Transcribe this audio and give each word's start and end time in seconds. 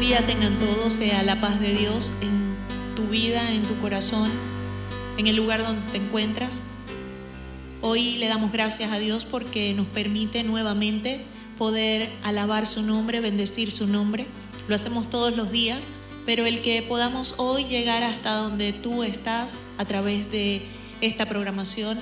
Día 0.00 0.26
tengan 0.26 0.58
todos, 0.58 0.92
sea 0.92 1.22
la 1.22 1.40
paz 1.40 1.58
de 1.58 1.74
Dios 1.74 2.12
en 2.20 2.54
tu 2.94 3.06
vida, 3.06 3.52
en 3.52 3.66
tu 3.66 3.80
corazón, 3.80 4.30
en 5.16 5.26
el 5.26 5.36
lugar 5.36 5.62
donde 5.62 5.90
te 5.90 5.96
encuentras. 5.96 6.60
Hoy 7.80 8.16
le 8.18 8.28
damos 8.28 8.52
gracias 8.52 8.92
a 8.92 8.98
Dios 8.98 9.24
porque 9.24 9.72
nos 9.74 9.86
permite 9.86 10.44
nuevamente 10.44 11.24
poder 11.56 12.12
alabar 12.22 12.66
su 12.66 12.82
nombre, 12.82 13.20
bendecir 13.20 13.72
su 13.72 13.86
nombre. 13.86 14.26
Lo 14.68 14.74
hacemos 14.74 15.08
todos 15.08 15.34
los 15.34 15.50
días, 15.50 15.88
pero 16.26 16.44
el 16.44 16.60
que 16.60 16.82
podamos 16.82 17.34
hoy 17.38 17.64
llegar 17.64 18.02
hasta 18.02 18.34
donde 18.34 18.74
tú 18.74 19.02
estás 19.02 19.58
a 19.78 19.86
través 19.86 20.30
de 20.30 20.62
esta 21.00 21.26
programación 21.26 21.98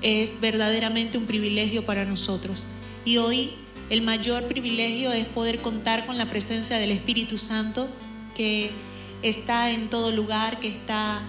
es 0.00 0.40
verdaderamente 0.40 1.18
un 1.18 1.26
privilegio 1.26 1.84
para 1.84 2.04
nosotros. 2.04 2.66
Y 3.04 3.18
hoy 3.18 3.54
el 3.90 4.02
mayor 4.02 4.44
privilegio 4.44 5.12
es 5.12 5.24
poder 5.26 5.60
contar 5.60 6.06
con 6.06 6.18
la 6.18 6.28
presencia 6.28 6.76
del 6.78 6.90
Espíritu 6.90 7.38
Santo 7.38 7.88
que 8.34 8.70
está 9.22 9.70
en 9.70 9.88
todo 9.88 10.12
lugar, 10.12 10.60
que 10.60 10.68
está 10.68 11.22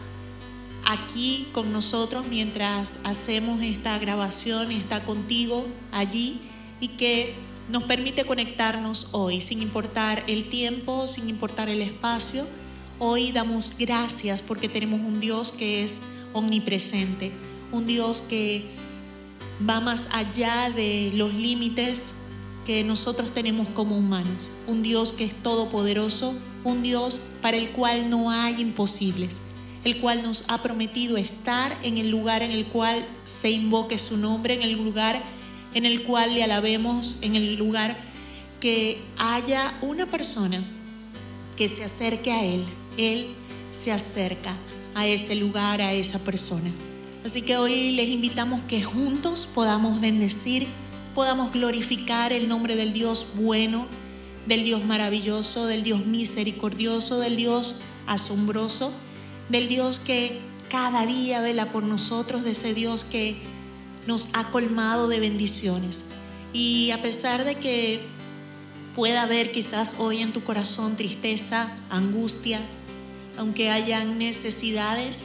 aquí 0.86 1.48
con 1.54 1.72
nosotros 1.72 2.26
mientras 2.30 3.00
hacemos 3.04 3.62
esta 3.64 3.98
grabación, 3.98 4.72
está 4.72 5.04
contigo 5.04 5.68
allí 5.92 6.42
y 6.82 6.90
que 6.90 7.34
nos 7.70 7.84
permite 7.84 8.26
conectarnos 8.26 9.10
hoy, 9.12 9.42
sin 9.42 9.62
importar 9.62 10.24
el 10.28 10.50
tiempo, 10.50 11.08
sin 11.08 11.30
importar 11.30 11.70
el 11.70 11.82
espacio. 11.82 12.46
Hoy 12.98 13.32
damos 13.32 13.78
gracias 13.78 14.42
porque 14.42 14.68
tenemos 14.68 15.00
un 15.00 15.20
Dios 15.20 15.52
que 15.52 15.84
es 15.84 16.02
omnipresente, 16.34 17.32
un 17.72 17.88
Dios 17.88 18.22
que 18.22 18.66
va 19.68 19.80
más 19.80 20.10
allá 20.14 20.70
de 20.70 21.12
los 21.14 21.34
límites 21.34 22.24
que 22.70 22.84
nosotros 22.84 23.32
tenemos 23.32 23.68
como 23.70 23.98
humanos. 23.98 24.52
Un 24.68 24.84
Dios 24.84 25.12
que 25.12 25.24
es 25.24 25.34
todopoderoso, 25.34 26.36
un 26.64 26.84
Dios 26.84 27.20
para 27.42 27.58
el 27.58 27.72
cual 27.72 28.12
no 28.12 28.30
hay 28.30 28.62
imposibles, 28.62 29.40
el 29.84 30.00
cual 30.00 30.22
nos 30.22 30.44
ha 30.50 30.62
prometido 30.62 31.18
estar 31.18 31.76
en 31.82 31.98
el 31.98 32.12
lugar 32.12 32.44
en 32.44 32.52
el 32.52 32.68
cual 32.68 33.08
se 33.26 33.50
invoque 33.50 33.98
su 33.98 34.18
nombre, 34.18 34.54
en 34.54 34.62
el 34.62 34.74
lugar 34.74 35.20
en 35.74 35.88
el 35.88 36.04
cual 36.04 36.36
le 36.36 36.44
alabemos, 36.44 37.18
en 37.24 37.36
el 37.36 37.56
lugar 37.56 37.98
que 38.60 39.02
haya 39.18 39.74
una 39.82 40.06
persona 40.06 40.64
que 41.56 41.68
se 41.68 41.84
acerque 41.84 42.32
a 42.32 42.46
Él. 42.46 42.64
Él 43.00 43.30
se 43.72 43.92
acerca 43.92 44.56
a 44.94 45.08
ese 45.08 45.34
lugar, 45.34 45.82
a 45.82 45.94
esa 45.94 46.20
persona. 46.20 46.70
Así 47.26 47.42
que 47.42 47.58
hoy 47.58 47.94
les 47.94 48.10
invitamos 48.10 48.62
que 48.68 48.84
juntos 48.84 49.48
podamos 49.48 50.00
bendecir 50.00 50.68
podamos 51.20 51.52
glorificar 51.52 52.32
el 52.32 52.48
nombre 52.48 52.78
del 52.78 52.94
Dios 52.94 53.34
bueno, 53.36 53.88
del 54.48 54.64
Dios 54.64 54.86
maravilloso, 54.86 55.66
del 55.66 55.84
Dios 55.84 56.06
misericordioso, 56.06 57.20
del 57.20 57.36
Dios 57.36 57.82
asombroso, 58.08 58.94
del 59.50 59.68
Dios 59.68 60.00
que 60.00 60.40
cada 60.70 61.06
día 61.06 61.42
vela 61.42 61.74
por 61.74 61.84
nosotros, 61.84 62.46
de 62.46 62.52
ese 62.52 62.74
Dios 62.74 63.04
que 63.04 63.36
nos 64.08 64.30
ha 64.32 64.50
colmado 64.50 65.10
de 65.10 65.20
bendiciones. 65.20 66.06
Y 66.54 66.92
a 66.92 67.02
pesar 67.02 67.44
de 67.44 67.56
que 67.56 68.00
pueda 68.96 69.24
haber 69.24 69.52
quizás 69.52 69.98
hoy 70.00 70.22
en 70.22 70.32
tu 70.32 70.46
corazón 70.46 70.96
tristeza, 70.96 71.70
angustia, 71.90 72.62
aunque 73.38 73.70
hayan 73.70 74.20
necesidades, 74.20 75.24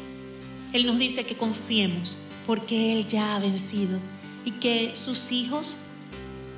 Él 0.73 0.87
nos 0.87 0.99
dice 0.99 1.25
que 1.25 1.37
confiemos, 1.37 2.19
porque 2.49 2.95
Él 2.99 3.07
ya 3.07 3.37
ha 3.37 3.39
vencido 3.39 4.01
y 4.45 4.51
que 4.51 4.95
sus 4.95 5.33
hijos 5.33 5.84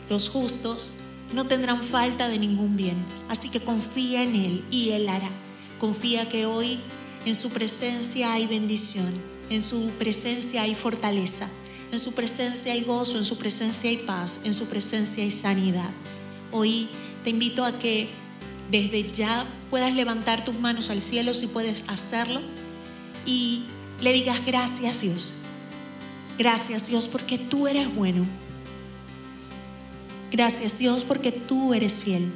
los 0.08 0.28
justos 0.28 0.92
no 1.32 1.44
tendrán 1.44 1.82
falta 1.82 2.28
de 2.28 2.38
ningún 2.38 2.76
bien. 2.76 2.96
Así 3.28 3.48
que 3.48 3.60
confía 3.60 4.22
en 4.22 4.34
Él 4.34 4.64
y 4.70 4.90
Él 4.90 5.08
hará. 5.08 5.30
Confía 5.78 6.28
que 6.28 6.46
hoy 6.46 6.80
en 7.24 7.34
su 7.34 7.50
presencia 7.50 8.32
hay 8.32 8.46
bendición, 8.46 9.12
en 9.50 9.62
su 9.62 9.90
presencia 9.98 10.62
hay 10.62 10.74
fortaleza, 10.74 11.48
en 11.90 11.98
su 11.98 12.14
presencia 12.14 12.72
hay 12.72 12.82
gozo, 12.82 13.18
en 13.18 13.24
su 13.24 13.36
presencia 13.36 13.90
hay 13.90 13.98
paz, 13.98 14.40
en 14.44 14.54
su 14.54 14.68
presencia 14.68 15.24
hay 15.24 15.30
sanidad. 15.30 15.90
Hoy 16.52 16.88
te 17.24 17.30
invito 17.30 17.64
a 17.64 17.78
que 17.78 18.08
desde 18.70 19.10
ya 19.10 19.46
puedas 19.70 19.94
levantar 19.94 20.44
tus 20.44 20.54
manos 20.54 20.90
al 20.90 21.02
cielo 21.02 21.34
si 21.34 21.48
puedes 21.48 21.84
hacerlo 21.88 22.40
y 23.24 23.64
le 24.00 24.12
digas 24.12 24.44
gracias 24.46 25.00
Dios. 25.00 25.34
Gracias 26.38 26.86
Dios 26.86 27.08
porque 27.08 27.38
tú 27.38 27.66
eres 27.66 27.92
bueno. 27.94 28.26
Gracias 30.36 30.76
Dios 30.76 31.02
porque 31.02 31.32
tú 31.32 31.72
eres 31.72 31.96
fiel. 31.96 32.30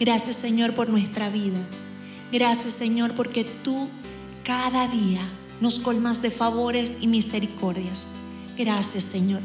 Gracias 0.00 0.34
Señor 0.34 0.74
por 0.74 0.88
nuestra 0.88 1.30
vida. 1.30 1.64
Gracias 2.32 2.74
Señor 2.74 3.14
porque 3.14 3.44
tú 3.44 3.88
cada 4.42 4.88
día 4.88 5.20
nos 5.60 5.78
colmas 5.78 6.22
de 6.22 6.32
favores 6.32 6.96
y 7.00 7.06
misericordias. 7.06 8.08
Gracias 8.58 9.04
Señor. 9.04 9.42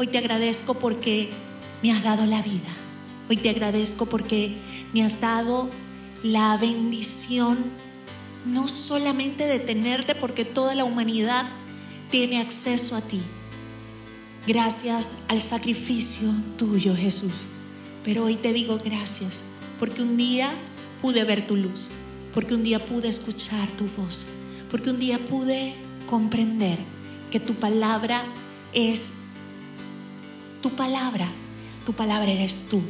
Hoy 0.00 0.08
te 0.08 0.18
agradezco 0.18 0.74
porque 0.74 1.30
me 1.80 1.92
has 1.92 2.02
dado 2.02 2.26
la 2.26 2.42
vida. 2.42 2.74
Hoy 3.30 3.36
te 3.36 3.50
agradezco 3.50 4.06
porque 4.06 4.56
me 4.92 5.04
has 5.04 5.20
dado 5.20 5.70
la 6.24 6.56
bendición 6.56 7.56
no 8.44 8.66
solamente 8.66 9.46
de 9.46 9.60
tenerte 9.60 10.16
porque 10.16 10.44
toda 10.44 10.74
la 10.74 10.82
humanidad 10.82 11.46
tiene 12.10 12.40
acceso 12.40 12.96
a 12.96 13.00
ti, 13.00 13.22
Gracias 14.46 15.18
al 15.28 15.40
sacrificio 15.40 16.28
tuyo, 16.56 16.96
Jesús. 16.96 17.46
Pero 18.02 18.24
hoy 18.24 18.34
te 18.34 18.52
digo 18.52 18.80
gracias 18.84 19.44
porque 19.78 20.02
un 20.02 20.16
día 20.16 20.50
pude 21.00 21.22
ver 21.22 21.46
tu 21.46 21.56
luz, 21.56 21.90
porque 22.34 22.54
un 22.54 22.64
día 22.64 22.84
pude 22.84 23.08
escuchar 23.08 23.68
tu 23.72 23.84
voz, 23.96 24.26
porque 24.68 24.90
un 24.90 24.98
día 24.98 25.20
pude 25.20 25.74
comprender 26.06 26.78
que 27.30 27.38
tu 27.38 27.54
palabra 27.54 28.24
es 28.72 29.12
tu 30.60 30.70
palabra. 30.70 31.28
Tu 31.86 31.92
palabra 31.92 32.30
eres 32.30 32.66
tú. 32.68 32.82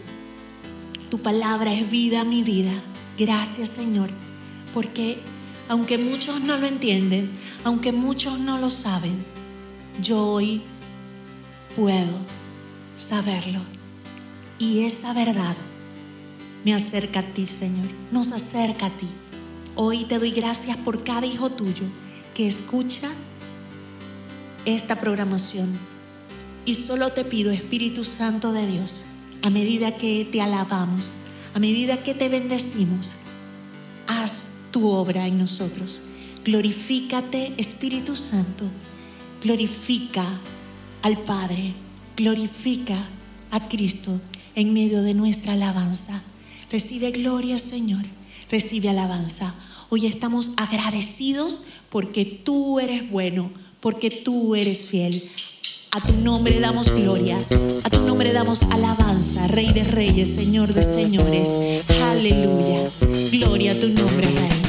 Tu 1.10 1.20
palabra 1.20 1.74
es 1.74 1.90
vida, 1.90 2.24
mi 2.24 2.42
vida. 2.42 2.72
Gracias, 3.18 3.68
Señor, 3.68 4.10
porque 4.72 5.18
aunque 5.68 5.98
muchos 5.98 6.40
no 6.40 6.56
lo 6.56 6.66
entienden, 6.66 7.30
aunque 7.62 7.92
muchos 7.92 8.38
no 8.38 8.58
lo 8.58 8.70
saben, 8.70 9.24
yo 10.00 10.18
hoy 10.26 10.62
puedo 11.76 12.12
saberlo. 12.96 13.60
Y 14.58 14.84
esa 14.84 15.12
verdad 15.12 15.56
me 16.64 16.74
acerca 16.74 17.20
a 17.20 17.22
ti, 17.22 17.46
Señor. 17.46 17.88
Nos 18.10 18.32
acerca 18.32 18.86
a 18.86 18.90
ti. 18.90 19.08
Hoy 19.74 20.04
te 20.04 20.18
doy 20.18 20.30
gracias 20.30 20.76
por 20.76 21.02
cada 21.02 21.26
hijo 21.26 21.50
tuyo 21.50 21.84
que 22.34 22.46
escucha 22.46 23.10
esta 24.64 25.00
programación. 25.00 25.78
Y 26.64 26.74
solo 26.74 27.10
te 27.12 27.24
pido, 27.24 27.50
Espíritu 27.50 28.04
Santo 28.04 28.52
de 28.52 28.66
Dios, 28.66 29.06
a 29.42 29.50
medida 29.50 29.96
que 29.96 30.28
te 30.30 30.40
alabamos, 30.40 31.12
a 31.54 31.58
medida 31.58 32.02
que 32.04 32.14
te 32.14 32.28
bendecimos, 32.28 33.16
haz 34.06 34.52
tu 34.70 34.88
obra 34.88 35.26
en 35.26 35.38
nosotros. 35.38 36.02
Glorifícate, 36.44 37.54
Espíritu 37.56 38.14
Santo. 38.14 38.64
Glorifica 39.42 40.24
al 41.02 41.18
Padre, 41.18 41.74
glorifica 42.16 43.08
a 43.50 43.68
Cristo 43.68 44.20
en 44.54 44.72
medio 44.72 45.02
de 45.02 45.14
nuestra 45.14 45.54
alabanza. 45.54 46.22
Recibe 46.70 47.10
gloria, 47.10 47.58
Señor, 47.58 48.04
recibe 48.50 48.88
alabanza. 48.88 49.54
Hoy 49.90 50.06
estamos 50.06 50.52
agradecidos 50.56 51.64
porque 51.90 52.24
tú 52.24 52.80
eres 52.80 53.10
bueno, 53.10 53.50
porque 53.80 54.10
tú 54.10 54.54
eres 54.54 54.86
fiel. 54.86 55.22
A 55.90 56.06
tu 56.06 56.14
nombre 56.14 56.58
damos 56.58 56.90
gloria, 56.90 57.36
a 57.84 57.90
tu 57.90 58.00
nombre 58.00 58.32
damos 58.32 58.62
alabanza, 58.62 59.46
Rey 59.48 59.72
de 59.74 59.84
Reyes, 59.84 60.32
Señor 60.34 60.72
de 60.72 60.82
Señores. 60.82 61.50
Aleluya. 62.02 62.84
Gloria 63.30 63.72
a 63.72 63.80
tu 63.80 63.88
nombre, 63.88 64.26
Rey. 64.26 64.61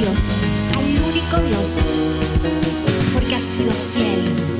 Dios, 0.00 0.30
al 0.74 0.84
único 0.84 1.36
Dios, 1.46 1.80
porque 3.12 3.34
has 3.34 3.42
sido 3.42 3.70
fiel. 3.70 4.59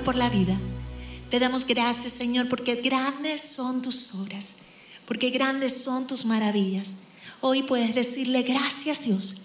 Por 0.00 0.16
la 0.16 0.30
vida. 0.30 0.58
Te 1.30 1.38
damos 1.38 1.66
gracias, 1.66 2.14
Señor, 2.14 2.48
porque 2.48 2.76
grandes 2.76 3.42
son 3.42 3.82
tus 3.82 4.14
obras, 4.14 4.56
porque 5.06 5.28
grandes 5.30 5.82
son 5.82 6.06
tus 6.06 6.24
maravillas. 6.24 6.94
Hoy 7.40 7.62
puedes 7.62 7.94
decirle 7.94 8.42
gracias, 8.42 9.04
Dios. 9.04 9.42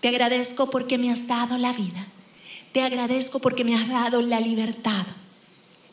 Te 0.00 0.08
agradezco 0.08 0.70
porque 0.70 0.96
me 0.96 1.10
has 1.10 1.26
dado 1.26 1.58
la 1.58 1.72
vida. 1.72 2.06
Te 2.72 2.82
agradezco 2.82 3.40
porque 3.40 3.64
me 3.64 3.74
has 3.74 3.88
dado 3.88 4.22
la 4.22 4.40
libertad. 4.40 5.06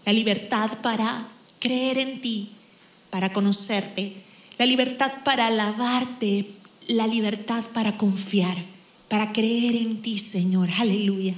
La 0.06 0.14
libertad 0.14 0.78
para 0.84 1.28
creer 1.60 1.98
en 1.98 2.22
ti, 2.22 2.52
para 3.10 3.34
conocerte. 3.34 4.14
La 4.60 4.68
libertad 4.68 5.12
para 5.26 5.48
alabarte. 5.48 6.54
La 6.88 7.08
libertad 7.08 7.64
para 7.74 7.98
confiar, 7.98 8.58
para 9.10 9.34
creer 9.34 9.76
en 9.76 10.02
ti, 10.02 10.20
Señor. 10.20 10.70
Aleluya. 10.78 11.34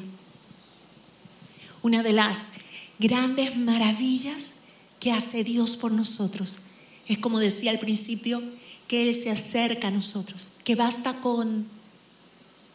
Una 1.84 2.02
de 2.02 2.14
las 2.14 2.54
grandes 2.98 3.56
maravillas 3.56 4.56
que 5.00 5.12
hace 5.12 5.44
Dios 5.44 5.78
por 5.78 5.92
nosotros 5.92 6.64
es 7.08 7.18
como 7.18 7.40
decía 7.40 7.72
al 7.72 7.80
principio, 7.80 8.42
que 8.88 9.04
Él 9.04 9.14
se 9.14 9.30
acerca 9.30 9.90
a 9.90 9.92
nosotros, 9.92 10.50
que 10.64 10.76
basta 10.76 11.14
con 11.22 11.68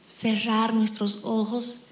cerrar 0.06 0.74
nuestros 0.74 1.20
ojos 1.24 1.86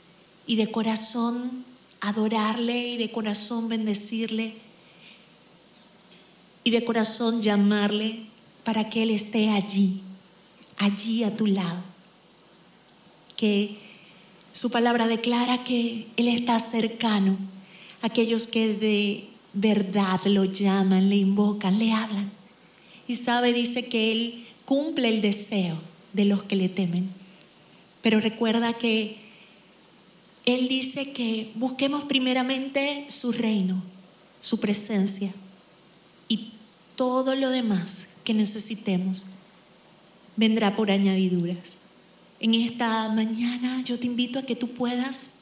y 0.47 0.57
de 0.57 0.71
corazón 0.71 1.65
adorarle 2.01 2.89
y 2.89 2.97
de 2.99 3.11
corazón 3.11 3.69
bendecirle 3.69 4.55
y 6.65 6.71
de 6.71 6.85
corazón 6.85 7.41
llamarle 7.41 8.27
para 8.65 8.91
que 8.91 9.03
Él 9.03 9.11
esté 9.11 9.51
allí, 9.51 10.03
allí 10.77 11.25
a 11.25 11.35
tu 11.35 11.47
lado. 11.47 11.83
Que 13.37 13.79
su 14.57 14.71
palabra 14.71 15.07
declara 15.07 15.65
que 15.65 16.07
Él 16.17 16.29
está 16.29 16.59
cercano 16.59 17.37
a 18.01 18.07
aquellos 18.07 18.47
que 18.47 18.73
de 18.73 19.29
verdad 19.53 20.19
lo 20.25 20.45
llaman, 20.45 21.11
le 21.11 21.17
invocan, 21.17 21.79
le 21.79 21.93
hablan. 21.93 22.33
Y 23.07 23.17
sabe, 23.17 23.53
dice 23.53 23.85
que 23.85 24.13
Él 24.13 24.47
cumple 24.65 25.11
el 25.11 25.21
deseo 25.21 25.77
de 26.15 26.25
los 26.25 26.43
que 26.45 26.57
le 26.57 26.71
temen. 26.71 27.11
Pero 28.01 28.19
recuerda 28.19 28.73
que 28.73 29.19
Él 30.47 30.69
dice 30.69 31.13
que 31.13 31.53
busquemos 31.57 32.05
primeramente 32.05 33.05
su 33.09 33.33
reino, 33.33 33.83
su 34.41 34.59
presencia 34.59 35.35
y 36.29 36.53
todo 36.95 37.35
lo 37.35 37.51
demás 37.51 38.15
que 38.25 38.33
necesitemos 38.33 39.27
vendrá 40.35 40.75
por 40.77 40.91
añadiduras. 40.91 41.77
En 42.41 42.55
esta 42.55 43.09
mañana 43.09 43.83
yo 43.83 43.99
te 43.99 44.07
invito 44.07 44.39
a 44.39 44.43
que 44.43 44.57
tú 44.57 44.69
puedas 44.69 45.37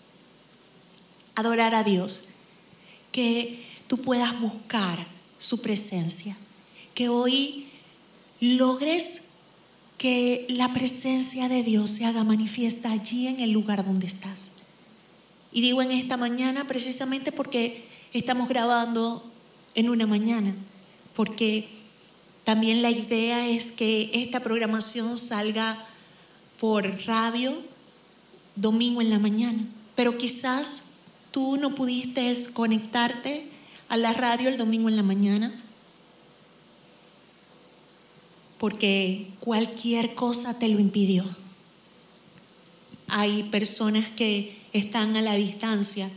adorar 1.34 1.74
a 1.74 1.82
Dios, 1.82 2.28
que 3.10 3.64
tú 3.88 3.98
puedas 3.98 4.40
buscar 4.40 5.06
su 5.38 5.60
presencia, 5.60 6.36
que 6.94 7.08
hoy 7.08 7.66
logres 8.40 9.22
que 9.98 10.46
la 10.48 10.72
presencia 10.72 11.48
de 11.48 11.62
Dios 11.62 11.90
se 11.90 12.04
haga 12.04 12.24
manifiesta 12.24 12.92
allí 12.92 13.26
en 13.26 13.40
el 13.40 13.50
lugar 13.50 13.84
donde 13.84 14.06
estás. 14.06 14.50
Y 15.52 15.60
digo 15.60 15.82
en 15.82 15.90
esta 15.90 16.16
mañana 16.16 16.66
precisamente 16.66 17.32
porque 17.32 17.84
estamos 18.12 18.48
grabando 18.48 19.24
en 19.74 19.88
una 19.88 20.06
mañana, 20.06 20.54
porque 21.14 21.68
también 22.44 22.82
la 22.82 22.90
idea 22.90 23.48
es 23.48 23.72
que 23.72 24.10
esta 24.12 24.40
programación 24.40 25.16
salga 25.16 25.84
por 26.64 26.98
radio 27.04 27.52
domingo 28.56 29.02
en 29.02 29.10
la 29.10 29.18
mañana, 29.18 29.66
pero 29.94 30.16
quizás 30.16 30.84
tú 31.30 31.58
no 31.58 31.74
pudiste 31.74 32.34
conectarte 32.54 33.46
a 33.90 33.98
la 33.98 34.14
radio 34.14 34.48
el 34.48 34.56
domingo 34.56 34.88
en 34.88 34.96
la 34.96 35.02
mañana 35.02 35.54
porque 38.56 39.28
cualquier 39.40 40.14
cosa 40.14 40.58
te 40.58 40.68
lo 40.68 40.78
impidió. 40.78 41.26
hay 43.08 43.42
personas 43.42 44.10
que 44.12 44.56
están 44.72 45.16
a 45.16 45.20
la 45.20 45.34
distancia 45.34 46.08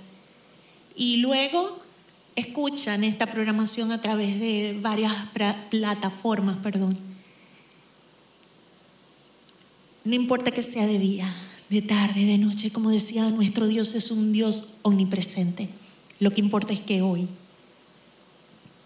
y 0.95 1.17
luego 1.17 1.77
escuchan 2.37 3.03
esta 3.03 3.29
programación 3.29 3.91
a 3.91 4.01
través 4.01 4.39
de 4.39 4.79
varias 4.81 5.13
plataformas, 5.69 6.55
perdón. 6.63 7.06
No 10.07 10.15
importa 10.15 10.51
que 10.51 10.61
sea 10.61 10.87
de 10.87 10.99
día, 10.99 11.35
de 11.67 11.81
tarde, 11.81 12.23
de 12.23 12.37
noche, 12.37 12.71
como 12.71 12.91
decía, 12.91 13.29
nuestro 13.29 13.67
Dios 13.67 13.93
es 13.93 14.09
un 14.09 14.31
Dios 14.31 14.75
omnipresente. 14.83 15.67
Lo 16.21 16.31
que 16.31 16.39
importa 16.39 16.71
es 16.71 16.79
que 16.79 17.01
hoy, 17.01 17.27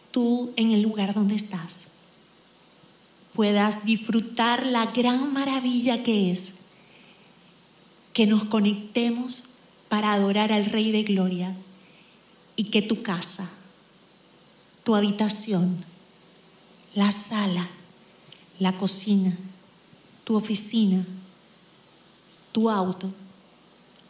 tú 0.09 0.51
en 0.55 0.71
el 0.71 0.81
lugar 0.81 1.13
donde 1.13 1.35
estás, 1.35 1.83
puedas 3.35 3.85
disfrutar 3.85 4.65
la 4.65 4.87
gran 4.87 5.31
maravilla 5.31 6.01
que 6.01 6.31
es 6.31 6.53
que 8.13 8.25
nos 8.25 8.45
conectemos 8.45 9.49
para 9.89 10.13
adorar 10.13 10.51
al 10.51 10.65
Rey 10.65 10.91
de 10.91 11.03
Gloria 11.03 11.55
y 12.55 12.71
que 12.71 12.81
tu 12.81 13.03
casa, 13.03 13.47
tu 14.83 14.95
habitación, 14.95 15.85
la 16.95 17.11
sala, 17.11 17.69
la 18.57 18.75
cocina, 18.75 19.37
tu 20.23 20.35
oficina, 20.35 21.05
tu 22.51 22.69
auto, 22.69 23.11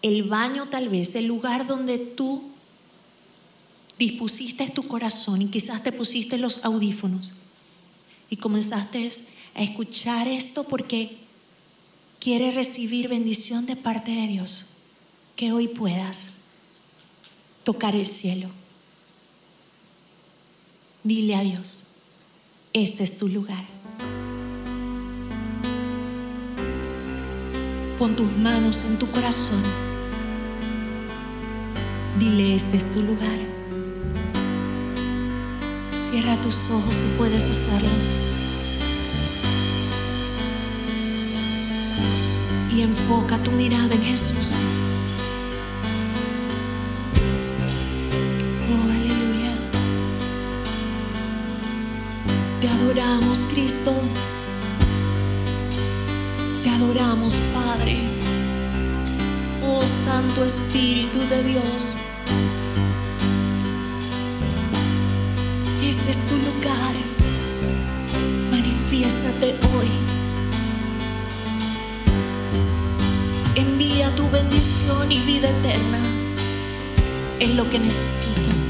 el 0.02 0.24
baño 0.24 0.68
tal 0.70 0.90
vez, 0.90 1.16
el 1.16 1.28
lugar 1.28 1.68
donde 1.68 1.98
tú 1.98 2.44
dispusiste 4.00 4.70
tu 4.70 4.88
corazón 4.88 5.44
y 5.44 5.48
quizás 5.48 5.84
te 5.84 5.92
pusiste 5.92 6.38
los 6.38 6.66
audífonos 6.66 7.34
y 8.30 8.38
comenzaste 8.38 9.10
a 9.54 9.62
escuchar 9.62 10.28
esto 10.28 10.64
porque 10.64 11.18
quieres 12.20 12.56
recibir 12.56 13.10
bendición 13.10 13.66
de 13.66 13.76
parte 13.76 14.12
de 14.12 14.28
Dios, 14.28 14.70
que 15.36 15.52
hoy 15.52 15.68
puedas 15.68 16.30
tocar 17.64 17.96
el 17.96 18.08
cielo. 18.08 18.50
Dile 21.04 21.36
a 21.36 21.42
Dios, 21.42 21.80
este 22.74 23.04
es 23.04 23.18
tu 23.18 23.28
lugar. 23.28 23.81
Pon 28.02 28.16
tus 28.16 28.36
manos 28.36 28.84
en 28.84 28.98
tu 28.98 29.12
corazón. 29.12 29.62
Dile, 32.18 32.56
este 32.56 32.78
es 32.78 32.92
tu 32.92 33.04
lugar. 33.04 33.38
Cierra 35.92 36.42
tus 36.42 36.72
ojos 36.72 36.96
si 36.96 37.06
puedes 37.16 37.48
hacerlo. 37.48 37.90
Y 42.72 42.82
enfoca 42.82 43.38
tu 43.44 43.52
mirada 43.52 43.94
en 43.94 44.02
Jesús. 44.02 44.58
Oh, 48.68 48.90
aleluya. 48.90 49.54
Te 52.62 52.68
adoramos, 52.68 53.46
Cristo. 53.54 53.94
Te 56.64 56.70
adoramos, 56.70 57.36
Padre. 57.54 57.98
Oh 59.66 59.86
Santo 59.88 60.44
Espíritu 60.46 61.20
de 61.28 61.44
Dios. 61.44 61.96
Este 65.84 66.12
es 66.12 66.20
tu 66.28 66.36
lugar. 66.36 66.94
Manifiéstate 68.52 69.56
hoy. 69.76 69.90
Envía 73.56 74.14
tu 74.16 74.30
bendición 74.30 75.12
y 75.12 75.20
vida 75.20 75.50
eterna. 75.50 76.00
Es 77.40 77.56
lo 77.56 77.68
que 77.70 77.80
necesito. 77.80 78.61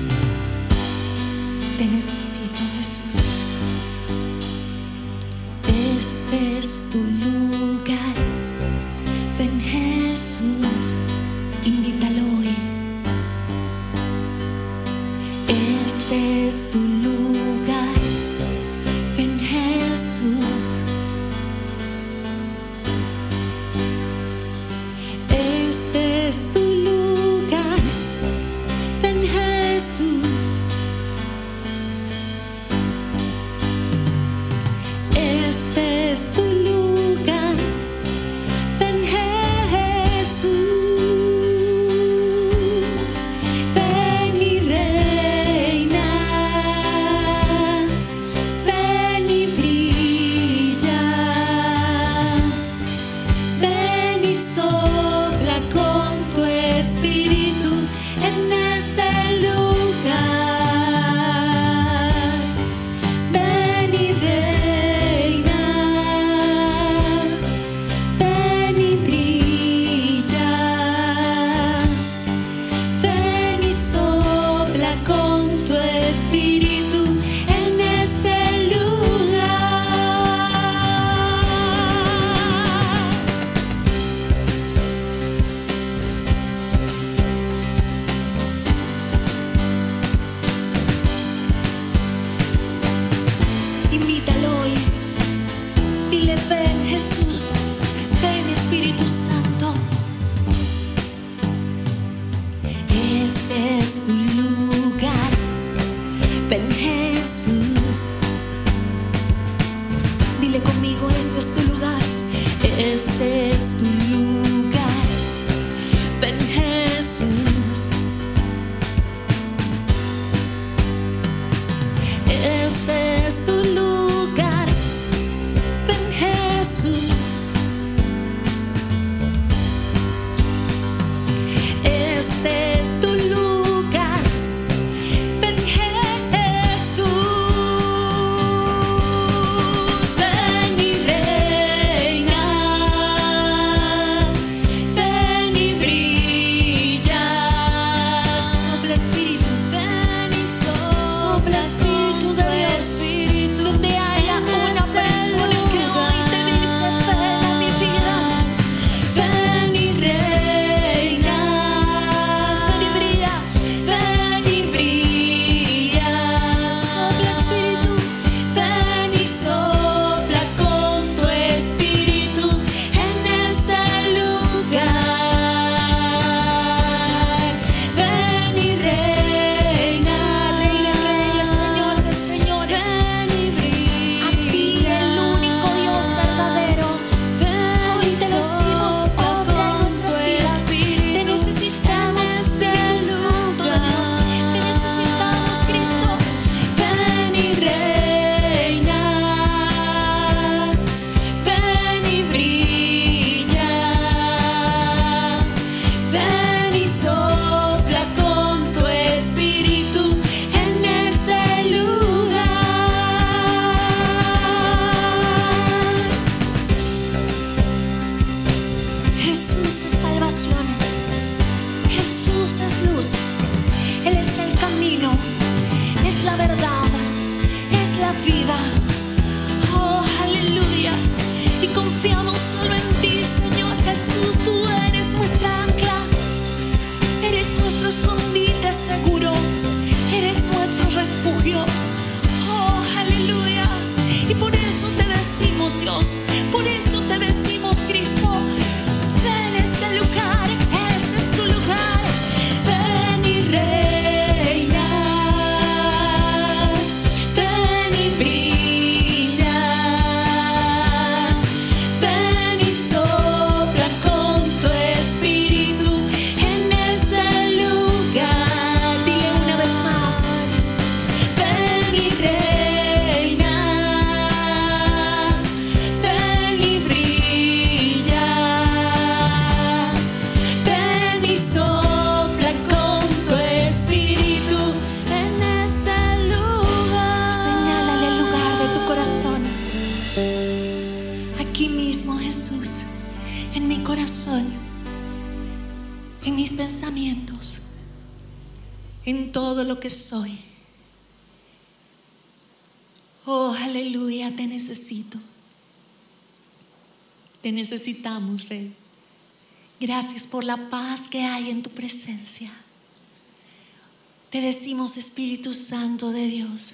Te 314.32 314.40
decimos, 314.40 314.96
Espíritu 314.96 315.54
Santo 315.54 316.10
de 316.10 316.26
Dios, 316.26 316.74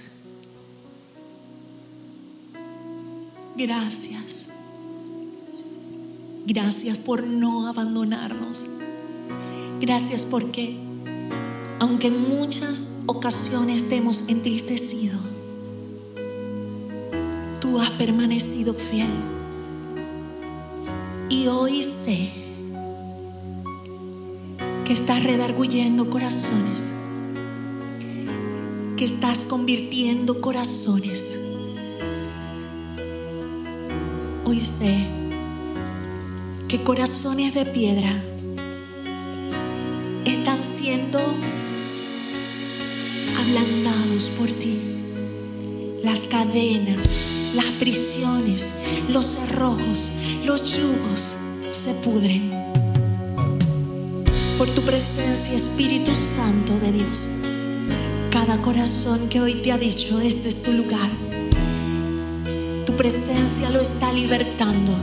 gracias. 3.55 4.45
Gracias 6.45 6.99
por 6.99 7.23
no 7.23 7.67
abandonarnos. 7.67 8.67
Gracias 9.81 10.23
porque, 10.23 10.77
aunque 11.79 12.07
en 12.07 12.29
muchas 12.29 12.99
ocasiones 13.07 13.89
te 13.89 13.95
hemos 13.97 14.29
entristecido, 14.29 15.19
tú 17.59 17.79
has 17.79 17.89
permanecido 17.89 18.75
fiel. 18.75 19.09
Y 21.29 21.47
hoy 21.47 21.81
sé 21.81 22.31
que 24.85 24.93
estás 24.93 25.23
redarguyendo 25.23 26.09
corazones, 26.09 26.93
estás 29.31 29.45
convirtiendo 29.45 30.39
corazones. 30.39 31.37
Hoy 34.45 34.61
sé 34.61 35.05
que 36.69 36.81
corazones 36.81 37.53
de 37.53 37.65
piedra 37.65 38.09
están 40.23 40.63
siendo 40.63 41.19
ablandados 43.37 44.29
por 44.29 44.47
ti. 44.47 44.79
Las 46.05 46.23
cadenas, 46.23 47.17
las 47.53 47.65
prisiones, 47.81 48.75
los 49.09 49.25
cerrojos, 49.25 50.13
los 50.45 50.77
yugos 50.77 51.35
se 51.71 51.93
pudren. 51.95 52.49
Por 54.57 54.69
tu 54.69 54.81
presencia, 54.83 55.53
Espíritu 55.53 56.15
Santo 56.15 56.79
de 56.79 56.93
Dios, 56.93 57.27
cada 58.45 58.61
corazón 58.61 59.29
que 59.29 59.41
hoy 59.41 59.55
te 59.63 59.71
ha 59.71 59.79
dicho, 59.79 60.19
este 60.19 60.49
es 60.49 60.61
tu 60.61 60.71
lugar, 60.71 61.09
tu 62.85 62.95
presencia 62.95 63.71
lo 63.71 63.81
está 63.81 64.13
libertando 64.13 64.93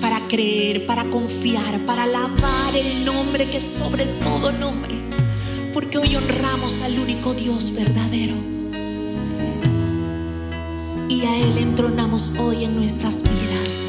para 0.00 0.20
creer, 0.28 0.86
para 0.86 1.02
confiar, 1.06 1.76
para 1.86 2.04
alabar 2.04 2.76
el 2.76 3.04
nombre 3.04 3.50
que 3.50 3.56
es 3.56 3.64
sobre 3.64 4.04
todo 4.22 4.52
nombre. 4.52 4.94
Porque 5.74 5.98
hoy 5.98 6.14
honramos 6.14 6.82
al 6.82 7.00
único 7.00 7.34
Dios 7.34 7.74
verdadero. 7.74 8.36
Y 11.08 11.22
a 11.22 11.36
Él 11.36 11.58
entronamos 11.58 12.32
hoy 12.38 12.62
en 12.62 12.76
nuestras 12.76 13.24
vidas. 13.24 13.82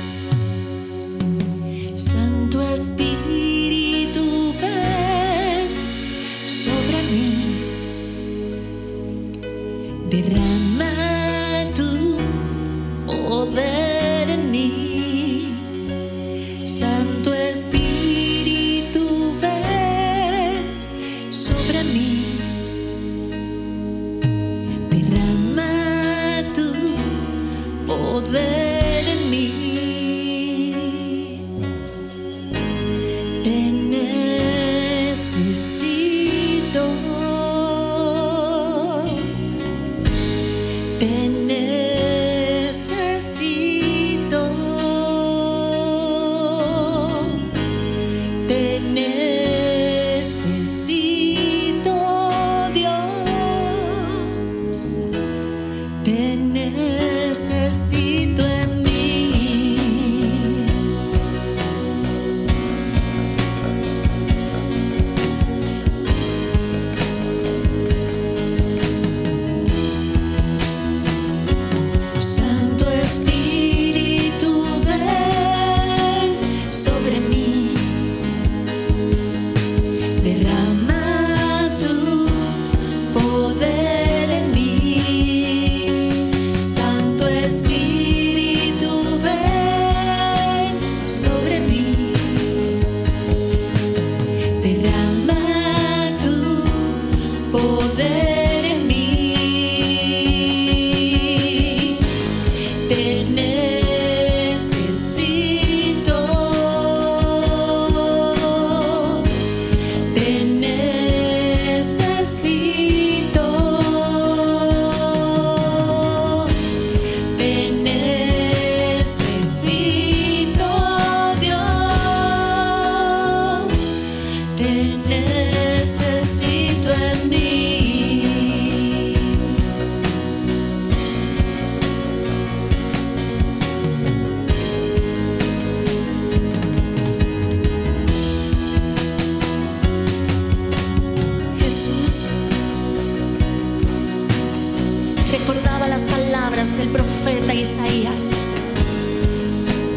Del 146.79 146.89
profeta 146.89 147.53
Isaías. 147.53 148.31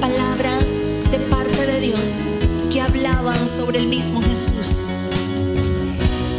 Palabras 0.00 0.80
de 1.12 1.18
parte 1.30 1.64
de 1.64 1.80
Dios 1.80 2.22
que 2.72 2.80
hablaban 2.80 3.46
sobre 3.46 3.78
el 3.78 3.86
mismo 3.86 4.20
Jesús. 4.20 4.80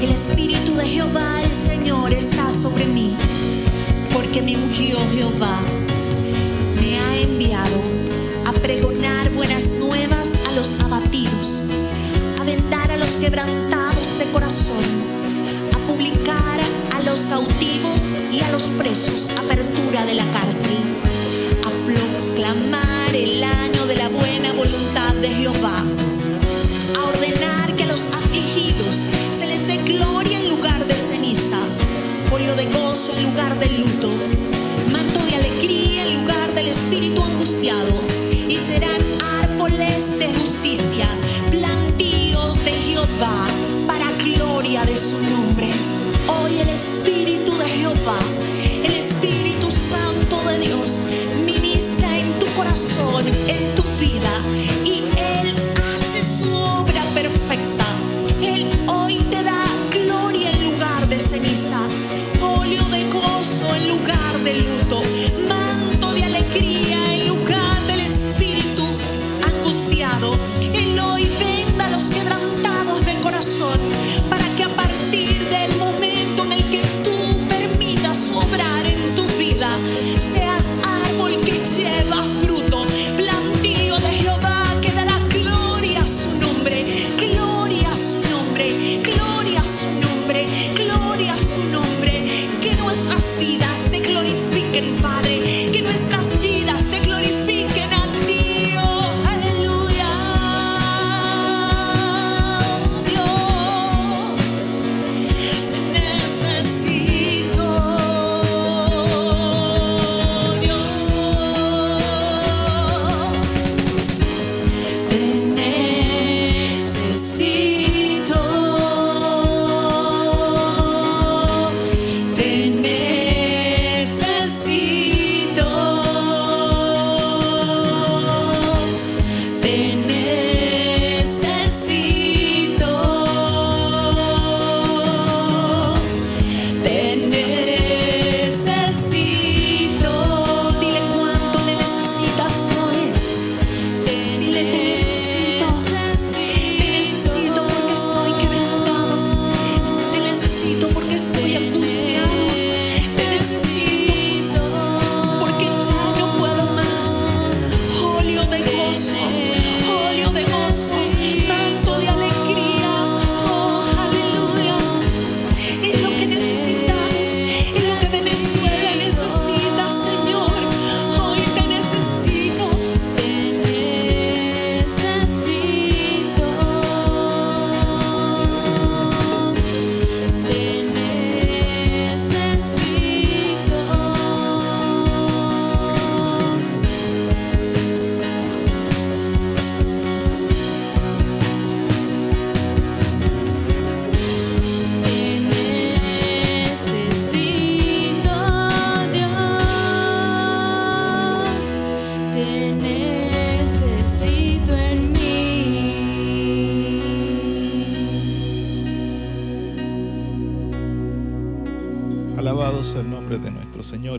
El 0.01 0.09
Espíritu 0.09 0.75
de 0.75 0.85
Jehová, 0.85 1.41
el 1.41 1.53
Señor, 1.53 2.11
está 2.11 2.51
sobre 2.51 2.85
mí, 2.85 3.15
porque 4.11 4.41
me 4.41 4.57
ungió 4.57 4.97
Jehová. 5.13 5.61
Me 6.81 6.99
ha 6.99 7.17
enviado 7.21 7.81
a 8.45 8.51
pregonar 8.51 9.31
buenas 9.31 9.71
nuevas 9.79 10.37
a 10.49 10.51
los 10.51 10.77
abatidos, 10.81 11.61
a 12.41 12.43
vendar 12.43 12.91
a 12.91 12.97
los 12.97 13.11
quebrantados 13.11 14.19
de 14.19 14.25
corazón, 14.25 14.83
los 17.13 17.25
cautivos 17.25 18.11
y 18.31 18.41
a 18.41 18.49
los 18.51 18.63
presos. 18.69 19.29
Apertura 19.37 20.03
de 20.03 20.15
la 20.15 20.25
cárcel, 20.31 20.75
a 21.63 21.69
proclamar 21.85 23.15
el 23.15 23.43
año 23.43 23.85
de 23.85 23.97
la 23.97 24.09
buena 24.09 24.51
voluntad 24.51 25.13
de 25.21 25.29
Jehová, 25.29 25.83
a 26.97 27.03
ordenar 27.03 27.75
que 27.75 27.83
a 27.83 27.85
los 27.85 28.07
afligidos 28.07 29.03
se 29.29 29.45
les 29.45 29.67
dé 29.67 29.77
gloria 29.83 30.39
en 30.39 30.49
lugar 30.49 30.83
de 30.87 30.95
ceniza, 30.95 31.59
óleo 32.31 32.55
de 32.55 32.65
gozo 32.65 33.15
en 33.15 33.25
lugar 33.25 33.59
de 33.59 33.69
luto, 33.77 34.09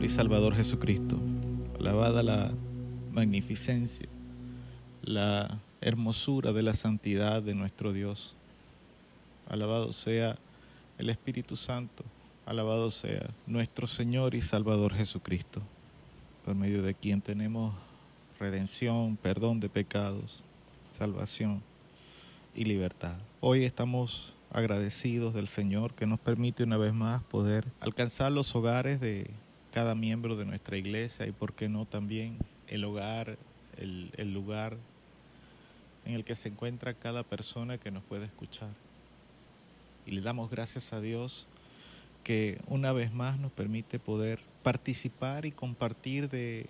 y 0.05 0.09
Salvador 0.09 0.55
Jesucristo. 0.55 1.17
Alabada 1.79 2.21
la 2.21 2.51
magnificencia, 3.11 4.07
la 5.01 5.59
hermosura 5.81 6.53
de 6.53 6.61
la 6.61 6.75
santidad 6.75 7.41
de 7.41 7.55
nuestro 7.55 7.91
Dios. 7.91 8.35
Alabado 9.49 9.91
sea 9.91 10.37
el 10.99 11.09
Espíritu 11.09 11.55
Santo. 11.55 12.03
Alabado 12.45 12.91
sea 12.91 13.31
nuestro 13.47 13.87
Señor 13.87 14.35
y 14.35 14.41
Salvador 14.41 14.93
Jesucristo, 14.93 15.63
por 16.45 16.53
medio 16.53 16.83
de 16.83 16.93
quien 16.93 17.19
tenemos 17.19 17.73
redención, 18.39 19.17
perdón 19.17 19.59
de 19.59 19.69
pecados, 19.69 20.43
salvación 20.91 21.63
y 22.53 22.65
libertad. 22.65 23.15
Hoy 23.39 23.63
estamos 23.63 24.35
agradecidos 24.51 25.33
del 25.33 25.47
Señor 25.47 25.95
que 25.95 26.05
nos 26.05 26.19
permite 26.19 26.63
una 26.63 26.77
vez 26.77 26.93
más 26.93 27.23
poder 27.23 27.65
alcanzar 27.79 28.31
los 28.31 28.55
hogares 28.55 29.01
de 29.01 29.31
cada 29.75 29.93
miembro 29.93 30.37
de 30.37 30.45
nuestra 30.45 30.77
iglesia 30.77 31.27
y 31.27 31.33
por 31.33 31.51
qué 31.51 31.67
no 31.67 31.83
también 31.83 32.37
el 32.69 32.85
hogar, 32.85 33.37
el, 33.75 34.09
el 34.15 34.33
lugar 34.33 34.77
en 36.05 36.13
el 36.13 36.23
que 36.23 36.37
se 36.37 36.47
encuentra 36.47 36.93
cada 36.93 37.23
persona 37.23 37.77
que 37.77 37.91
nos 37.91 38.01
puede 38.05 38.23
escuchar. 38.23 38.69
Y 40.05 40.11
le 40.11 40.21
damos 40.21 40.49
gracias 40.49 40.93
a 40.93 41.01
Dios 41.01 41.45
que 42.23 42.61
una 42.67 42.93
vez 42.93 43.13
más 43.13 43.37
nos 43.37 43.51
permite 43.51 43.99
poder 43.99 44.39
participar 44.63 45.45
y 45.45 45.51
compartir 45.51 46.29
de 46.29 46.67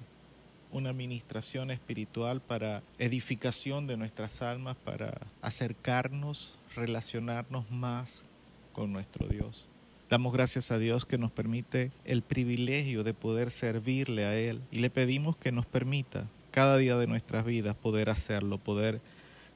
una 0.72 0.90
administración 0.90 1.70
espiritual 1.70 2.42
para 2.42 2.82
edificación 2.98 3.86
de 3.86 3.98
nuestras 3.98 4.42
almas, 4.42 4.78
para 4.78 5.22
acercarnos, 5.44 6.58
relacionarnos 6.76 7.70
más 7.70 8.26
con 8.74 8.92
nuestro 8.92 9.28
Dios. 9.28 9.68
Damos 10.16 10.32
gracias 10.32 10.72
a 10.72 10.80
Dios 10.80 11.06
que 11.06 11.18
nos 11.18 11.30
permite 11.30 11.92
el 12.06 12.22
privilegio 12.22 13.04
de 13.04 13.14
poder 13.14 13.52
servirle 13.52 14.24
a 14.24 14.34
Él. 14.34 14.62
Y 14.72 14.80
le 14.80 14.90
pedimos 14.90 15.36
que 15.36 15.52
nos 15.52 15.66
permita 15.66 16.30
cada 16.52 16.78
día 16.78 16.96
de 16.96 17.06
nuestras 17.06 17.44
vidas 17.44 17.76
poder 17.76 18.10
hacerlo, 18.10 18.58
poder 18.58 19.02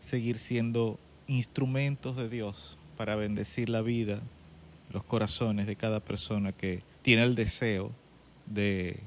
seguir 0.02 0.38
siendo 0.38 1.00
instrumentos 1.28 2.18
de 2.18 2.28
Dios 2.28 2.78
para 2.98 3.16
bendecir 3.16 3.70
la 3.70 3.82
vida, 3.82 4.20
los 4.92 5.02
corazones 5.06 5.66
de 5.66 5.78
cada 5.78 6.02
persona 6.02 6.52
que 6.52 6.82
tiene 7.04 7.24
el 7.24 7.36
deseo 7.36 7.94
de 8.46 9.00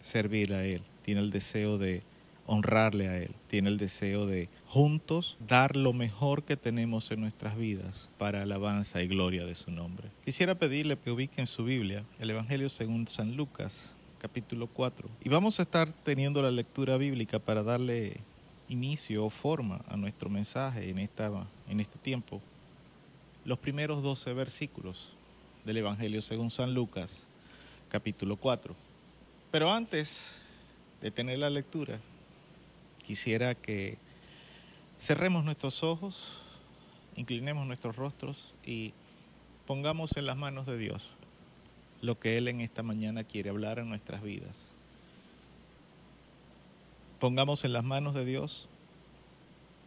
servir 0.00 0.54
a 0.54 0.64
Él, 0.64 0.82
tiene 1.02 1.22
el 1.22 1.32
deseo 1.32 1.76
de 1.76 2.04
honrarle 2.46 3.08
a 3.08 3.18
Él, 3.18 3.34
tiene 3.48 3.68
el 3.68 3.78
deseo 3.78 4.26
de 4.26 4.48
juntos 4.68 5.36
dar 5.46 5.76
lo 5.76 5.92
mejor 5.92 6.42
que 6.42 6.56
tenemos 6.56 7.10
en 7.10 7.20
nuestras 7.20 7.56
vidas 7.56 8.10
para 8.18 8.42
alabanza 8.42 9.02
y 9.02 9.08
gloria 9.08 9.44
de 9.44 9.54
su 9.54 9.70
nombre. 9.70 10.08
Quisiera 10.24 10.54
pedirle 10.54 10.98
que 10.98 11.10
ubique 11.10 11.40
en 11.40 11.46
su 11.46 11.64
Biblia 11.64 12.04
el 12.18 12.30
Evangelio 12.30 12.68
según 12.68 13.08
San 13.08 13.36
Lucas, 13.36 13.94
capítulo 14.18 14.66
4. 14.66 15.08
Y 15.22 15.28
vamos 15.28 15.58
a 15.58 15.62
estar 15.62 15.92
teniendo 16.04 16.42
la 16.42 16.50
lectura 16.50 16.96
bíblica 16.96 17.38
para 17.38 17.62
darle 17.62 18.20
inicio 18.68 19.24
o 19.24 19.30
forma 19.30 19.82
a 19.88 19.96
nuestro 19.96 20.28
mensaje 20.28 20.88
en, 20.88 20.98
esta, 20.98 21.30
en 21.68 21.80
este 21.80 21.98
tiempo. 21.98 22.40
Los 23.44 23.58
primeros 23.58 24.02
12 24.02 24.32
versículos 24.32 25.12
del 25.64 25.78
Evangelio 25.78 26.22
según 26.22 26.50
San 26.50 26.74
Lucas, 26.74 27.26
capítulo 27.90 28.36
4. 28.36 28.74
Pero 29.50 29.70
antes 29.70 30.32
de 31.00 31.10
tener 31.10 31.38
la 31.38 31.50
lectura, 31.50 32.00
quisiera 33.04 33.54
que 33.54 33.98
cerremos 34.98 35.44
nuestros 35.44 35.82
ojos, 35.82 36.40
inclinemos 37.16 37.66
nuestros 37.66 37.96
rostros 37.96 38.54
y 38.64 38.92
pongamos 39.66 40.16
en 40.16 40.26
las 40.26 40.36
manos 40.36 40.66
de 40.66 40.78
Dios 40.78 41.02
lo 42.00 42.18
que 42.18 42.36
Él 42.36 42.48
en 42.48 42.60
esta 42.60 42.82
mañana 42.82 43.24
quiere 43.24 43.50
hablar 43.50 43.78
en 43.78 43.88
nuestras 43.88 44.22
vidas. 44.22 44.70
Pongamos 47.20 47.64
en 47.64 47.72
las 47.72 47.84
manos 47.84 48.14
de 48.14 48.24
Dios 48.24 48.68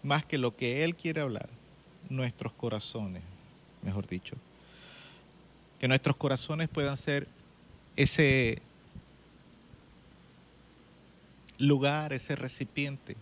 más 0.04 0.26
que 0.26 0.38
lo 0.38 0.56
que 0.56 0.84
Él 0.84 0.96
quiere 0.96 1.22
hablar, 1.22 1.50
nuestros 2.10 2.54
corazones, 2.54 3.24
mejor 3.84 4.08
dicho. 4.08 4.36
Que 5.80 5.88
nuestros 5.88 6.16
corazones 6.16 6.70
puedan 6.70 6.98
ser 6.98 7.28
ese 7.96 8.62
lugar, 11.58 12.14
ese 12.14 12.36
recipiente 12.36 13.16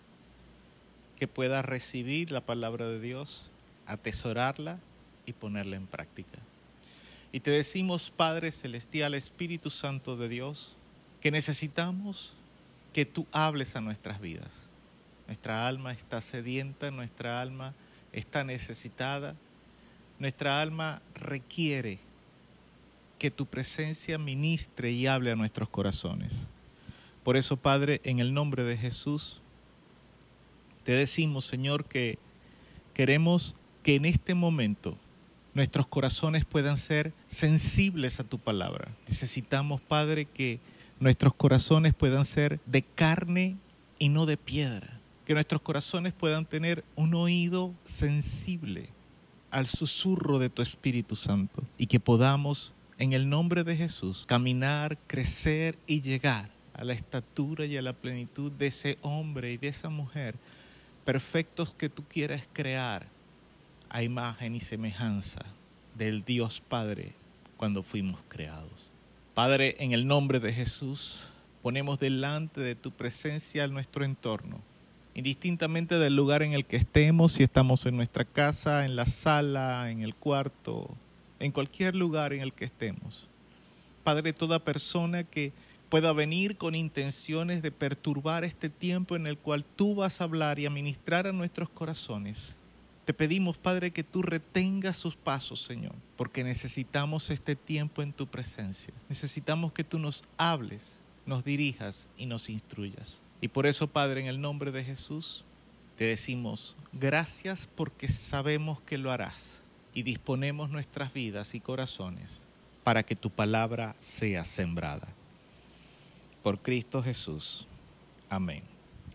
que 1.18 1.28
pueda 1.28 1.62
recibir 1.62 2.30
la 2.30 2.42
palabra 2.42 2.86
de 2.86 3.00
Dios, 3.00 3.50
atesorarla 3.86 4.78
y 5.24 5.32
ponerla 5.32 5.76
en 5.76 5.86
práctica. 5.86 6.38
Y 7.32 7.40
te 7.40 7.50
decimos, 7.50 8.12
Padre 8.14 8.52
Celestial, 8.52 9.14
Espíritu 9.14 9.70
Santo 9.70 10.16
de 10.16 10.28
Dios, 10.28 10.76
que 11.20 11.30
necesitamos 11.30 12.34
que 12.92 13.04
tú 13.04 13.26
hables 13.32 13.76
a 13.76 13.80
nuestras 13.80 14.20
vidas. 14.20 14.52
Nuestra 15.26 15.66
alma 15.66 15.92
está 15.92 16.20
sedienta, 16.20 16.90
nuestra 16.90 17.40
alma 17.40 17.74
está 18.12 18.44
necesitada, 18.44 19.34
nuestra 20.18 20.60
alma 20.60 21.02
requiere 21.14 21.98
que 23.18 23.30
tu 23.30 23.46
presencia 23.46 24.18
ministre 24.18 24.92
y 24.92 25.06
hable 25.06 25.32
a 25.32 25.36
nuestros 25.36 25.68
corazones. 25.68 26.32
Por 27.26 27.36
eso, 27.36 27.56
Padre, 27.56 28.00
en 28.04 28.20
el 28.20 28.32
nombre 28.32 28.62
de 28.62 28.76
Jesús, 28.76 29.40
te 30.84 30.92
decimos, 30.92 31.44
Señor, 31.44 31.84
que 31.84 32.20
queremos 32.94 33.56
que 33.82 33.96
en 33.96 34.04
este 34.04 34.36
momento 34.36 34.96
nuestros 35.52 35.88
corazones 35.88 36.44
puedan 36.44 36.76
ser 36.76 37.12
sensibles 37.26 38.20
a 38.20 38.22
tu 38.22 38.38
palabra. 38.38 38.94
Necesitamos, 39.08 39.80
Padre, 39.80 40.26
que 40.26 40.60
nuestros 41.00 41.34
corazones 41.34 41.94
puedan 41.94 42.26
ser 42.26 42.60
de 42.64 42.82
carne 42.82 43.56
y 43.98 44.08
no 44.08 44.24
de 44.24 44.36
piedra. 44.36 45.00
Que 45.24 45.34
nuestros 45.34 45.62
corazones 45.62 46.12
puedan 46.12 46.46
tener 46.46 46.84
un 46.94 47.12
oído 47.14 47.74
sensible 47.82 48.88
al 49.50 49.66
susurro 49.66 50.38
de 50.38 50.48
tu 50.48 50.62
Espíritu 50.62 51.16
Santo 51.16 51.64
y 51.76 51.88
que 51.88 51.98
podamos, 51.98 52.72
en 52.98 53.14
el 53.14 53.28
nombre 53.28 53.64
de 53.64 53.76
Jesús, 53.76 54.26
caminar, 54.28 54.96
crecer 55.08 55.76
y 55.88 56.02
llegar 56.02 56.54
a 56.76 56.84
la 56.84 56.92
estatura 56.92 57.64
y 57.64 57.76
a 57.76 57.82
la 57.82 57.94
plenitud 57.94 58.52
de 58.52 58.66
ese 58.66 58.98
hombre 59.02 59.52
y 59.52 59.56
de 59.56 59.68
esa 59.68 59.88
mujer 59.88 60.36
perfectos 61.04 61.74
que 61.74 61.88
tú 61.88 62.04
quieres 62.08 62.44
crear 62.52 63.06
a 63.88 64.02
imagen 64.02 64.54
y 64.54 64.60
semejanza 64.60 65.40
del 65.96 66.24
Dios 66.24 66.60
Padre 66.60 67.12
cuando 67.56 67.82
fuimos 67.82 68.20
creados. 68.28 68.90
Padre, 69.34 69.76
en 69.78 69.92
el 69.92 70.06
nombre 70.06 70.40
de 70.40 70.52
Jesús, 70.52 71.28
ponemos 71.62 71.98
delante 71.98 72.60
de 72.60 72.74
tu 72.74 72.90
presencia 72.90 73.66
nuestro 73.68 74.04
entorno, 74.04 74.60
indistintamente 75.14 75.98
del 75.98 76.16
lugar 76.16 76.42
en 76.42 76.52
el 76.52 76.66
que 76.66 76.76
estemos, 76.76 77.32
si 77.32 77.42
estamos 77.42 77.86
en 77.86 77.96
nuestra 77.96 78.24
casa, 78.24 78.84
en 78.84 78.96
la 78.96 79.06
sala, 79.06 79.90
en 79.90 80.02
el 80.02 80.14
cuarto, 80.14 80.90
en 81.38 81.52
cualquier 81.52 81.94
lugar 81.94 82.32
en 82.32 82.40
el 82.40 82.52
que 82.52 82.66
estemos. 82.66 83.28
Padre, 84.04 84.32
toda 84.32 84.58
persona 84.58 85.24
que 85.24 85.52
pueda 85.88 86.12
venir 86.12 86.56
con 86.56 86.74
intenciones 86.74 87.62
de 87.62 87.70
perturbar 87.70 88.44
este 88.44 88.68
tiempo 88.68 89.16
en 89.16 89.26
el 89.26 89.38
cual 89.38 89.64
tú 89.64 89.94
vas 89.94 90.20
a 90.20 90.24
hablar 90.24 90.58
y 90.58 90.66
a 90.66 90.70
ministrar 90.70 91.26
a 91.26 91.32
nuestros 91.32 91.68
corazones. 91.68 92.56
Te 93.04 93.14
pedimos, 93.14 93.56
Padre, 93.56 93.92
que 93.92 94.02
tú 94.02 94.22
retengas 94.22 94.96
sus 94.96 95.14
pasos, 95.14 95.62
Señor, 95.62 95.94
porque 96.16 96.42
necesitamos 96.42 97.30
este 97.30 97.54
tiempo 97.54 98.02
en 98.02 98.12
tu 98.12 98.26
presencia. 98.26 98.92
Necesitamos 99.08 99.72
que 99.72 99.84
tú 99.84 100.00
nos 100.00 100.24
hables, 100.36 100.98
nos 101.24 101.44
dirijas 101.44 102.08
y 102.16 102.26
nos 102.26 102.50
instruyas. 102.50 103.20
Y 103.40 103.48
por 103.48 103.66
eso, 103.66 103.86
Padre, 103.86 104.22
en 104.22 104.26
el 104.26 104.40
nombre 104.40 104.72
de 104.72 104.82
Jesús, 104.82 105.44
te 105.96 106.04
decimos 106.06 106.76
gracias 106.92 107.68
porque 107.74 108.08
sabemos 108.08 108.80
que 108.80 108.98
lo 108.98 109.12
harás 109.12 109.62
y 109.94 110.02
disponemos 110.02 110.68
nuestras 110.68 111.12
vidas 111.12 111.54
y 111.54 111.60
corazones 111.60 112.44
para 112.82 113.04
que 113.04 113.14
tu 113.14 113.30
palabra 113.30 113.94
sea 114.00 114.44
sembrada 114.44 115.08
por 116.46 116.60
Cristo 116.60 117.02
Jesús. 117.02 117.66
Amén. 118.28 118.62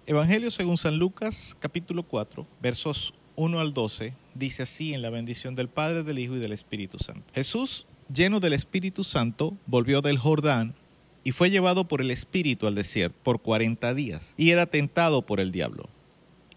Evangelio 0.05 0.51
según 0.51 0.77
San 0.77 0.97
Lucas, 0.97 1.55
capítulo 1.61 2.03
4, 2.03 2.45
versos 2.61 3.13
1 3.37 3.57
al 3.61 3.73
12, 3.73 4.13
dice 4.35 4.63
así 4.63 4.93
en 4.93 5.01
la 5.01 5.09
bendición 5.09 5.55
del 5.55 5.69
Padre, 5.69 6.03
del 6.03 6.19
Hijo 6.19 6.35
y 6.35 6.39
del 6.39 6.51
Espíritu 6.51 6.97
Santo. 6.97 7.23
Jesús, 7.33 7.87
lleno 8.13 8.41
del 8.41 8.51
Espíritu 8.51 9.05
Santo, 9.05 9.55
volvió 9.65 10.01
del 10.01 10.17
Jordán 10.17 10.75
y 11.23 11.31
fue 11.31 11.49
llevado 11.49 11.87
por 11.87 12.01
el 12.01 12.11
Espíritu 12.11 12.67
al 12.67 12.75
desierto 12.75 13.17
por 13.23 13.41
cuarenta 13.41 13.93
días, 13.93 14.33
y 14.35 14.49
era 14.49 14.65
tentado 14.65 15.21
por 15.21 15.39
el 15.39 15.53
diablo. 15.53 15.87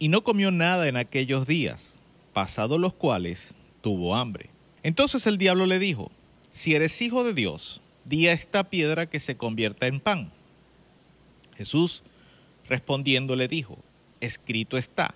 Y 0.00 0.08
no 0.08 0.24
comió 0.24 0.50
nada 0.50 0.88
en 0.88 0.96
aquellos 0.96 1.46
días, 1.46 1.94
pasados 2.32 2.80
los 2.80 2.94
cuales 2.94 3.54
tuvo 3.80 4.16
hambre. 4.16 4.50
Entonces 4.82 5.28
el 5.28 5.38
diablo 5.38 5.66
le 5.66 5.78
dijo, 5.78 6.10
si 6.50 6.74
eres 6.74 7.00
hijo 7.00 7.22
de 7.22 7.32
Dios, 7.32 7.80
di 8.04 8.26
a 8.26 8.32
esta 8.32 8.70
piedra 8.70 9.08
que 9.08 9.20
se 9.20 9.36
convierta 9.36 9.86
en 9.86 10.00
pan. 10.00 10.32
Jesús 11.56 12.02
respondiendo 12.68 13.36
le 13.36 13.48
dijo, 13.48 13.78
escrito 14.20 14.76
está, 14.76 15.14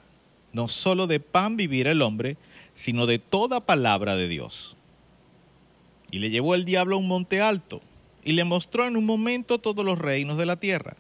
no 0.52 0.68
solo 0.68 1.06
de 1.06 1.20
pan 1.20 1.56
vivirá 1.56 1.90
el 1.90 2.02
hombre, 2.02 2.36
sino 2.74 3.06
de 3.06 3.18
toda 3.18 3.60
palabra 3.60 4.16
de 4.16 4.28
Dios. 4.28 4.76
Y 6.10 6.18
le 6.18 6.30
llevó 6.30 6.54
el 6.54 6.64
diablo 6.64 6.96
a 6.96 6.98
un 6.98 7.08
monte 7.08 7.40
alto, 7.40 7.80
y 8.24 8.32
le 8.32 8.44
mostró 8.44 8.86
en 8.86 8.96
un 8.96 9.06
momento 9.06 9.58
todos 9.58 9.84
los 9.84 9.98
reinos 9.98 10.36
de 10.36 10.46
la 10.46 10.56
tierra. 10.56 10.96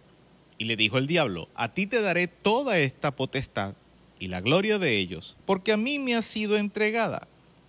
Y 0.58 0.64
le 0.64 0.76
dijo 0.76 0.98
el 0.98 1.06
diablo, 1.06 1.48
a 1.54 1.72
ti 1.72 1.86
te 1.86 2.00
daré 2.00 2.26
toda 2.26 2.78
esta 2.78 3.14
potestad 3.14 3.74
y 4.18 4.28
la 4.28 4.40
gloria 4.40 4.78
de 4.78 4.98
ellos, 4.98 5.36
porque 5.46 5.72
a 5.72 5.76
mí 5.76 5.98
me 5.98 6.14
ha 6.14 6.22
sido 6.22 6.56
entregada, 6.56 7.28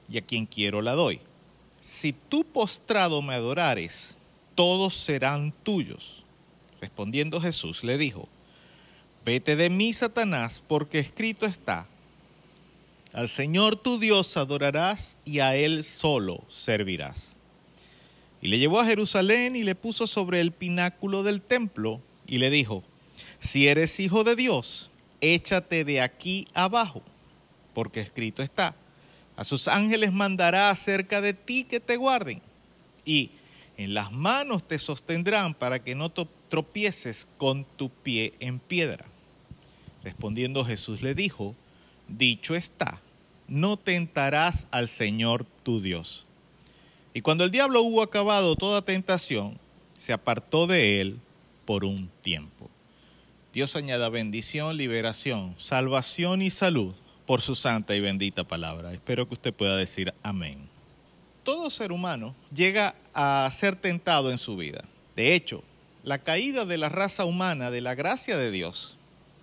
y 0.10 0.18
a 0.18 0.22
quien 0.22 0.46
quiero 0.46 0.82
la 0.82 0.94
doy. 0.94 1.20
Si 1.82 2.14
tú 2.14 2.44
postrado 2.44 3.22
me 3.22 3.36
adorares, 3.36 4.16
todos 4.56 4.96
serán 4.96 5.54
tuyos. 5.64 6.24
Respondiendo 6.82 7.42
Jesús 7.42 7.84
le 7.84 7.98
dijo, 7.98 8.28
Vete 9.26 9.56
de 9.56 9.70
mí, 9.70 9.94
Satanás, 9.94 10.64
porque 10.68 11.00
escrito 11.00 11.46
está, 11.46 11.88
al 13.12 13.28
Señor 13.28 13.76
tu 13.76 14.00
Dios 14.00 14.38
adorarás 14.38 15.18
y 15.26 15.40
a 15.40 15.56
Él 15.56 15.84
solo 15.84 16.44
servirás. 16.48 17.36
Y 18.42 18.48
le 18.48 18.60
llevó 18.60 18.80
a 18.80 18.86
Jerusalén 18.86 19.56
y 19.56 19.64
le 19.64 19.76
puso 19.76 20.08
sobre 20.08 20.40
el 20.40 20.52
pináculo 20.52 21.24
del 21.24 21.42
templo 21.42 22.02
y 22.28 22.38
le 22.38 22.50
dijo, 22.50 22.84
si 23.40 23.68
eres 23.68 24.00
hijo 24.00 24.24
de 24.24 24.36
Dios, 24.36 24.90
échate 25.22 25.84
de 25.84 26.02
aquí 26.02 26.48
abajo, 26.54 27.02
porque 27.74 28.00
escrito 28.00 28.42
está, 28.42 28.76
a 29.36 29.44
sus 29.44 29.68
ángeles 29.68 30.14
mandará 30.14 30.70
acerca 30.70 31.22
de 31.22 31.34
ti 31.34 31.64
que 31.64 31.80
te 31.80 31.98
guarden, 31.98 32.42
y 33.06 33.32
en 33.78 33.94
las 33.94 34.12
manos 34.12 34.68
te 34.68 34.78
sostendrán 34.78 35.54
para 35.54 35.84
que 35.84 35.96
no 35.96 36.10
tropieces 36.50 37.28
con 37.38 37.64
tu 37.64 37.90
pie 37.90 38.34
en 38.40 38.60
piedra. 38.60 39.06
Respondiendo 40.04 40.66
Jesús 40.66 41.02
le 41.02 41.14
dijo, 41.16 41.56
dicho 42.08 42.56
está, 42.56 43.02
no 43.48 43.78
tentarás 43.78 44.68
al 44.72 44.88
Señor 44.88 45.46
tu 45.64 45.82
Dios. 45.82 46.26
Y 47.14 47.22
cuando 47.22 47.44
el 47.44 47.52
diablo 47.52 47.82
hubo 47.82 48.02
acabado 48.02 48.56
toda 48.56 48.82
tentación, 48.82 49.60
se 49.94 50.14
apartó 50.14 50.68
de 50.68 51.02
él 51.02 51.20
por 51.66 51.84
un 51.84 52.10
tiempo. 52.22 52.70
Dios 53.54 53.76
añada 53.76 54.10
bendición, 54.10 54.78
liberación, 54.78 55.56
salvación 55.58 56.42
y 56.42 56.50
salud 56.50 56.94
por 57.26 57.42
su 57.42 57.56
santa 57.56 57.96
y 57.96 58.00
bendita 58.00 58.44
palabra. 58.44 58.94
Espero 58.94 59.28
que 59.28 59.34
usted 59.34 59.54
pueda 59.54 59.76
decir 59.76 60.14
amén. 60.24 60.70
Todo 61.44 61.70
ser 61.70 61.92
humano 61.92 62.36
llega 62.54 62.96
a 63.14 63.50
ser 63.52 63.76
tentado 63.76 64.32
en 64.32 64.38
su 64.38 64.56
vida. 64.56 64.84
De 65.16 65.34
hecho, 65.34 65.64
la 66.04 66.20
caída 66.20 66.66
de 66.66 66.78
la 66.78 66.90
raza 66.90 67.26
humana, 67.26 67.72
de 67.72 67.82
la 67.82 67.96
gracia 67.96 68.38
de 68.38 68.52
Dios, 68.52 68.98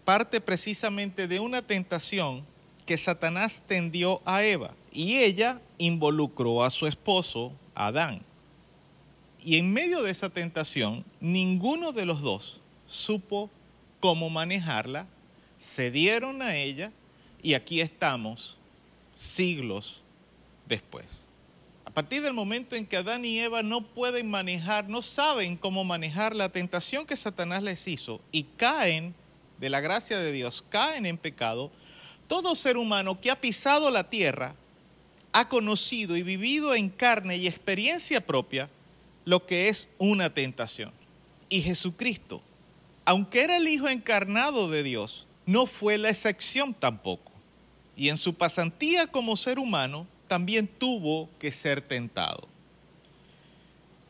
parte 0.05 0.41
precisamente 0.41 1.29
de 1.29 1.41
una 1.41 1.63
tentación 1.63 2.45
que 2.87 2.97
Satanás 2.97 3.63
tendió 3.67 4.23
a 4.25 4.45
Eva 4.45 4.71
y 4.93 5.19
ella 5.19 5.61
involucró 5.79 6.63
a 6.63 6.71
su 6.71 6.87
esposo, 6.87 7.53
Adán. 7.75 8.23
Y 9.45 9.59
en 9.59 9.73
medio 9.73 10.03
de 10.03 10.11
esa 10.11 10.31
tentación, 10.31 11.05
ninguno 11.21 11.93
de 11.93 12.07
los 12.07 12.21
dos 12.21 12.61
supo 12.87 13.51
cómo 14.01 14.31
manejarla, 14.31 15.07
cedieron 15.61 16.43
a 16.43 16.57
ella 16.57 16.93
y 17.43 17.55
aquí 17.55 17.81
estamos 17.81 18.57
siglos 19.15 20.03
después. 20.67 21.26
Partir 21.97 22.23
del 22.23 22.35
momento 22.35 22.77
en 22.77 22.85
que 22.85 22.99
Adán 22.99 23.25
y 23.25 23.39
Eva 23.39 23.63
no 23.63 23.81
pueden 23.81 24.29
manejar, 24.29 24.87
no 24.87 25.01
saben 25.01 25.57
cómo 25.57 25.83
manejar 25.83 26.37
la 26.37 26.51
tentación 26.51 27.07
que 27.07 27.17
Satanás 27.17 27.63
les 27.63 27.89
hizo 27.89 28.21
y 28.31 28.43
caen 28.43 29.15
de 29.57 29.71
la 29.71 29.81
gracia 29.81 30.19
de 30.19 30.31
Dios, 30.31 30.63
caen 30.69 31.07
en 31.07 31.17
pecado, 31.17 31.71
todo 32.29 32.55
ser 32.55 32.77
humano 32.77 33.19
que 33.19 33.31
ha 33.31 33.41
pisado 33.41 33.91
la 33.91 34.11
tierra 34.11 34.55
ha 35.33 35.49
conocido 35.49 36.19
y 36.19 36.23
vivido 36.23 36.75
en 36.75 36.91
carne 36.91 37.39
y 37.39 37.47
experiencia 37.47 38.21
propia 38.21 38.69
lo 39.25 39.47
que 39.47 39.71
es 39.71 39.89
una 39.97 40.35
tentación. 40.35 40.93
Y 41.49 41.63
Jesucristo, 41.63 42.43
aunque 43.07 43.41
era 43.41 43.57
el 43.57 43.69
Hijo 43.69 43.89
encarnado 43.89 44.69
de 44.69 44.83
Dios, 44.83 45.27
no 45.47 45.65
fue 45.65 45.97
la 45.97 46.11
excepción 46.11 46.75
tampoco. 46.75 47.33
Y 47.97 48.11
en 48.11 48.19
su 48.19 48.35
pasantía 48.35 49.07
como 49.07 49.35
ser 49.35 49.59
humano, 49.59 50.07
también 50.29 50.67
tuvo 50.67 51.31
que 51.39 51.51
ser 51.51 51.81
tentado. 51.81 52.49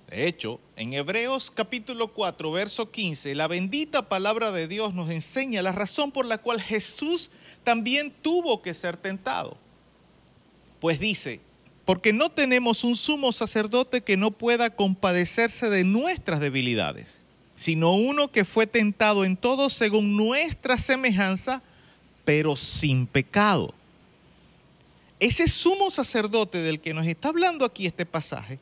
De 0.09 0.29
hecho, 0.29 0.61
en 0.76 0.92
Hebreos 0.92 1.50
capítulo 1.50 2.12
4, 2.12 2.52
verso 2.52 2.90
15, 2.90 3.35
la 3.35 3.48
bendita 3.48 4.09
palabra 4.09 4.52
de 4.52 4.68
Dios 4.68 4.94
nos 4.94 5.11
enseña 5.11 5.62
la 5.62 5.72
razón 5.72 6.12
por 6.12 6.26
la 6.26 6.38
cual 6.38 6.61
Jesús 6.61 7.31
también 7.64 8.14
tuvo 8.22 8.62
que 8.62 8.72
ser 8.72 8.96
tentado. 8.96 9.57
Pues 10.79 11.00
dice, 11.00 11.40
porque 11.85 12.12
no 12.12 12.31
tenemos 12.31 12.85
un 12.85 12.96
sumo 12.96 13.33
sacerdote 13.33 14.02
que 14.02 14.16
no 14.16 14.31
pueda 14.31 14.70
compadecerse 14.70 15.70
de 15.70 15.83
nuestras 15.83 16.38
debilidades, 16.38 17.20
sino 17.57 17.94
uno 17.94 18.31
que 18.31 18.44
fue 18.44 18.68
tentado 18.68 19.24
en 19.24 19.37
todo 19.37 19.70
según 19.70 20.16
nuestra 20.16 20.79
semejanza, 20.79 21.62
pero 22.24 22.55
sin 22.55 23.09
pecado. 23.09 23.74
Ese 25.18 25.48
sumo 25.48 25.90
sacerdote 25.90 26.59
del 26.59 26.81
que 26.81 26.92
nos 26.92 27.07
está 27.07 27.29
hablando 27.29 27.64
aquí 27.64 27.87
este 27.87 28.05
pasaje, 28.05 28.59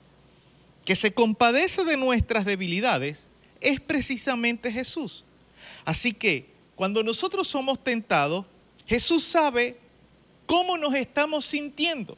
que 0.84 0.94
se 0.94 1.12
compadece 1.12 1.84
de 1.84 1.96
nuestras 1.96 2.44
debilidades, 2.44 3.28
es 3.60 3.80
precisamente 3.80 4.70
Jesús. 4.70 5.24
Así 5.84 6.12
que 6.12 6.46
cuando 6.76 7.02
nosotros 7.02 7.48
somos 7.48 7.82
tentados, 7.82 8.44
Jesús 8.86 9.24
sabe 9.24 9.78
cómo 10.46 10.76
nos 10.76 10.94
estamos 10.94 11.44
sintiendo. 11.44 12.16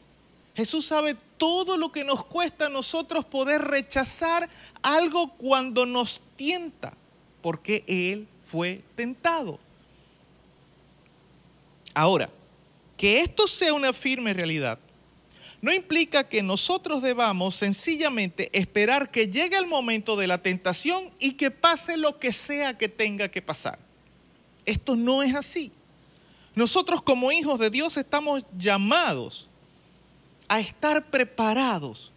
Jesús 0.55 0.85
sabe 0.85 1.15
todo 1.37 1.77
lo 1.77 1.91
que 1.91 2.03
nos 2.03 2.25
cuesta 2.25 2.65
a 2.65 2.69
nosotros 2.69 3.25
poder 3.25 3.61
rechazar 3.61 4.49
algo 4.81 5.31
cuando 5.33 5.85
nos 5.85 6.21
tienta, 6.35 6.93
porque 7.41 7.83
Él 7.87 8.27
fue 8.43 8.81
tentado. 8.95 9.59
Ahora, 11.93 12.29
que 12.97 13.21
esto 13.21 13.47
sea 13.47 13.73
una 13.73 13.93
firme 13.93 14.33
realidad 14.33 14.79
no 15.61 15.73
implica 15.73 16.23
que 16.23 16.43
nosotros 16.43 17.01
debamos 17.01 17.55
sencillamente 17.55 18.49
esperar 18.57 19.09
que 19.09 19.27
llegue 19.27 19.57
el 19.57 19.67
momento 19.67 20.15
de 20.15 20.27
la 20.27 20.37
tentación 20.37 21.09
y 21.19 21.33
que 21.33 21.49
pase 21.49 21.97
lo 21.97 22.19
que 22.19 22.31
sea 22.31 22.77
que 22.77 22.87
tenga 22.87 23.29
que 23.29 23.41
pasar. 23.41 23.79
Esto 24.65 24.95
no 24.95 25.23
es 25.23 25.35
así. 25.35 25.71
Nosotros 26.53 27.01
como 27.01 27.31
hijos 27.31 27.59
de 27.59 27.69
Dios 27.69 27.97
estamos 27.97 28.43
llamados 28.57 29.47
a 30.47 30.59
estar 30.59 31.09
preparados 31.09 32.11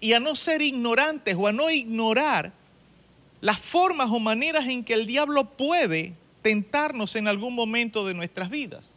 y 0.00 0.12
a 0.12 0.20
no 0.20 0.34
ser 0.34 0.62
ignorantes 0.62 1.36
o 1.38 1.46
a 1.46 1.52
no 1.52 1.70
ignorar 1.70 2.52
las 3.40 3.60
formas 3.60 4.08
o 4.10 4.18
maneras 4.18 4.66
en 4.66 4.82
que 4.84 4.94
el 4.94 5.06
diablo 5.06 5.44
puede 5.56 6.14
tentarnos 6.42 7.14
en 7.14 7.28
algún 7.28 7.54
momento 7.54 8.04
de 8.06 8.14
nuestras 8.14 8.50
vidas. 8.50 8.92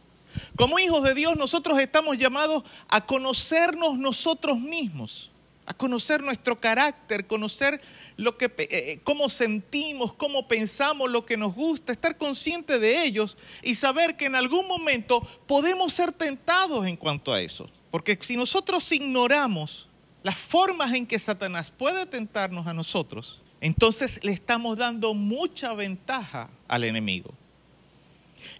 Como 0.56 0.78
hijos 0.78 1.02
de 1.02 1.14
Dios 1.14 1.36
nosotros 1.36 1.80
estamos 1.80 2.18
llamados 2.18 2.62
a 2.88 3.04
conocernos 3.06 3.98
nosotros 3.98 4.58
mismos, 4.58 5.30
a 5.64 5.72
conocer 5.72 6.22
nuestro 6.22 6.60
carácter, 6.60 7.26
conocer 7.26 7.80
lo 8.16 8.36
que, 8.36 8.46
eh, 8.46 8.68
eh, 8.70 9.00
cómo 9.02 9.30
sentimos, 9.30 10.12
cómo 10.12 10.48
pensamos, 10.48 11.10
lo 11.10 11.24
que 11.24 11.36
nos 11.36 11.54
gusta, 11.54 11.92
estar 11.92 12.18
consciente 12.18 12.78
de 12.78 13.04
ellos 13.04 13.36
y 13.62 13.74
saber 13.74 14.16
que 14.16 14.26
en 14.26 14.34
algún 14.34 14.66
momento 14.68 15.26
podemos 15.46 15.92
ser 15.94 16.12
tentados 16.12 16.86
en 16.86 16.96
cuanto 16.96 17.32
a 17.32 17.40
eso. 17.40 17.66
Porque 17.90 18.18
si 18.20 18.36
nosotros 18.36 18.90
ignoramos 18.92 19.88
las 20.22 20.36
formas 20.36 20.92
en 20.92 21.06
que 21.06 21.18
Satanás 21.18 21.70
puede 21.70 22.04
tentarnos 22.06 22.66
a 22.66 22.74
nosotros, 22.74 23.40
entonces 23.60 24.22
le 24.22 24.32
estamos 24.32 24.76
dando 24.76 25.14
mucha 25.14 25.72
ventaja 25.74 26.50
al 26.68 26.84
enemigo. 26.84 27.32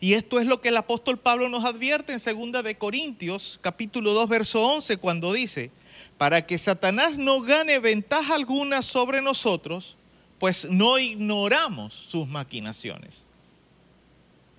Y 0.00 0.14
esto 0.14 0.40
es 0.40 0.46
lo 0.46 0.60
que 0.60 0.68
el 0.68 0.76
apóstol 0.76 1.18
Pablo 1.18 1.48
nos 1.48 1.64
advierte 1.64 2.12
en 2.12 2.52
2 2.52 2.64
de 2.64 2.76
Corintios, 2.76 3.58
capítulo 3.62 4.12
2, 4.14 4.28
verso 4.28 4.66
11, 4.66 4.96
cuando 4.98 5.32
dice, 5.32 5.70
para 6.18 6.46
que 6.46 6.58
Satanás 6.58 7.18
no 7.18 7.40
gane 7.42 7.78
ventaja 7.78 8.34
alguna 8.34 8.82
sobre 8.82 9.22
nosotros, 9.22 9.96
pues 10.38 10.68
no 10.70 10.98
ignoramos 10.98 11.94
sus 11.94 12.26
maquinaciones. 12.26 13.22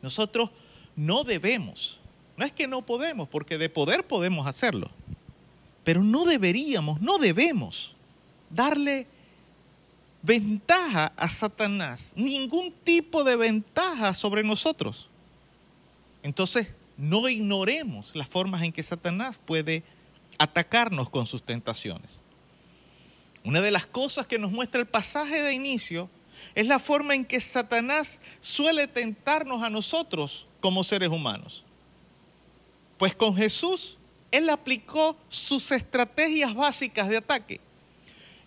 Nosotros 0.01 0.49
no 0.95 1.23
debemos, 1.23 1.99
no 2.37 2.45
es 2.45 2.51
que 2.51 2.67
no 2.67 2.81
podemos, 2.81 3.27
porque 3.29 3.57
de 3.57 3.69
poder 3.69 4.05
podemos 4.05 4.47
hacerlo, 4.47 4.89
pero 5.83 6.03
no 6.03 6.25
deberíamos, 6.25 7.01
no 7.01 7.17
debemos 7.17 7.95
darle 8.49 9.07
ventaja 10.21 11.11
a 11.17 11.29
Satanás, 11.29 12.13
ningún 12.15 12.71
tipo 12.83 13.23
de 13.23 13.35
ventaja 13.35 14.13
sobre 14.13 14.43
nosotros. 14.43 15.09
Entonces, 16.23 16.67
no 16.97 17.27
ignoremos 17.27 18.15
las 18.15 18.27
formas 18.27 18.63
en 18.63 18.71
que 18.71 18.81
Satanás 18.81 19.37
puede 19.45 19.83
atacarnos 20.37 21.09
con 21.09 21.25
sus 21.25 21.43
tentaciones. 21.43 22.11
Una 23.43 23.61
de 23.61 23.71
las 23.71 23.85
cosas 23.85 24.25
que 24.25 24.39
nos 24.39 24.51
muestra 24.51 24.79
el 24.79 24.87
pasaje 24.87 25.41
de 25.41 25.53
inicio 25.53 26.09
es 26.55 26.65
la 26.65 26.79
forma 26.79 27.13
en 27.13 27.25
que 27.25 27.39
Satanás 27.39 28.19
suele 28.41 28.87
tentarnos 28.87 29.63
a 29.63 29.69
nosotros 29.69 30.47
como 30.61 30.83
seres 30.83 31.09
humanos. 31.09 31.63
Pues 32.97 33.15
con 33.15 33.35
Jesús, 33.35 33.97
Él 34.31 34.49
aplicó 34.49 35.17
sus 35.29 35.71
estrategias 35.71 36.53
básicas 36.55 37.09
de 37.09 37.17
ataque. 37.17 37.59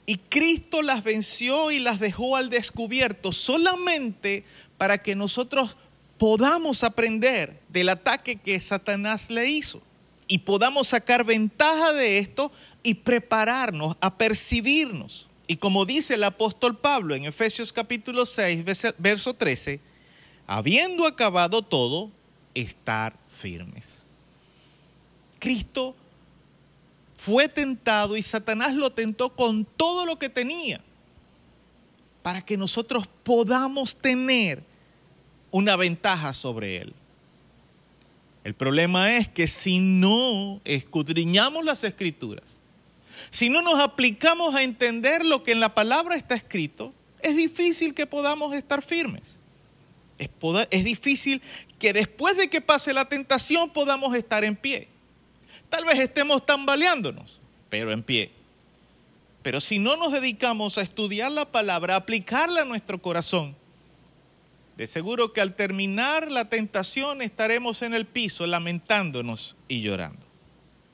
Y 0.06 0.16
Cristo 0.16 0.82
las 0.82 1.02
venció 1.02 1.70
y 1.72 1.80
las 1.80 1.98
dejó 1.98 2.36
al 2.36 2.48
descubierto 2.48 3.32
solamente 3.32 4.44
para 4.78 4.98
que 4.98 5.16
nosotros 5.16 5.76
podamos 6.18 6.82
aprender 6.84 7.60
del 7.68 7.88
ataque 7.88 8.36
que 8.36 8.58
Satanás 8.60 9.30
le 9.30 9.48
hizo 9.48 9.82
y 10.28 10.38
podamos 10.38 10.88
sacar 10.88 11.24
ventaja 11.24 11.92
de 11.92 12.18
esto 12.18 12.50
y 12.82 12.94
prepararnos 12.94 13.96
a 14.00 14.16
percibirnos. 14.16 15.28
Y 15.46 15.56
como 15.56 15.84
dice 15.84 16.14
el 16.14 16.24
apóstol 16.24 16.76
Pablo 16.76 17.14
en 17.14 17.24
Efesios 17.24 17.72
capítulo 17.72 18.26
6, 18.26 18.64
verso 18.98 19.34
13, 19.34 19.80
habiendo 20.46 21.06
acabado 21.06 21.62
todo, 21.62 22.10
estar 22.54 23.16
firmes. 23.28 24.02
Cristo 25.38 25.94
fue 27.16 27.48
tentado 27.48 28.16
y 28.16 28.22
Satanás 28.22 28.74
lo 28.74 28.90
tentó 28.90 29.34
con 29.34 29.64
todo 29.64 30.06
lo 30.06 30.18
que 30.18 30.28
tenía 30.28 30.80
para 32.22 32.44
que 32.44 32.56
nosotros 32.56 33.08
podamos 33.22 33.96
tener 33.96 34.62
una 35.57 35.76
ventaja 35.76 36.34
sobre 36.34 36.76
él. 36.76 36.92
El 38.44 38.54
problema 38.54 39.16
es 39.16 39.26
que 39.26 39.46
si 39.46 39.78
no 39.78 40.61
escudriñamos 40.64 41.64
las 41.64 41.82
escrituras, 41.82 42.44
si 43.30 43.48
no 43.48 43.62
nos 43.62 43.80
aplicamos 43.80 44.54
a 44.54 44.62
entender 44.62 45.24
lo 45.24 45.42
que 45.42 45.52
en 45.52 45.61
la 45.61 45.74
palabra 45.74 46.14
está 46.14 46.34
escrito, 46.34 46.92
es 47.22 47.34
difícil 47.34 47.94
que 47.94 48.07
podamos 48.07 48.54
estar 48.54 48.82
firmes. 48.82 49.38
Es, 50.18 50.28
es, 50.70 50.84
difícil 50.84 51.40
que 51.78 51.94
después 51.94 52.36
de 52.36 52.48
que 52.48 52.61
pase 52.61 52.92
la 52.92 53.07
tentación 53.07 53.70
podamos 53.70 54.14
estar 54.14 54.44
en 54.44 54.57
pie. 54.57 54.88
Tal 55.70 55.86
vez 55.86 55.98
estemos 55.98 56.44
tambaleándonos, 56.44 57.40
pero 57.70 57.92
en 57.92 58.02
pie. 58.02 58.30
Pero 59.42 59.61
si 59.61 59.78
no 59.78 59.96
nos 59.96 60.12
dedicamos 60.12 60.76
a 60.76 60.82
estudiar 60.82 61.32
la 61.32 61.50
palabra, 61.50 61.94
a 61.94 61.98
aplicarla 61.98 62.62
a 62.62 62.64
nuestro 62.64 63.00
corazón, 63.00 63.57
de 64.76 64.86
seguro 64.86 65.32
que 65.32 65.40
al 65.40 65.54
terminar 65.54 66.30
la 66.30 66.48
tentación 66.48 67.22
estaremos 67.22 67.82
en 67.82 67.94
el 67.94 68.06
piso 68.06 68.46
lamentándonos 68.46 69.56
y 69.68 69.82
llorando. 69.82 70.26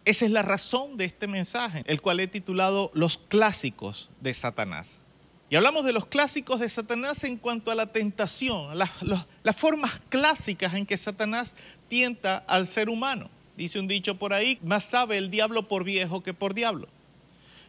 Esa 0.04 0.24
es 0.24 0.30
la 0.30 0.42
razón 0.42 0.96
de 0.96 1.04
este 1.04 1.28
mensaje, 1.28 1.82
el 1.86 2.00
cual 2.00 2.20
he 2.20 2.26
titulado 2.26 2.90
Los 2.94 3.18
clásicos 3.18 4.10
de 4.20 4.34
Satanás. 4.34 5.00
Y 5.48 5.56
hablamos 5.56 5.84
de 5.84 5.92
los 5.92 6.06
clásicos 6.06 6.60
de 6.60 6.68
Satanás 6.68 7.24
en 7.24 7.36
cuanto 7.36 7.70
a 7.70 7.74
la 7.74 7.86
tentación, 7.86 8.78
las, 8.78 9.56
formas 9.56 10.00
clásicas 10.08 10.74
en 10.74 10.86
que 10.86 10.96
Satanás 10.96 11.54
tienta 11.88 12.38
al 12.38 12.66
ser 12.66 12.88
humano. 12.88 13.30
Dice 13.56 13.78
un 13.78 13.86
dicho 13.86 14.18
por 14.18 14.32
ahí, 14.32 14.58
más 14.62 14.84
sabe 14.84 15.18
el 15.18 15.30
diablo 15.30 15.68
por 15.68 15.84
viejo 15.84 16.22
que 16.22 16.32
por 16.32 16.54
diablo. 16.54 16.88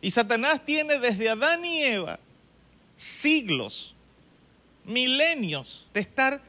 Y 0.01 0.11
Satanás 0.11 0.65
tiene 0.65 0.97
desde 0.97 1.29
Adán 1.29 1.65
y 1.65 1.83
Eva 1.83 2.19
siglos, 2.95 3.92
milenios 4.85 5.85
de 5.93 6.01
estar 6.01 6.41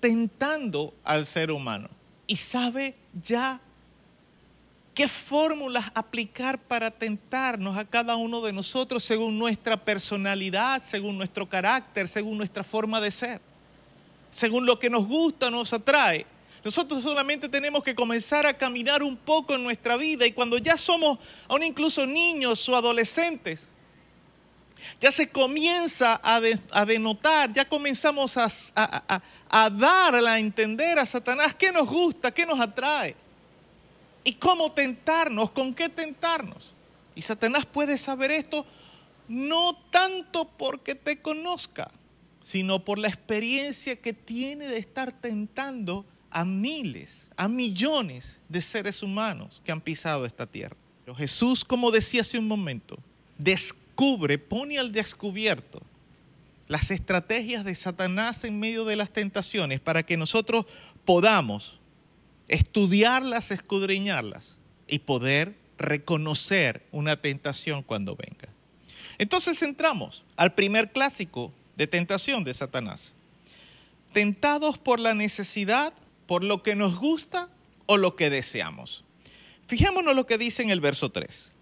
tentando 0.00 0.94
al 1.04 1.26
ser 1.26 1.50
humano. 1.50 1.88
Y 2.26 2.36
sabe 2.36 2.94
ya 3.22 3.60
qué 4.94 5.08
fórmulas 5.08 5.90
aplicar 5.94 6.58
para 6.58 6.90
tentarnos 6.90 7.76
a 7.76 7.84
cada 7.84 8.16
uno 8.16 8.40
de 8.40 8.52
nosotros 8.52 9.02
según 9.02 9.38
nuestra 9.38 9.76
personalidad, 9.76 10.82
según 10.82 11.18
nuestro 11.18 11.48
carácter, 11.48 12.06
según 12.06 12.38
nuestra 12.38 12.62
forma 12.62 13.00
de 13.00 13.10
ser, 13.10 13.40
según 14.30 14.64
lo 14.64 14.78
que 14.78 14.88
nos 14.88 15.06
gusta, 15.06 15.50
nos 15.50 15.72
atrae. 15.72 16.26
Nosotros 16.64 17.02
solamente 17.02 17.48
tenemos 17.48 17.82
que 17.82 17.94
comenzar 17.94 18.46
a 18.46 18.56
caminar 18.56 19.02
un 19.02 19.16
poco 19.16 19.54
en 19.54 19.64
nuestra 19.64 19.96
vida 19.96 20.26
y 20.26 20.32
cuando 20.32 20.56
ya 20.56 20.78
somos 20.78 21.18
aún 21.46 21.62
incluso 21.62 22.06
niños 22.06 22.66
o 22.68 22.76
adolescentes, 22.76 23.68
ya 25.00 25.10
se 25.10 25.28
comienza 25.28 26.20
a, 26.22 26.40
denotar, 26.84 27.52
ya 27.52 27.64
comenzamos 27.64 28.36
a, 28.36 28.48
a, 28.74 29.22
a 29.48 29.70
dar 29.70 30.14
a 30.14 30.38
entender 30.38 30.98
a 30.98 31.06
Satanás 31.06 31.54
qué 31.54 31.72
nos 31.72 31.86
gusta, 31.86 32.30
qué 32.30 32.46
nos 32.46 32.60
atrae 32.60 33.14
y 34.24 34.34
cómo 34.34 34.72
tentarnos, 34.72 35.50
con 35.50 35.74
qué 35.74 35.88
tentarnos. 35.88 36.74
Y 37.14 37.22
Satanás 37.22 37.66
puede 37.66 37.98
saber 37.98 38.30
esto 38.30 38.66
no 39.28 39.76
tanto 39.90 40.46
porque 40.56 40.94
te 40.94 41.20
conozca, 41.20 41.90
sino 42.42 42.84
por 42.84 42.98
la 42.98 43.08
experiencia 43.08 43.96
que 43.96 44.12
tiene 44.12 44.66
de 44.66 44.78
estar 44.78 45.12
tentando 45.12 46.04
a 46.30 46.44
miles, 46.44 47.30
a 47.36 47.48
millones 47.48 48.40
de 48.48 48.60
seres 48.60 49.02
humanos 49.02 49.62
que 49.64 49.72
han 49.72 49.80
pisado 49.80 50.24
esta 50.26 50.46
tierra. 50.46 50.76
Pero 51.04 51.14
Jesús, 51.14 51.64
como 51.64 51.90
decía 51.90 52.22
hace 52.22 52.38
un 52.38 52.48
momento, 52.48 52.98
descubre, 53.94 54.38
pone 54.38 54.76
al 54.78 54.90
descubierto 54.90 55.80
las 56.66 56.90
estrategias 56.90 57.64
de 57.64 57.76
Satanás 57.76 58.42
en 58.42 58.58
medio 58.58 58.84
de 58.84 58.96
las 58.96 59.10
tentaciones 59.10 59.78
para 59.78 60.02
que 60.02 60.16
nosotros 60.16 60.66
podamos 61.04 61.78
estudiarlas, 62.48 63.52
escudriñarlas 63.52 64.56
y 64.88 64.98
poder 64.98 65.54
reconocer 65.78 66.82
una 66.90 67.20
tentación 67.20 67.84
cuando 67.84 68.16
venga. 68.16 68.48
Entonces 69.18 69.62
entramos 69.62 70.24
al 70.34 70.54
primer 70.54 70.90
clásico 70.90 71.52
de 71.76 71.86
tentación 71.86 72.42
de 72.42 72.54
Satanás. 72.54 73.12
Tentados 74.12 74.76
por 74.76 74.98
la 74.98 75.14
necesidad, 75.14 75.92
por 76.26 76.42
lo 76.42 76.64
que 76.64 76.74
nos 76.74 76.96
gusta 76.96 77.48
o 77.86 77.96
lo 77.96 78.16
que 78.16 78.28
deseamos. 78.28 79.04
Fijémonos 79.68 80.16
lo 80.16 80.26
que 80.26 80.36
dice 80.36 80.62
en 80.62 80.70
el 80.70 80.80
verso 80.80 81.10
3. 81.10 81.52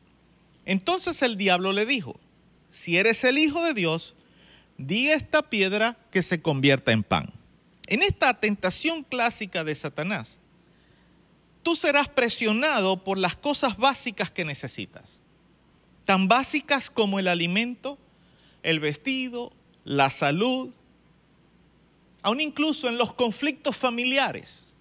Entonces 0.65 1.23
el 1.23 1.37
diablo 1.37 1.73
le 1.73 1.87
dijo, 1.87 2.19
si 2.73 2.97
eres 2.97 3.23
el 3.23 3.37
Hijo 3.37 3.63
de 3.63 3.75
Dios, 3.75 4.17
di 4.79 5.11
esta 5.11 5.43
piedra 5.43 5.99
que 6.11 6.23
se 6.23 6.41
convierta 6.41 6.91
en 6.91 7.05
pan. 7.05 7.31
En 7.87 8.03
esta 8.03 8.41
tentación 8.41 9.05
clásica 9.05 9.63
de 9.63 9.75
Satanás, 9.75 10.39
tú 11.63 11.77
serás 11.77 12.09
presionado 12.09 13.05
por 13.05 13.19
las 13.19 13.37
cosas 13.37 13.77
básicas 13.77 14.31
que 14.31 14.47
necesitas, 14.47 15.21
tan 16.07 16.29
básicas 16.29 16.89
como 16.89 17.19
el 17.19 17.29
alimento, 17.29 17.99
el 18.63 18.81
vestido, 18.81 19.53
la 19.85 20.09
salud, 20.09 20.73
aún 22.23 22.41
incluso 22.41 22.89
en 22.89 22.97
los 22.97 23.13
conflictos 23.13 23.77
familiares. 23.77 24.73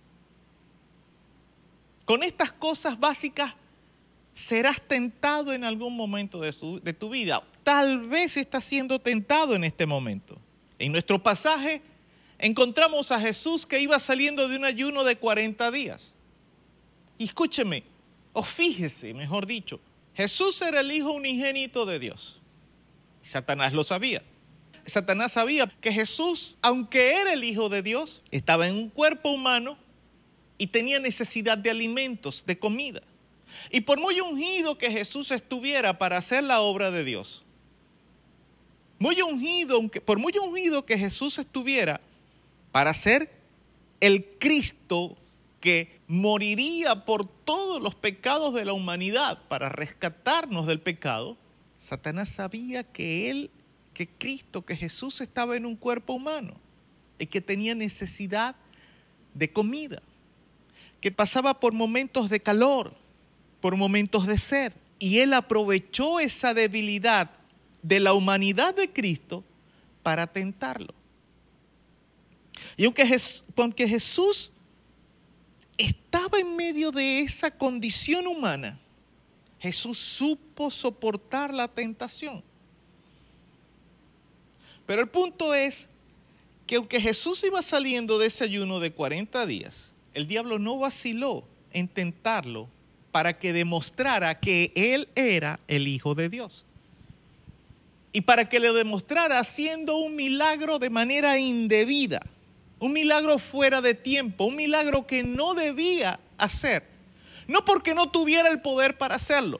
Con 2.05 2.23
estas 2.23 2.53
cosas 2.53 2.97
básicas 2.97 3.53
serás 4.33 4.81
tentado 4.81 5.53
en 5.53 5.63
algún 5.63 5.95
momento 5.95 6.39
de, 6.39 6.93
tu 6.93 7.09
vida. 7.09 7.43
Tal 7.63 8.07
vez 8.07 8.37
estás 8.37 8.63
siendo 8.63 8.99
tentado 8.99 9.55
en 9.55 9.63
este 9.63 9.85
momento. 9.85 10.37
En 10.79 10.91
nuestro 10.91 11.21
pasaje 11.21 11.81
encontramos 12.39 13.11
a 13.11 13.19
Jesús 13.19 13.65
que 13.65 13.79
iba 13.79 13.99
saliendo 13.99 14.47
de 14.47 14.57
un 14.57 14.65
ayuno 14.65 15.03
de 15.03 15.15
40 15.17 15.69
días. 15.71 16.13
Y 17.17 17.25
escúcheme, 17.25 17.83
o 18.33 18.41
fíjese, 18.41 19.13
mejor 19.13 19.45
dicho, 19.45 19.79
Jesús 20.13 20.61
era 20.61 20.79
el 20.79 20.91
Hijo 20.91 21.11
unigénito 21.11 21.85
de 21.85 21.99
Dios. 21.99 22.41
Satanás 23.21 23.73
lo 23.73 23.83
sabía. 23.83 24.23
Satanás 24.85 25.33
sabía 25.33 25.67
que 25.67 25.91
Jesús, 25.91 26.55
aunque 26.61 27.13
era 27.13 27.33
el 27.33 27.43
Hijo 27.43 27.69
de 27.69 27.83
Dios, 27.83 28.23
estaba 28.31 28.67
en 28.67 28.75
un 28.75 28.89
cuerpo 28.89 29.29
humano 29.29 29.77
y 30.57 30.67
tenía 30.67 30.99
necesidad 30.99 31.57
de 31.57 31.69
alimentos, 31.69 32.45
de 32.45 32.57
comida. 32.57 33.03
Y 33.69 33.81
por 33.81 33.99
muy 33.99 34.19
ungido 34.19 34.77
que 34.77 34.91
Jesús 34.91 35.31
estuviera 35.31 35.97
para 35.97 36.17
hacer 36.17 36.43
la 36.43 36.61
obra 36.61 36.91
de 36.91 37.03
Dios, 37.03 37.43
muy 38.99 39.21
ungido, 39.21 39.81
por 40.05 40.19
muy 40.19 40.33
ungido 40.37 40.85
que 40.85 40.97
Jesús 40.97 41.39
estuviera 41.39 42.01
para 42.71 42.93
ser 42.93 43.31
el 43.99 44.25
Cristo 44.39 45.17
que 45.59 45.99
moriría 46.07 47.05
por 47.05 47.25
todos 47.25 47.81
los 47.81 47.95
pecados 47.95 48.53
de 48.53 48.65
la 48.65 48.73
humanidad 48.73 49.39
para 49.47 49.69
rescatarnos 49.69 50.67
del 50.67 50.81
pecado, 50.81 51.37
Satanás 51.79 52.29
sabía 52.29 52.83
que 52.83 53.29
él, 53.29 53.49
que 53.93 54.07
Cristo, 54.07 54.63
que 54.63 54.75
Jesús 54.75 55.21
estaba 55.21 55.55
en 55.55 55.65
un 55.65 55.75
cuerpo 55.75 56.13
humano 56.13 56.55
y 57.17 57.27
que 57.27 57.41
tenía 57.41 57.75
necesidad 57.75 58.55
de 59.33 59.51
comida, 59.51 60.01
que 60.99 61.11
pasaba 61.11 61.59
por 61.59 61.73
momentos 61.73 62.29
de 62.29 62.39
calor, 62.39 62.95
por 63.61 63.77
momentos 63.77 64.27
de 64.27 64.37
sed. 64.37 64.73
Y 64.99 65.19
él 65.19 65.33
aprovechó 65.33 66.19
esa 66.19 66.53
debilidad 66.53 67.31
de 67.81 67.99
la 67.99 68.13
humanidad 68.13 68.75
de 68.75 68.91
Cristo 68.91 69.43
para 70.03 70.27
tentarlo. 70.27 70.93
Y 72.75 72.85
aunque, 72.85 73.07
aunque 73.55 73.87
Jesús 73.87 74.51
estaba 75.77 76.39
en 76.39 76.55
medio 76.55 76.91
de 76.91 77.21
esa 77.21 77.49
condición 77.51 78.27
humana, 78.27 78.79
Jesús 79.59 79.97
supo 79.97 80.71
soportar 80.71 81.53
la 81.53 81.67
tentación. 81.67 82.43
Pero 84.85 85.01
el 85.01 85.09
punto 85.09 85.53
es 85.53 85.87
que 86.65 86.75
aunque 86.75 86.99
Jesús 86.99 87.43
iba 87.43 87.61
saliendo 87.61 88.17
de 88.17 88.27
ese 88.27 88.43
ayuno 88.43 88.79
de 88.79 88.91
40 88.91 89.45
días, 89.45 89.93
el 90.13 90.27
diablo 90.27 90.59
no 90.59 90.77
vaciló 90.79 91.43
en 91.71 91.87
tentarlo 91.87 92.67
para 93.11 93.37
que 93.37 93.53
demostrara 93.53 94.39
que 94.39 94.71
él 94.75 95.09
era 95.15 95.59
el 95.67 95.87
Hijo 95.87 96.15
de 96.15 96.29
Dios. 96.29 96.65
Y 98.13 98.21
para 98.21 98.49
que 98.49 98.59
le 98.59 98.71
demostrara 98.73 99.39
haciendo 99.39 99.97
un 99.97 100.15
milagro 100.15 100.79
de 100.79 100.89
manera 100.89 101.39
indebida 101.39 102.21
un 102.81 102.93
milagro 102.93 103.37
fuera 103.37 103.79
de 103.79 103.93
tiempo, 103.93 104.45
un 104.45 104.55
milagro 104.55 105.05
que 105.05 105.21
no 105.21 105.53
debía 105.53 106.19
hacer. 106.39 106.83
No 107.47 107.63
porque 107.63 107.93
no 107.93 108.09
tuviera 108.09 108.49
el 108.49 108.59
poder 108.59 108.97
para 108.97 109.15
hacerlo, 109.15 109.59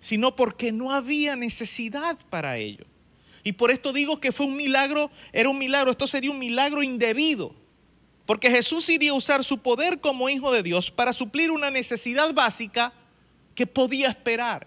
sino 0.00 0.34
porque 0.34 0.72
no 0.72 0.92
había 0.92 1.36
necesidad 1.36 2.18
para 2.28 2.58
ello. 2.58 2.84
Y 3.44 3.52
por 3.52 3.70
esto 3.70 3.92
digo 3.92 4.18
que 4.20 4.32
fue 4.32 4.46
un 4.46 4.56
milagro, 4.56 5.12
era 5.32 5.48
un 5.48 5.58
milagro, 5.58 5.92
esto 5.92 6.08
sería 6.08 6.32
un 6.32 6.40
milagro 6.40 6.82
indebido. 6.82 7.54
Porque 8.26 8.50
Jesús 8.50 8.88
iría 8.88 9.12
a 9.12 9.14
usar 9.14 9.44
su 9.44 9.58
poder 9.58 10.00
como 10.00 10.28
hijo 10.28 10.52
de 10.52 10.62
Dios 10.62 10.90
para 10.90 11.12
suplir 11.12 11.50
una 11.50 11.70
necesidad 11.70 12.34
básica 12.34 12.92
que 13.54 13.66
podía 13.66 14.08
esperar. 14.08 14.66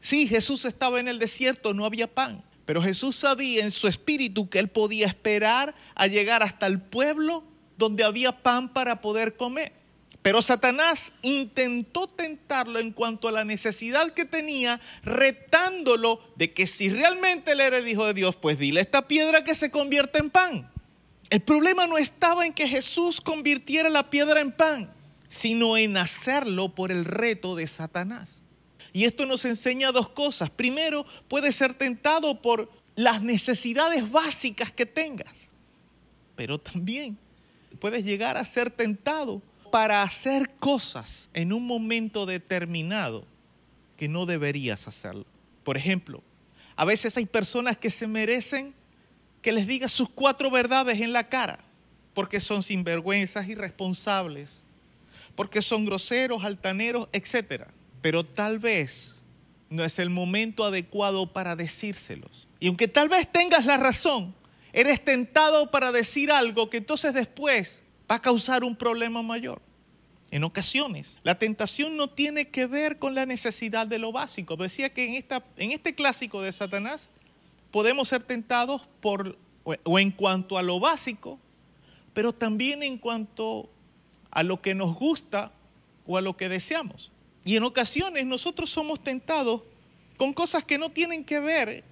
Sí, 0.00 0.28
Jesús 0.28 0.64
estaba 0.66 1.00
en 1.00 1.08
el 1.08 1.18
desierto, 1.18 1.74
no 1.74 1.84
había 1.84 2.06
pan. 2.06 2.44
Pero 2.66 2.82
Jesús 2.82 3.16
sabía 3.16 3.64
en 3.64 3.72
su 3.72 3.88
espíritu 3.88 4.48
que 4.48 4.60
él 4.60 4.68
podía 4.68 5.06
esperar 5.06 5.74
a 5.96 6.06
llegar 6.06 6.42
hasta 6.42 6.66
el 6.66 6.80
pueblo 6.80 7.42
donde 7.76 8.04
había 8.04 8.42
pan 8.42 8.72
para 8.72 9.00
poder 9.00 9.36
comer. 9.36 9.72
Pero 10.22 10.42
Satanás 10.42 11.12
intentó 11.22 12.06
tentarlo 12.06 12.78
en 12.78 12.92
cuanto 12.92 13.26
a 13.26 13.32
la 13.32 13.44
necesidad 13.44 14.12
que 14.12 14.26
tenía, 14.26 14.80
retándolo 15.02 16.20
de 16.36 16.52
que 16.52 16.66
si 16.66 16.90
realmente 16.90 17.52
él 17.52 17.60
era 17.60 17.78
el 17.78 17.88
Hijo 17.88 18.06
de 18.06 18.12
Dios, 18.12 18.36
pues 18.36 18.58
dile 18.58 18.82
esta 18.82 19.08
piedra 19.08 19.42
que 19.44 19.54
se 19.54 19.70
convierta 19.70 20.18
en 20.18 20.28
pan. 20.28 20.70
El 21.30 21.40
problema 21.40 21.86
no 21.86 21.96
estaba 21.96 22.44
en 22.44 22.52
que 22.52 22.68
Jesús 22.68 23.20
convirtiera 23.20 23.88
la 23.88 24.10
piedra 24.10 24.40
en 24.40 24.50
pan, 24.50 24.92
sino 25.28 25.76
en 25.76 25.96
hacerlo 25.96 26.74
por 26.74 26.90
el 26.90 27.04
reto 27.04 27.54
de 27.54 27.68
Satanás. 27.68 28.42
Y 28.92 29.04
esto 29.04 29.24
nos 29.26 29.44
enseña 29.44 29.92
dos 29.92 30.08
cosas. 30.08 30.50
Primero, 30.50 31.06
puedes 31.28 31.54
ser 31.54 31.74
tentado 31.74 32.42
por 32.42 32.68
las 32.96 33.22
necesidades 33.22 34.10
básicas 34.10 34.72
que 34.72 34.84
tengas, 34.84 35.32
pero 36.34 36.58
también 36.58 37.16
puedes 37.78 38.04
llegar 38.04 38.36
a 38.36 38.44
ser 38.44 38.68
tentado 38.70 39.40
para 39.70 40.02
hacer 40.02 40.50
cosas 40.56 41.30
en 41.32 41.52
un 41.52 41.64
momento 41.64 42.26
determinado 42.26 43.24
que 43.96 44.08
no 44.08 44.26
deberías 44.26 44.88
hacerlo. 44.88 45.26
Por 45.62 45.76
ejemplo, 45.76 46.24
A 46.80 46.86
veces 46.86 47.14
hay 47.18 47.26
personas 47.26 47.76
que 47.76 47.90
se 47.90 48.06
merecen 48.06 48.74
que 49.42 49.52
les 49.52 49.66
diga 49.66 49.88
sus 49.88 50.08
cuatro 50.08 50.50
verdades 50.50 51.00
en 51.00 51.12
la 51.12 51.28
cara, 51.28 51.58
porque 52.14 52.40
son 52.40 52.62
sinvergüenzas, 52.62 53.48
irresponsables, 53.48 54.62
porque 55.34 55.62
son 55.62 55.86
groseros, 55.86 56.44
altaneros, 56.44 57.08
etc. 57.12 57.64
Pero 58.02 58.24
tal 58.24 58.58
vez 58.58 59.20
no 59.70 59.84
es 59.84 59.98
el 59.98 60.10
momento 60.10 60.64
adecuado 60.64 61.32
para 61.32 61.56
decírselos. 61.56 62.48
Y 62.58 62.68
aunque 62.68 62.88
tal 62.88 63.08
vez 63.08 63.30
tengas 63.30 63.64
la 63.64 63.76
razón, 63.76 64.34
eres 64.72 65.02
tentado 65.02 65.70
para 65.70 65.92
decir 65.92 66.30
algo 66.30 66.68
que 66.68 66.78
entonces 66.78 67.14
después 67.14 67.82
va 68.10 68.16
a 68.16 68.22
causar 68.22 68.64
un 68.64 68.76
problema 68.76 69.22
mayor. 69.22 69.62
En 70.32 70.44
ocasiones, 70.44 71.18
la 71.24 71.38
tentación 71.38 71.96
no 71.96 72.10
tiene 72.10 72.48
que 72.48 72.66
ver 72.66 72.98
con 72.98 73.14
la 73.14 73.26
necesidad 73.26 73.86
de 73.86 73.98
lo 73.98 74.12
básico. 74.12 74.56
Decía 74.56 74.92
que 74.92 75.06
en, 75.06 75.14
esta, 75.14 75.44
en 75.56 75.72
este 75.72 75.94
clásico 75.94 76.40
de 76.40 76.52
Satanás 76.52 77.10
podemos 77.70 78.08
ser 78.08 78.22
tentados 78.22 78.88
por, 79.00 79.38
o 79.64 79.98
en 79.98 80.10
cuanto 80.10 80.58
a 80.58 80.62
lo 80.62 80.80
básico, 80.80 81.38
pero 82.12 82.32
también 82.32 82.82
en 82.82 82.98
cuanto 82.98 83.68
a 84.30 84.42
lo 84.42 84.60
que 84.60 84.74
nos 84.74 84.94
gusta 84.94 85.52
o 86.06 86.16
a 86.16 86.20
lo 86.20 86.36
que 86.36 86.48
deseamos. 86.48 87.10
Y 87.44 87.56
en 87.56 87.64
ocasiones 87.64 88.26
nosotros 88.26 88.70
somos 88.70 89.00
tentados 89.00 89.62
con 90.16 90.32
cosas 90.32 90.64
que 90.64 90.78
no 90.78 90.90
tienen 90.90 91.24
que 91.24 91.40
ver 91.40 91.84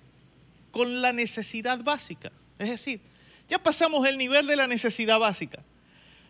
con 0.70 1.00
la 1.00 1.12
necesidad 1.12 1.82
básica. 1.82 2.30
Es 2.58 2.68
decir, 2.68 3.00
ya 3.48 3.62
pasamos 3.62 4.06
el 4.06 4.18
nivel 4.18 4.46
de 4.46 4.56
la 4.56 4.66
necesidad 4.66 5.18
básica. 5.18 5.62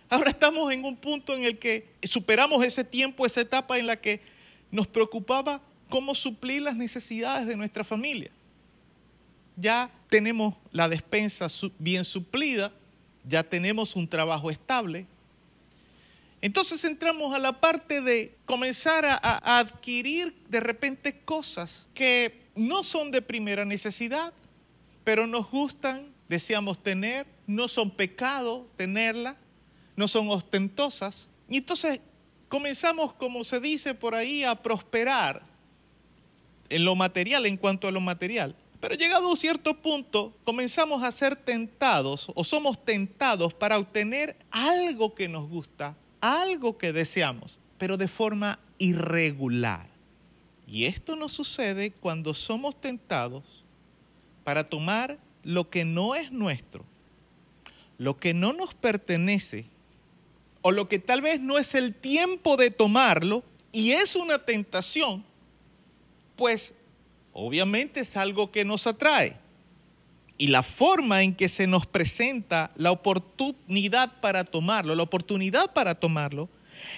Ahora 0.09 0.31
estamos 0.31 0.73
en 0.73 0.85
un 0.85 0.97
punto 0.97 1.35
en 1.35 1.45
el 1.45 1.59
que 1.59 1.89
superamos 2.03 2.65
ese 2.65 2.85
tiempo, 2.85 3.27
esa 3.27 3.41
etapa 3.41 3.79
en 3.79 3.87
la 3.87 4.01
que 4.01 4.21
nos 4.71 4.87
preocupaba 4.87 5.61
cómo 5.89 6.15
suplir 6.15 6.63
las 6.63 6.77
necesidades 6.77 7.47
de 7.47 7.57
nuestra 7.57 7.85
familia. 7.85 8.31
Ya 9.61 9.91
tenemos 10.09 10.55
la 10.73 10.89
despensa 10.89 11.49
bien 11.79 12.05
suplida, 12.05 12.73
ya 13.25 13.43
tenemos 13.43 13.97
un 13.97 14.09
trabajo 14.09 14.51
estable. 14.51 15.07
Entonces 16.41 16.85
entramos 16.85 17.35
a 17.35 17.39
la 17.39 17.61
parte 17.61 18.01
de 18.01 18.37
comenzar 18.47 19.05
a, 19.05 19.17
a 19.17 19.59
adquirir 19.59 20.35
de 20.49 20.61
repente 20.61 21.21
cosas 21.21 21.89
que 21.95 22.47
no 22.55 22.85
son 22.85 23.11
de 23.11 23.21
primera 23.21 23.65
necesidad, 23.65 24.33
pero 25.03 25.27
nos 25.27 25.51
gustan, 25.51 26.13
deseamos 26.29 26.81
tener, 26.83 27.27
no 27.47 27.67
son 27.67 27.91
pecado 27.91 28.69
tenerla 28.77 29.37
no 29.99 30.07
son 30.07 30.29
ostentosas. 30.29 31.29
Y 31.51 31.57
entonces 31.57 32.01
comenzamos, 32.49 33.13
como 33.15 33.43
se 33.43 33.59
dice 33.59 33.95
por 33.95 34.15
ahí, 34.15 34.45
a 34.45 34.55
prosperar 34.55 35.43
en 36.69 36.85
lo 36.85 36.95
material, 36.95 37.47
en 37.47 37.57
cuanto 37.57 37.89
a 37.89 37.91
lo 37.91 38.01
material. 38.01 38.55
Pero 38.81 38.95
llegado 38.95 39.27
a 39.27 39.31
un 39.31 39.37
cierto 39.37 39.75
punto, 39.75 40.33
comenzamos 40.45 41.03
a 41.03 41.11
ser 41.11 41.35
tentados 41.35 42.31
o 42.35 42.45
somos 42.45 42.85
tentados 42.85 43.53
para 43.53 43.79
obtener 43.79 44.37
algo 44.51 45.15
que 45.15 45.29
nos 45.29 45.49
gusta, 45.49 45.97
algo 46.21 46.79
que 46.79 46.93
deseamos, 46.93 47.59
pero 47.77 47.97
de 47.97 48.07
forma 48.07 48.61
irregular. 48.79 49.89
Y 50.67 50.85
esto 50.85 51.17
nos 51.17 51.33
sucede 51.33 51.91
cuando 51.91 52.35
somos 52.35 52.81
tentados 52.81 53.43
para 54.45 54.69
tomar 54.69 55.19
lo 55.43 55.71
que 55.71 55.85
no 55.85 56.15
es 56.15 56.31
nuestro, 56.31 56.85
lo 57.97 58.19
que 58.19 58.33
no 58.33 58.53
nos 58.53 58.75
pertenece 58.75 59.65
o 60.63 60.71
lo 60.71 60.89
que 60.89 60.99
tal 60.99 61.21
vez 61.21 61.41
no 61.41 61.59
es 61.59 61.75
el 61.75 61.95
tiempo 61.95 62.57
de 62.57 62.71
tomarlo 62.71 63.43
y 63.73 63.93
es 63.93 64.15
una 64.15 64.39
tentación, 64.39 65.25
pues 66.37 66.75
obviamente 67.39 68.01
es 68.01 68.17
algo 68.17 68.51
que 68.51 68.65
nos 68.65 68.87
atrae. 68.87 69.37
Y 70.37 70.49
la 70.49 70.63
forma 70.63 71.23
en 71.23 71.35
que 71.35 71.49
se 71.49 71.67
nos 71.67 71.87
presenta 71.87 72.71
la 72.77 72.91
oportunidad 72.91 74.21
para 74.21 74.45
tomarlo, 74.45 74.95
la 74.95 75.03
oportunidad 75.03 75.73
para 75.73 75.95
tomarlo, 75.95 76.49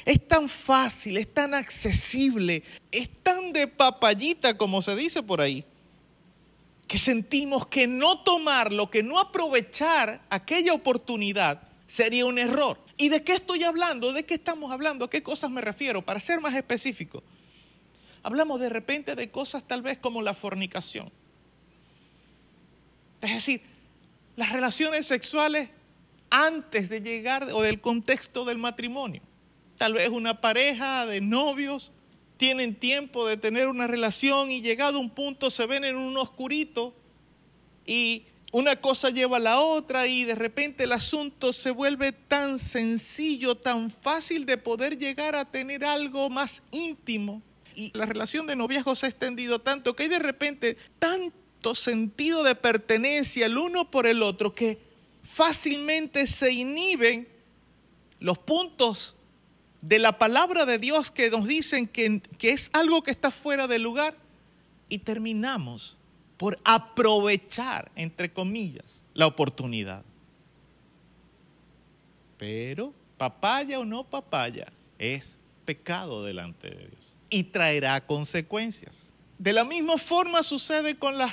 es 0.04 0.26
tan 0.26 0.48
fácil, 0.48 1.16
es 1.16 1.32
tan 1.32 1.54
accesible, 1.54 2.62
es 2.90 3.08
tan 3.22 3.52
de 3.52 3.66
papayita 3.66 4.56
como 4.56 4.82
se 4.82 4.94
dice 4.94 5.22
por 5.22 5.40
ahí, 5.40 5.64
que 6.86 6.98
sentimos 6.98 7.66
que 7.66 7.86
no 7.86 8.20
tomarlo, 8.20 8.90
que 8.90 9.02
no 9.02 9.18
aprovechar 9.18 10.22
aquella 10.28 10.74
oportunidad 10.74 11.62
sería 11.86 12.26
un 12.26 12.38
error. 12.38 12.78
¿Y 12.96 13.08
de 13.08 13.22
qué 13.22 13.32
estoy 13.32 13.64
hablando? 13.64 14.12
¿De 14.12 14.24
qué 14.24 14.34
estamos 14.34 14.70
hablando? 14.72 15.06
¿A 15.06 15.10
qué 15.10 15.22
cosas 15.22 15.50
me 15.50 15.60
refiero? 15.60 16.02
Para 16.02 16.20
ser 16.20 16.40
más 16.40 16.54
específico. 16.54 17.22
Hablamos 18.22 18.60
de 18.60 18.68
repente 18.68 19.14
de 19.14 19.30
cosas 19.30 19.64
tal 19.66 19.82
vez 19.82 19.98
como 19.98 20.22
la 20.22 20.34
fornicación. 20.34 21.10
Es 23.20 23.32
decir, 23.34 23.62
las 24.36 24.52
relaciones 24.52 25.06
sexuales 25.06 25.70
antes 26.30 26.88
de 26.88 27.00
llegar 27.00 27.44
o 27.52 27.62
del 27.62 27.80
contexto 27.80 28.44
del 28.44 28.58
matrimonio. 28.58 29.22
Tal 29.76 29.94
vez 29.94 30.08
una 30.10 30.40
pareja 30.40 31.06
de 31.06 31.20
novios 31.20 31.92
tienen 32.36 32.74
tiempo 32.74 33.26
de 33.26 33.36
tener 33.36 33.68
una 33.68 33.86
relación 33.86 34.50
y 34.50 34.62
llegado 34.62 34.98
a 34.98 35.00
un 35.00 35.10
punto 35.10 35.50
se 35.50 35.66
ven 35.66 35.84
en 35.84 35.96
un 35.96 36.16
oscurito 36.16 36.94
y 37.84 38.24
una 38.52 38.76
cosa 38.76 39.10
lleva 39.10 39.36
a 39.36 39.40
la 39.40 39.60
otra 39.60 40.06
y 40.06 40.24
de 40.24 40.34
repente 40.34 40.84
el 40.84 40.92
asunto 40.92 41.52
se 41.52 41.70
vuelve 41.70 42.12
tan 42.12 42.58
sencillo, 42.58 43.56
tan 43.56 43.90
fácil 43.90 44.46
de 44.46 44.56
poder 44.56 44.98
llegar 44.98 45.36
a 45.36 45.44
tener 45.44 45.84
algo 45.84 46.30
más 46.30 46.62
íntimo. 46.70 47.42
Y 47.74 47.96
la 47.96 48.06
relación 48.06 48.46
de 48.46 48.56
noviazgo 48.56 48.94
se 48.94 49.06
ha 49.06 49.08
extendido 49.08 49.60
tanto 49.60 49.94
que 49.94 50.04
hay 50.04 50.08
de 50.08 50.18
repente 50.18 50.76
tanto 50.98 51.74
sentido 51.74 52.42
de 52.42 52.54
pertenencia 52.54 53.46
el 53.46 53.58
uno 53.58 53.90
por 53.90 54.06
el 54.06 54.22
otro 54.22 54.54
que 54.54 54.78
fácilmente 55.22 56.26
se 56.26 56.52
inhiben 56.52 57.28
los 58.18 58.38
puntos 58.38 59.16
de 59.80 59.98
la 59.98 60.18
palabra 60.18 60.66
de 60.66 60.78
Dios 60.78 61.10
que 61.10 61.30
nos 61.30 61.46
dicen 61.46 61.86
que, 61.86 62.20
que 62.38 62.50
es 62.50 62.70
algo 62.72 63.02
que 63.02 63.10
está 63.10 63.30
fuera 63.30 63.66
de 63.66 63.78
lugar 63.78 64.14
y 64.88 64.98
terminamos 64.98 65.96
por 66.36 66.58
aprovechar, 66.64 67.90
entre 67.94 68.32
comillas, 68.32 69.02
la 69.14 69.26
oportunidad. 69.26 70.04
Pero, 72.38 72.94
papaya 73.18 73.78
o 73.78 73.84
no 73.84 74.04
papaya, 74.04 74.72
es 74.98 75.38
pecado 75.64 76.24
delante 76.24 76.70
de 76.70 76.88
Dios 76.88 77.14
y 77.30 77.44
traerá 77.44 78.04
consecuencias. 78.04 78.92
De 79.38 79.52
la 79.52 79.64
misma 79.64 79.96
forma 79.96 80.42
sucede 80.42 80.98
con, 80.98 81.16
la, 81.16 81.32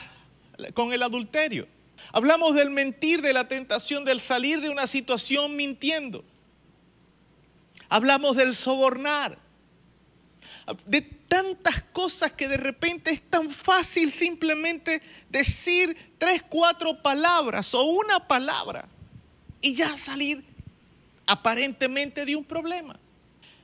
con 0.74 0.94
el 0.94 1.04
adulterio. 1.04 1.68
Hablamos 2.14 2.56
del 2.56 2.70
mentir, 2.70 3.22
de 3.22 3.34
la 3.34 3.48
tentación, 3.48 4.06
del 4.06 4.22
salir 4.22 4.62
de 4.62 4.70
una 4.70 4.88
situación 4.88 5.56
mintiendo. 5.56 6.24
Hablamos 7.90 8.36
del 8.36 8.56
sobornar, 8.56 9.38
de 10.86 11.02
tantas 11.02 11.82
cosas 11.94 12.32
que 12.32 12.48
de 12.48 12.58
repente 12.58 13.12
es 13.12 13.22
tan 13.22 13.50
fácil 13.50 14.12
simplemente 14.12 15.02
decir 15.30 16.14
tres, 16.18 16.44
cuatro 16.48 17.02
palabras 17.02 17.74
o 17.74 17.84
una 17.84 18.28
palabra 18.28 18.88
y 19.62 19.76
ya 19.76 19.98
salir 19.98 20.46
aparentemente 21.26 22.26
de 22.26 22.36
un 22.36 22.44
problema. 22.44 23.00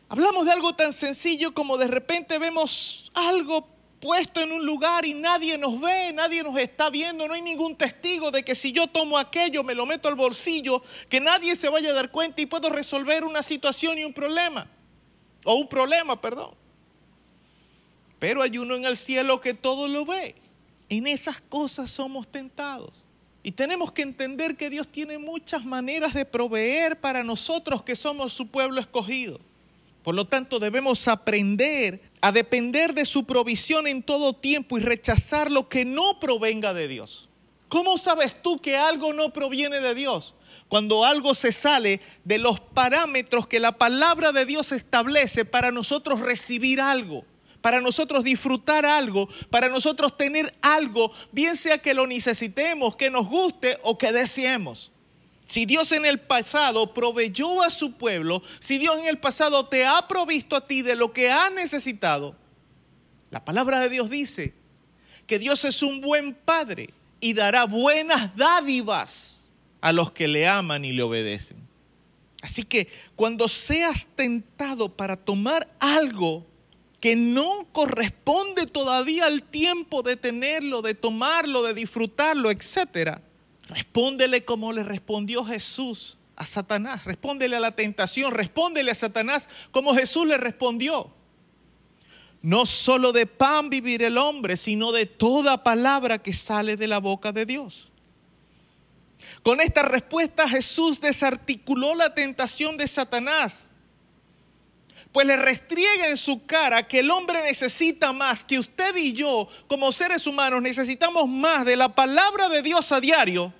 Hablamos 0.09 0.45
de 0.45 0.51
algo 0.51 0.73
tan 0.75 0.93
sencillo 0.93 1.53
como 1.53 1.77
de 1.77 1.87
repente 1.87 2.37
vemos 2.37 3.11
algo 3.13 3.67
puesto 4.03 4.41
en 4.41 4.51
un 4.51 4.65
lugar 4.65 5.05
y 5.05 5.13
nadie 5.13 5.57
nos 5.57 5.79
ve, 5.79 6.11
nadie 6.13 6.43
nos 6.43 6.57
está 6.57 6.89
viendo, 6.89 7.25
no 7.25 7.35
hay 7.35 7.41
ningún 7.41 7.77
testigo 7.77 8.31
de 8.31 8.43
que 8.43 8.53
si 8.53 8.73
yo 8.73 8.87
tomo 8.87 9.17
aquello, 9.17 9.63
me 9.63 9.73
lo 9.73 9.85
meto 9.85 10.09
al 10.09 10.15
bolsillo, 10.15 10.83
que 11.07 11.21
nadie 11.21 11.55
se 11.55 11.69
vaya 11.69 11.91
a 11.91 11.93
dar 11.93 12.11
cuenta 12.11 12.41
y 12.41 12.45
puedo 12.45 12.69
resolver 12.69 13.23
una 13.23 13.41
situación 13.41 13.97
y 13.97 14.03
un 14.03 14.13
problema. 14.13 14.69
O 15.45 15.55
un 15.55 15.69
problema, 15.69 16.19
perdón. 16.19 16.53
Pero 18.19 18.41
hay 18.41 18.57
uno 18.57 18.75
en 18.75 18.83
el 18.83 18.97
cielo 18.97 19.39
que 19.39 19.53
todo 19.53 19.87
lo 19.87 20.05
ve. 20.05 20.35
En 20.89 21.07
esas 21.07 21.39
cosas 21.39 21.89
somos 21.89 22.27
tentados. 22.27 22.91
Y 23.41 23.51
tenemos 23.51 23.93
que 23.93 24.01
entender 24.01 24.57
que 24.57 24.69
Dios 24.69 24.87
tiene 24.87 25.17
muchas 25.17 25.63
maneras 25.63 26.13
de 26.13 26.25
proveer 26.25 26.99
para 26.99 27.23
nosotros 27.23 27.83
que 27.83 27.95
somos 27.95 28.33
su 28.33 28.47
pueblo 28.47 28.81
escogido. 28.81 29.39
Por 30.03 30.15
lo 30.15 30.25
tanto, 30.25 30.59
debemos 30.59 31.07
aprender 31.07 32.01
a 32.21 32.31
depender 32.31 32.93
de 32.93 33.05
su 33.05 33.25
provisión 33.25 33.87
en 33.87 34.03
todo 34.03 34.33
tiempo 34.33 34.77
y 34.77 34.81
rechazar 34.81 35.51
lo 35.51 35.69
que 35.69 35.85
no 35.85 36.19
provenga 36.19 36.73
de 36.73 36.87
Dios. 36.87 37.29
¿Cómo 37.69 37.97
sabes 37.97 38.41
tú 38.41 38.61
que 38.61 38.77
algo 38.77 39.13
no 39.13 39.33
proviene 39.33 39.79
de 39.79 39.95
Dios? 39.95 40.35
Cuando 40.67 41.05
algo 41.05 41.33
se 41.33 41.51
sale 41.51 42.01
de 42.23 42.37
los 42.37 42.59
parámetros 42.59 43.47
que 43.47 43.59
la 43.59 43.77
palabra 43.77 44.31
de 44.31 44.45
Dios 44.45 44.71
establece 44.71 45.45
para 45.45 45.71
nosotros 45.71 46.19
recibir 46.19 46.81
algo 46.81 47.25
para 47.63 47.79
nosotros 47.79 48.25
disfrutar 48.25 48.85
algo, 48.85 49.29
para 49.49 49.69
nosotros 49.69 50.17
tener 50.17 50.53
algo, 50.61 51.13
bien 51.31 51.55
sea 51.55 51.77
que 51.77 51.93
lo 51.93 52.05
necesitemos, 52.05 52.97
que 52.97 53.09
nos 53.09 53.25
guste 53.25 53.79
o 53.83 53.97
que 53.97 54.11
deseemos. 54.11 54.91
Si 55.45 55.65
Dios 55.65 55.91
en 55.91 56.05
el 56.05 56.19
pasado 56.19 56.93
proveyó 56.93 57.61
a 57.63 57.69
su 57.69 57.93
pueblo, 57.93 58.41
si 58.59 58.77
Dios 58.77 58.97
en 58.97 59.05
el 59.05 59.19
pasado 59.19 59.67
te 59.67 59.85
ha 59.85 60.07
provisto 60.07 60.55
a 60.55 60.65
ti 60.65 60.81
de 60.81 60.95
lo 60.95 61.11
que 61.11 61.29
has 61.29 61.51
necesitado, 61.51 62.35
la 63.29 63.43
palabra 63.43 63.79
de 63.79 63.89
Dios 63.89 64.09
dice 64.09 64.53
que 65.27 65.39
Dios 65.39 65.65
es 65.65 65.81
un 65.81 66.01
buen 66.01 66.33
Padre 66.33 66.93
y 67.19 67.33
dará 67.33 67.65
buenas 67.65 68.35
dádivas 68.35 69.45
a 69.81 69.91
los 69.91 70.11
que 70.11 70.27
le 70.27 70.47
aman 70.47 70.85
y 70.85 70.91
le 70.93 71.03
obedecen. 71.03 71.57
Así 72.41 72.63
que 72.63 72.87
cuando 73.15 73.47
seas 73.47 74.07
tentado 74.15 74.89
para 74.89 75.15
tomar 75.15 75.73
algo 75.79 76.45
que 76.99 77.15
no 77.15 77.67
corresponde 77.71 78.65
todavía 78.65 79.25
al 79.25 79.43
tiempo 79.43 80.03
de 80.03 80.15
tenerlo, 80.15 80.81
de 80.81 80.93
tomarlo, 80.93 81.63
de 81.63 81.73
disfrutarlo, 81.73 82.51
etc., 82.51 83.19
respóndele 83.73 84.45
como 84.45 84.71
le 84.71 84.83
respondió 84.83 85.43
Jesús 85.43 86.17
a 86.35 86.45
Satanás, 86.45 87.05
respóndele 87.05 87.55
a 87.55 87.59
la 87.59 87.75
tentación, 87.75 88.31
respóndele 88.31 88.91
a 88.91 88.95
Satanás 88.95 89.49
como 89.71 89.95
Jesús 89.95 90.27
le 90.27 90.37
respondió. 90.37 91.11
No 92.41 92.65
solo 92.65 93.13
de 93.13 93.25
pan 93.25 93.69
vivir 93.69 94.03
el 94.03 94.17
hombre, 94.17 94.57
sino 94.57 94.91
de 94.91 95.05
toda 95.05 95.63
palabra 95.63 96.19
que 96.19 96.33
sale 96.33 96.75
de 96.75 96.87
la 96.87 96.99
boca 96.99 97.31
de 97.31 97.45
Dios. 97.45 97.89
Con 99.41 99.61
esta 99.61 99.81
respuesta 99.83 100.47
Jesús 100.47 100.99
desarticuló 100.99 101.95
la 101.95 102.13
tentación 102.13 102.77
de 102.77 102.87
Satanás, 102.87 103.69
pues 105.13 105.25
le 105.25 105.37
restriega 105.37 106.09
en 106.09 106.17
su 106.17 106.45
cara 106.45 106.87
que 106.87 106.99
el 106.99 107.11
hombre 107.11 107.43
necesita 107.43 108.11
más, 108.11 108.43
que 108.43 108.59
usted 108.59 108.95
y 108.97 109.13
yo 109.13 109.47
como 109.67 109.91
seres 109.91 110.27
humanos 110.27 110.61
necesitamos 110.61 111.29
más 111.29 111.65
de 111.65 111.77
la 111.77 111.95
palabra 111.95 112.49
de 112.49 112.61
Dios 112.61 112.91
a 112.91 112.99
diario 112.99 113.53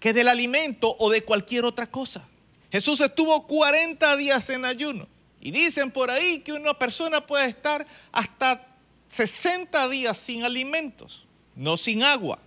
que 0.00 0.12
del 0.12 0.28
alimento 0.28 0.96
o 0.98 1.10
de 1.10 1.24
cualquier 1.24 1.64
otra 1.64 1.90
cosa. 1.90 2.28
Jesús 2.70 3.00
estuvo 3.00 3.46
40 3.46 4.16
días 4.16 4.48
en 4.50 4.64
ayuno. 4.64 5.08
Y 5.40 5.50
dicen 5.50 5.90
por 5.90 6.10
ahí 6.10 6.40
que 6.40 6.52
una 6.52 6.74
persona 6.74 7.24
puede 7.24 7.46
estar 7.46 7.86
hasta 8.10 8.66
60 9.08 9.88
días 9.88 10.18
sin 10.18 10.44
alimentos, 10.44 11.26
no 11.54 11.76
sin 11.76 12.02
agua, 12.02 12.40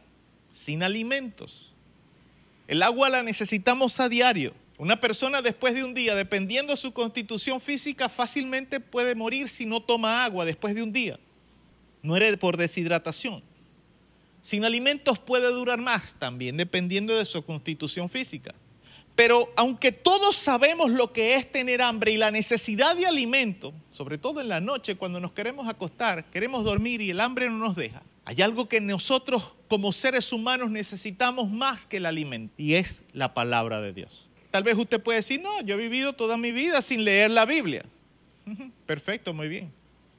sin 0.49 0.83
alimentos. 0.83 1.71
El 2.67 2.83
agua 2.83 3.09
la 3.09 3.23
necesitamos 3.23 3.99
a 3.99 4.09
diario. 4.09 4.53
Una 4.77 4.99
persona 4.99 5.41
después 5.41 5.73
de 5.73 5.83
un 5.83 5.93
día, 5.93 6.15
dependiendo 6.15 6.73
de 6.73 6.77
su 6.77 6.91
constitución 6.91 7.61
física, 7.61 8.09
fácilmente 8.09 8.79
puede 8.79 9.15
morir 9.15 9.47
si 9.47 9.65
no 9.65 9.81
toma 9.81 10.25
agua 10.25 10.43
después 10.43 10.75
de 10.75 10.83
un 10.83 10.91
día. 10.91 11.19
Muere 12.01 12.35
por 12.37 12.57
deshidratación. 12.57 13.43
Sin 14.41 14.65
alimentos 14.65 15.19
puede 15.19 15.47
durar 15.51 15.79
más 15.79 16.15
también, 16.15 16.57
dependiendo 16.57 17.15
de 17.15 17.25
su 17.25 17.43
constitución 17.43 18.09
física. 18.09 18.53
Pero 19.15 19.51
aunque 19.55 19.91
todos 19.91 20.35
sabemos 20.35 20.89
lo 20.89 21.11
que 21.13 21.35
es 21.35 21.51
tener 21.51 21.81
hambre 21.81 22.11
y 22.11 22.17
la 22.17 22.31
necesidad 22.31 22.95
de 22.95 23.05
alimento, 23.05 23.73
sobre 23.91 24.17
todo 24.17 24.41
en 24.41 24.47
la 24.47 24.61
noche 24.61 24.95
cuando 24.95 25.19
nos 25.19 25.33
queremos 25.33 25.67
acostar, 25.67 26.25
queremos 26.31 26.63
dormir 26.63 27.01
y 27.01 27.09
el 27.09 27.19
hambre 27.19 27.49
no 27.49 27.57
nos 27.57 27.75
deja, 27.75 28.01
hay 28.25 28.41
algo 28.41 28.69
que 28.69 28.81
nosotros 28.81 29.55
como 29.67 29.91
seres 29.91 30.31
humanos 30.31 30.71
necesitamos 30.71 31.49
más 31.49 31.85
que 31.85 31.97
el 31.97 32.05
alimento 32.05 32.53
y 32.57 32.75
es 32.75 33.03
la 33.13 33.33
palabra 33.33 33.81
de 33.81 33.93
Dios. 33.93 34.27
Tal 34.49 34.63
vez 34.63 34.75
usted 34.75 35.01
puede 35.01 35.19
decir, 35.19 35.41
no, 35.41 35.61
yo 35.61 35.75
he 35.75 35.77
vivido 35.77 36.13
toda 36.13 36.37
mi 36.37 36.51
vida 36.51 36.81
sin 36.81 37.03
leer 37.03 37.31
la 37.31 37.45
Biblia. 37.45 37.83
Perfecto, 38.85 39.33
muy 39.33 39.47
bien. 39.47 39.71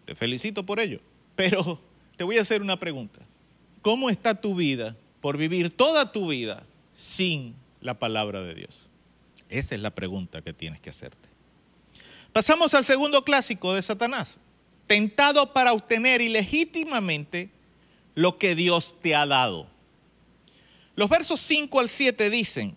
Te 0.05 0.15
felicito 0.15 0.65
por 0.65 0.81
ello. 0.81 1.01
Pero 1.37 1.81
te 2.17 2.25
voy 2.25 2.39
a 2.39 2.43
hacer 2.43 2.63
una 2.63 2.79
pregunta. 2.79 3.21
¿Cómo 3.83 4.09
está 4.11 4.41
tu 4.41 4.55
vida 4.55 4.97
por 5.21 5.37
vivir 5.37 5.71
toda 5.71 6.13
tu 6.13 6.29
vida 6.29 6.65
sin 6.97 7.55
la 7.81 7.99
palabra 7.99 8.41
de 8.43 8.55
Dios? 8.55 8.89
Esa 9.49 9.75
es 9.75 9.81
la 9.83 9.91
pregunta 9.91 10.41
que 10.41 10.53
tienes 10.53 10.81
que 10.81 10.91
hacerte. 10.91 11.29
Pasamos 12.33 12.73
al 12.75 12.85
segundo 12.85 13.25
clásico 13.25 13.75
de 13.75 13.83
Satanás. 13.83 14.39
Tentado 14.87 15.53
para 15.53 15.73
obtener 15.73 16.21
ilegítimamente 16.21 17.51
lo 18.15 18.39
que 18.39 18.55
Dios 18.55 18.95
te 19.03 19.15
ha 19.15 19.27
dado. 19.27 19.67
Los 20.95 21.11
versos 21.11 21.41
5 21.41 21.81
al 21.81 21.89
7 21.89 22.31
dicen, 22.31 22.75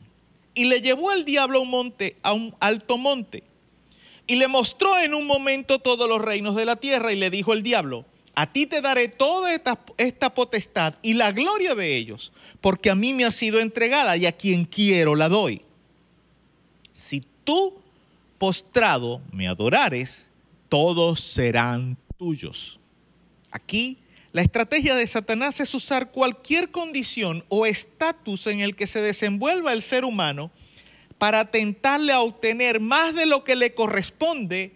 y 0.53 0.65
le 0.65 0.81
llevó 0.81 1.11
el 1.11 1.25
diablo 1.25 1.59
a 1.59 1.61
un 1.61 1.69
monte, 1.69 2.15
a 2.23 2.33
un 2.33 2.55
alto 2.59 2.97
monte, 2.97 3.43
y 4.25 4.35
le 4.35 4.47
mostró 4.47 4.97
en 4.99 5.13
un 5.13 5.27
momento 5.27 5.79
todos 5.79 6.09
los 6.09 6.21
reinos 6.21 6.55
de 6.55 6.65
la 6.65 6.77
tierra, 6.77 7.11
y 7.11 7.17
le 7.17 7.29
dijo 7.29 7.53
el 7.53 7.61
diablo, 7.61 8.05
a 8.35 8.51
ti 8.51 8.65
te 8.65 8.81
daré 8.81 9.07
toda 9.07 9.53
esta, 9.53 9.79
esta, 9.97 10.33
potestad 10.33 10.95
y 11.01 11.13
la 11.13 11.31
gloria 11.31 11.73
de 11.73 11.95
ellos, 11.95 12.33
porque 12.61 12.89
a 12.89 12.95
mí 12.95 13.13
me 13.13 13.25
ha 13.25 13.31
sido 13.31 13.59
entregada 13.59 14.17
y 14.17 14.25
a 14.25 14.33
quien 14.33 14.65
quiero 14.65 15.15
la 15.15 15.29
doy. 15.29 15.61
Si 16.93 17.23
tú 17.43 17.73
postrado 18.37 19.21
me 19.31 19.47
adorares, 19.47 20.27
todos 20.67 21.21
serán 21.21 21.97
tuyos. 22.17 22.79
Aquí 23.51 23.97
la 24.33 24.41
estrategia 24.41 24.95
de 24.95 25.07
Satanás 25.07 25.61
es 25.61 25.73
usar 25.73 26.11
cualquier 26.11 26.69
condición 26.69 27.45
o 27.47 27.65
estatus 27.65 28.47
en 28.47 28.59
el 28.59 28.75
que 28.75 28.85
se 28.85 28.99
desenvuelva 28.99 29.71
el 29.71 29.81
ser 29.81 30.03
humano 30.03 30.51
para 31.17 31.45
tentarle 31.45 32.11
a 32.11 32.19
obtener 32.19 32.81
más 32.81 33.15
de 33.15 33.25
lo 33.25 33.45
que 33.45 33.55
le 33.55 33.73
corresponde 33.73 34.73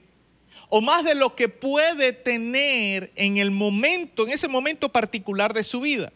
o 0.69 0.81
más 0.81 1.03
de 1.03 1.15
lo 1.15 1.35
que 1.35 1.49
puede 1.49 2.13
tener 2.13 3.11
en 3.15 3.37
el 3.37 3.51
momento, 3.51 4.25
en 4.25 4.33
ese 4.33 4.47
momento 4.47 4.89
particular 4.89 5.53
de 5.53 5.63
su 5.63 5.81
vida. 5.81 6.13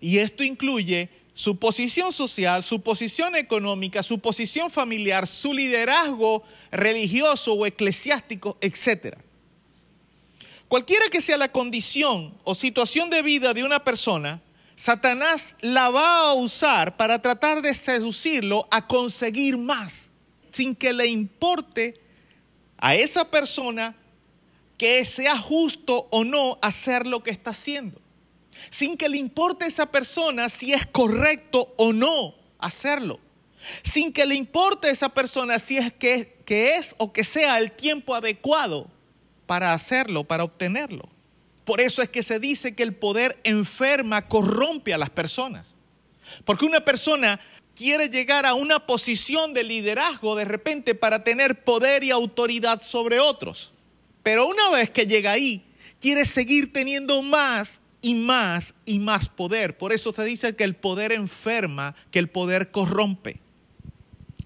Y 0.00 0.18
esto 0.18 0.42
incluye 0.42 1.08
su 1.32 1.58
posición 1.58 2.12
social, 2.12 2.62
su 2.64 2.80
posición 2.80 3.36
económica, 3.36 4.02
su 4.02 4.18
posición 4.18 4.70
familiar, 4.70 5.26
su 5.26 5.52
liderazgo 5.52 6.42
religioso 6.72 7.52
o 7.52 7.66
eclesiástico, 7.66 8.58
etc. 8.60 9.16
Cualquiera 10.66 11.08
que 11.10 11.20
sea 11.20 11.36
la 11.36 11.52
condición 11.52 12.34
o 12.42 12.54
situación 12.54 13.10
de 13.10 13.22
vida 13.22 13.54
de 13.54 13.62
una 13.64 13.84
persona, 13.84 14.40
Satanás 14.74 15.56
la 15.60 15.88
va 15.90 16.30
a 16.30 16.34
usar 16.34 16.96
para 16.96 17.22
tratar 17.22 17.62
de 17.62 17.74
seducirlo 17.74 18.66
a 18.70 18.86
conseguir 18.86 19.56
más, 19.56 20.10
sin 20.50 20.74
que 20.74 20.92
le 20.92 21.06
importe 21.06 22.05
a 22.78 22.94
esa 22.94 23.30
persona 23.30 23.94
que 24.78 25.04
sea 25.04 25.38
justo 25.38 26.08
o 26.10 26.24
no 26.24 26.58
hacer 26.62 27.06
lo 27.06 27.22
que 27.22 27.30
está 27.30 27.50
haciendo. 27.50 28.00
Sin 28.70 28.96
que 28.96 29.08
le 29.08 29.18
importe 29.18 29.64
a 29.64 29.68
esa 29.68 29.86
persona 29.86 30.48
si 30.48 30.72
es 30.72 30.86
correcto 30.86 31.72
o 31.76 31.92
no 31.92 32.34
hacerlo. 32.58 33.20
Sin 33.82 34.12
que 34.12 34.26
le 34.26 34.34
importe 34.34 34.88
a 34.88 34.90
esa 34.90 35.08
persona 35.08 35.58
si 35.58 35.78
es 35.78 35.92
que, 35.92 36.38
que 36.44 36.76
es 36.76 36.94
o 36.98 37.12
que 37.12 37.24
sea 37.24 37.58
el 37.58 37.72
tiempo 37.72 38.14
adecuado 38.14 38.88
para 39.46 39.72
hacerlo, 39.72 40.24
para 40.24 40.44
obtenerlo. 40.44 41.08
Por 41.64 41.80
eso 41.80 42.02
es 42.02 42.08
que 42.08 42.22
se 42.22 42.38
dice 42.38 42.74
que 42.74 42.82
el 42.82 42.94
poder 42.94 43.40
enferma, 43.42 44.28
corrompe 44.28 44.94
a 44.94 44.98
las 44.98 45.10
personas. 45.10 45.74
Porque 46.44 46.64
una 46.64 46.84
persona 46.84 47.40
quiere 47.76 48.08
llegar 48.08 48.46
a 48.46 48.54
una 48.54 48.86
posición 48.86 49.54
de 49.54 49.62
liderazgo 49.62 50.34
de 50.34 50.46
repente 50.46 50.94
para 50.94 51.22
tener 51.22 51.62
poder 51.62 52.02
y 52.02 52.10
autoridad 52.10 52.82
sobre 52.82 53.20
otros. 53.20 53.72
Pero 54.22 54.48
una 54.48 54.70
vez 54.70 54.90
que 54.90 55.06
llega 55.06 55.30
ahí, 55.30 55.62
quiere 56.00 56.24
seguir 56.24 56.72
teniendo 56.72 57.22
más 57.22 57.80
y 58.00 58.14
más 58.14 58.74
y 58.84 58.98
más 58.98 59.28
poder. 59.28 59.76
Por 59.76 59.92
eso 59.92 60.12
se 60.12 60.24
dice 60.24 60.56
que 60.56 60.64
el 60.64 60.74
poder 60.74 61.12
enferma, 61.12 61.94
que 62.10 62.18
el 62.18 62.28
poder 62.28 62.70
corrompe. 62.70 63.40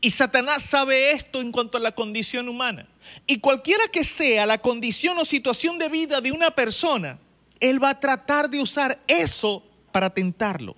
Y 0.02 0.10
Satanás 0.10 0.64
sabe 0.64 1.12
esto 1.12 1.40
en 1.40 1.52
cuanto 1.52 1.78
a 1.78 1.80
la 1.80 1.92
condición 1.92 2.48
humana. 2.48 2.88
Y 3.26 3.38
cualquiera 3.38 3.84
que 3.92 4.02
sea 4.04 4.44
la 4.44 4.58
condición 4.58 5.16
o 5.18 5.24
situación 5.24 5.78
de 5.78 5.88
vida 5.88 6.20
de 6.20 6.32
una 6.32 6.50
persona, 6.50 7.18
él 7.60 7.82
va 7.82 7.90
a 7.90 8.00
tratar 8.00 8.50
de 8.50 8.60
usar 8.60 8.98
eso 9.06 9.62
para 9.92 10.10
tentarlo. 10.10 10.74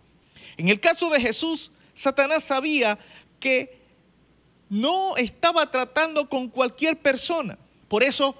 En 0.56 0.68
el 0.68 0.80
caso 0.80 1.08
de 1.10 1.20
Jesús, 1.20 1.71
Satanás 1.94 2.44
sabía 2.44 2.98
que 3.38 3.82
no 4.72 5.16
estaba 5.18 5.70
tratando 5.70 6.28
con 6.28 6.48
cualquier 6.48 6.98
persona. 6.98 7.58
Por 7.88 8.02
eso 8.02 8.34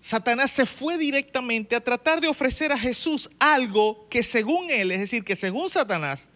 Satanás 0.00 0.50
se 0.50 0.66
fue 0.66 0.98
directamente 0.98 1.76
a 1.76 1.80
tratar 1.80 2.20
de 2.20 2.28
ofrecer 2.28 2.72
a 2.72 2.78
Jesús 2.78 3.30
algo 3.38 4.08
que 4.08 4.22
según 4.22 4.70
él, 4.70 4.90
es 4.90 5.00
decir, 5.00 5.24
que 5.24 5.36
según 5.36 5.70
Satanás, 5.70 6.28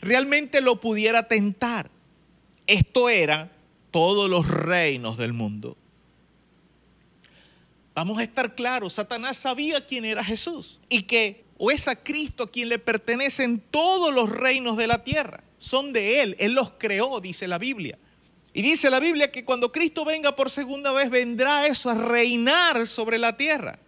realmente 0.00 0.60
lo 0.60 0.80
pudiera 0.80 1.28
tentar. 1.28 1.90
Esto 2.66 3.08
era 3.08 3.52
todos 3.92 4.28
los 4.28 4.48
reinos 4.48 5.16
del 5.16 5.32
mundo. 5.32 5.76
Vamos 7.94 8.18
a 8.18 8.24
estar 8.24 8.54
claros, 8.54 8.94
Satanás 8.94 9.36
sabía 9.36 9.86
quién 9.86 10.04
era 10.04 10.24
Jesús 10.24 10.80
y 10.88 11.04
que 11.04 11.44
o 11.56 11.70
es 11.70 11.88
a 11.88 11.96
Cristo 11.96 12.42
a 12.42 12.50
quien 12.50 12.68
le 12.68 12.78
pertenecen 12.78 13.62
todos 13.70 14.12
los 14.12 14.28
reinos 14.28 14.76
de 14.76 14.86
la 14.86 15.04
tierra 15.04 15.45
son 15.58 15.92
de 15.92 16.22
Él, 16.22 16.36
Él 16.38 16.52
los 16.52 16.70
creó, 16.78 17.20
dice 17.20 17.48
la 17.48 17.58
Biblia. 17.58 17.98
Y 18.52 18.62
dice 18.62 18.88
la 18.88 19.00
Biblia 19.00 19.30
que 19.30 19.44
cuando 19.44 19.70
Cristo 19.70 20.04
venga 20.04 20.34
por 20.34 20.50
segunda 20.50 20.92
vez, 20.92 21.10
vendrá 21.10 21.66
eso 21.66 21.90
a 21.90 21.94
reinar 21.94 22.86
sobre 22.86 23.18
la 23.18 23.36
tierra. 23.36 23.78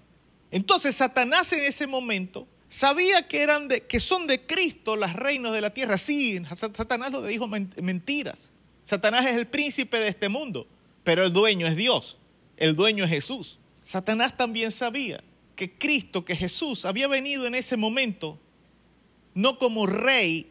Entonces 0.51 0.97
Satanás 0.97 1.53
en 1.53 1.64
ese 1.64 1.87
momento 1.87 2.47
sabía 2.69 3.27
que, 3.27 3.41
eran 3.41 3.69
de, 3.69 3.87
que 3.87 4.01
son 4.01 4.27
de 4.27 4.45
Cristo 4.45 4.97
las 4.97 5.14
reinos 5.14 5.55
de 5.55 5.61
la 5.61 5.71
tierra. 5.71 5.97
Sí, 5.97 6.41
Satanás 6.57 7.12
lo 7.12 7.23
dijo 7.23 7.47
mentiras. 7.47 8.51
Satanás 8.85 9.27
es 9.27 9.37
el 9.37 9.47
príncipe 9.47 9.99
de 9.99 10.09
este 10.09 10.29
mundo, 10.29 10.66
pero 11.03 11.23
el 11.25 11.33
dueño 11.33 11.66
es 11.66 11.77
Dios, 11.77 12.19
el 12.57 12.77
dueño 12.77 13.05
es 13.05 13.11
Jesús. 13.11 13.59
Satanás 13.83 14.37
también 14.37 14.71
sabía 14.71 15.23
que 15.57 15.77
Cristo, 15.79 16.25
que 16.25 16.37
Jesús 16.37 16.85
había 16.85 17.09
venido 17.09 17.47
en 17.47 17.55
ese 17.55 17.77
momento, 17.77 18.39
no 19.35 19.59
como 19.59 19.87
rey, 19.87 20.51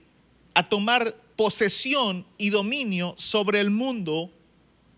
a 0.58 0.64
tomar 0.64 1.16
posesión 1.36 2.26
y 2.36 2.50
dominio 2.50 3.14
sobre 3.16 3.60
el 3.60 3.70
mundo, 3.70 4.32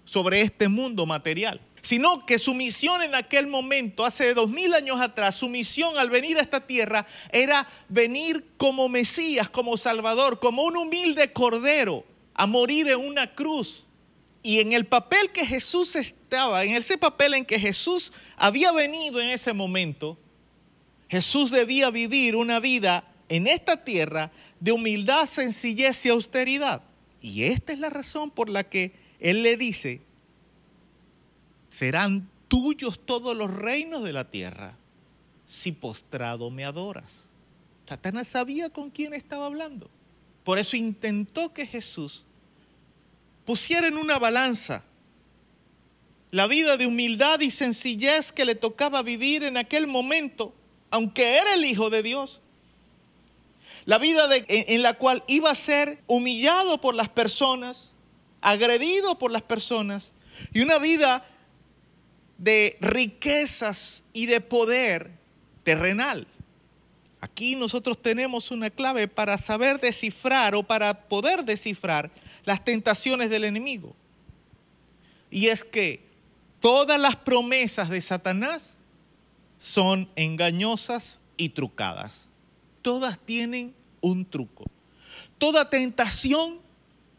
sobre 0.05 0.39
este 0.39 0.69
mundo 0.69 1.05
material, 1.05 1.59
sino 1.81 2.25
que 2.25 2.39
su 2.39 2.53
misión 2.53 3.01
en 3.01 3.13
aquel 3.13 3.47
momento, 3.47 4.05
hace 4.05 4.33
dos 4.33 4.49
mil 4.49 4.73
años 4.73 5.01
atrás, 5.01 5.35
su 5.35 5.49
misión 5.49 5.97
al 5.97 6.09
venir 6.09 6.37
a 6.37 6.41
esta 6.43 6.65
tierra 6.65 7.05
era 7.33 7.67
venir 7.89 8.45
como 8.55 8.87
Mesías, 8.87 9.49
como 9.49 9.75
Salvador, 9.75 10.39
como 10.39 10.63
un 10.63 10.77
humilde 10.77 11.33
cordero, 11.33 12.05
a 12.35 12.47
morir 12.47 12.87
en 12.87 13.05
una 13.05 13.35
cruz. 13.35 13.85
Y 14.41 14.61
en 14.61 14.71
el 14.71 14.85
papel 14.85 15.31
que 15.33 15.45
Jesús 15.45 15.97
estaba, 15.97 16.63
en 16.63 16.73
ese 16.73 16.97
papel 16.97 17.33
en 17.33 17.43
que 17.43 17.59
Jesús 17.59 18.13
había 18.37 18.71
venido 18.71 19.19
en 19.19 19.27
ese 19.27 19.51
momento, 19.51 20.17
Jesús 21.09 21.51
debía 21.51 21.89
vivir 21.89 22.37
una 22.37 22.61
vida 22.61 23.08
en 23.29 23.47
esta 23.47 23.83
tierra 23.83 24.31
de 24.59 24.71
humildad, 24.71 25.27
sencillez 25.27 26.05
y 26.05 26.09
austeridad. 26.09 26.81
Y 27.21 27.43
esta 27.43 27.73
es 27.73 27.79
la 27.79 27.89
razón 27.89 28.31
por 28.31 28.49
la 28.49 28.63
que 28.63 28.93
Él 29.19 29.43
le 29.43 29.55
dice, 29.55 30.01
serán 31.69 32.29
tuyos 32.47 32.99
todos 33.05 33.37
los 33.37 33.53
reinos 33.53 34.03
de 34.03 34.13
la 34.13 34.29
tierra 34.29 34.75
si 35.45 35.71
postrado 35.71 36.49
me 36.49 36.65
adoras. 36.65 37.25
Satanás 37.85 38.27
sabía 38.27 38.69
con 38.69 38.89
quién 38.89 39.13
estaba 39.13 39.45
hablando. 39.45 39.89
Por 40.43 40.59
eso 40.59 40.77
intentó 40.77 41.53
que 41.53 41.65
Jesús 41.65 42.25
pusiera 43.45 43.87
en 43.87 43.97
una 43.97 44.19
balanza 44.19 44.83
la 46.31 46.45
vida 46.45 46.77
de 46.77 46.85
humildad 46.85 47.39
y 47.41 47.49
sencillez 47.49 48.31
que 48.31 48.45
le 48.45 48.55
tocaba 48.55 49.01
vivir 49.01 49.43
en 49.43 49.57
aquel 49.57 49.87
momento, 49.87 50.53
aunque 50.91 51.37
era 51.37 51.55
el 51.55 51.65
Hijo 51.65 51.89
de 51.89 52.03
Dios, 52.03 52.41
la 53.89 53.97
vida 53.97 54.29
en, 54.47 54.83
la 54.83 54.93
cual 54.93 55.23
iba 55.25 55.49
a 55.49 55.55
ser 55.55 56.03
humillado 56.05 56.79
por 56.79 56.93
las 56.93 57.09
personas, 57.09 57.91
agredido 58.39 59.17
por 59.17 59.31
las 59.31 59.41
personas, 59.41 60.11
y 60.53 60.61
una 60.61 60.77
vida 60.77 61.25
de 62.37 62.77
riquezas 62.81 64.03
y 64.13 64.27
de 64.27 64.41
poder 64.41 65.09
terrenal. 65.63 66.27
Aquí 67.19 67.55
nosotros 67.55 67.99
tenemos 67.99 68.51
una 68.51 68.69
clave 68.69 69.07
para 69.07 69.39
saber 69.39 69.81
descifrar 69.81 70.53
o 70.53 70.61
para 70.61 71.07
poder 71.07 71.43
descifrar 71.43 72.11
las 72.45 72.63
tentaciones 72.63 73.31
del 73.31 73.43
enemigo. 73.43 73.95
Y 75.31 75.47
es 75.47 75.63
que 75.63 76.03
todas 76.59 76.99
las 76.99 77.15
promesas 77.15 77.89
de 77.89 78.01
Satanás 78.01 78.77
son 79.57 80.07
engañosas 80.15 81.19
y 81.37 81.49
trucadas 81.49 82.29
todas 82.81 83.19
tienen 83.19 83.75
un 84.01 84.25
truco. 84.25 84.65
Toda 85.37 85.69
tentación 85.69 86.59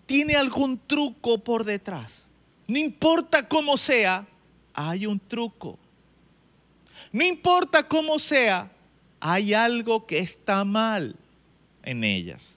tiene 0.07 0.37
algún 0.37 0.79
truco 0.79 1.39
por 1.39 1.65
detrás. 1.65 2.27
No 2.67 2.79
importa 2.79 3.49
cómo 3.49 3.77
sea, 3.77 4.27
hay 4.75 5.07
un 5.07 5.19
truco. 5.19 5.79
No 7.13 7.25
importa 7.25 7.87
cómo 7.87 8.19
sea, 8.19 8.71
hay 9.19 9.55
algo 9.55 10.07
que 10.07 10.19
está 10.19 10.65
mal 10.65 11.17
en 11.83 12.05
ellas. 12.05 12.57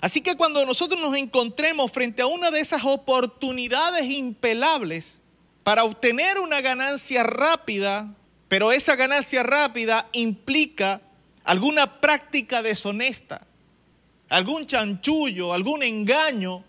Así 0.00 0.20
que 0.20 0.36
cuando 0.36 0.64
nosotros 0.64 1.00
nos 1.00 1.16
encontremos 1.16 1.90
frente 1.90 2.22
a 2.22 2.26
una 2.26 2.50
de 2.50 2.60
esas 2.60 2.84
oportunidades 2.84 4.04
impelables 4.06 5.20
para 5.62 5.84
obtener 5.84 6.38
una 6.38 6.60
ganancia 6.60 7.22
rápida, 7.22 8.14
pero 8.48 8.72
esa 8.72 8.96
ganancia 8.96 9.42
rápida 9.42 10.08
implica 10.12 11.02
alguna 11.50 12.00
práctica 12.00 12.62
deshonesta, 12.62 13.44
algún 14.28 14.66
chanchullo, 14.66 15.52
algún 15.52 15.82
engaño, 15.82 16.62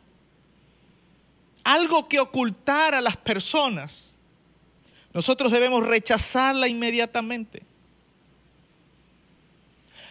algo 1.63 2.09
que 2.09 2.19
ocultar 2.19 2.95
a 2.95 2.99
las 3.01 3.15
personas, 3.15 4.09
nosotros 5.13 5.51
debemos 5.51 5.85
rechazarla 5.85 6.67
inmediatamente. 6.67 7.61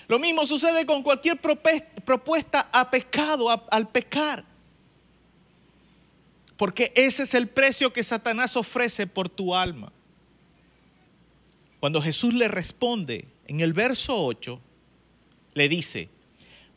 Lo 0.07 0.21
mismo 0.21 0.47
sucede 0.47 0.87
con 0.87 1.03
cualquier 1.03 1.41
propuesta 1.41 2.69
a 2.73 2.89
pecado, 2.93 3.49
al 3.73 3.89
pecar. 3.89 4.45
Porque 6.57 6.93
ese 6.95 7.25
es 7.25 7.35
el 7.35 7.49
precio 7.49 7.93
que 7.93 8.05
Satanás 8.05 8.57
ofrece 8.57 9.09
por 9.09 9.29
tu 9.29 9.53
alma. 9.53 9.91
Cuando 11.81 12.01
Jesús 12.01 12.35
le 12.35 12.47
responde, 12.47 13.27
en 13.51 13.59
el 13.59 13.73
verso 13.73 14.15
8 14.15 14.61
le 15.55 15.69
dice, 15.69 16.09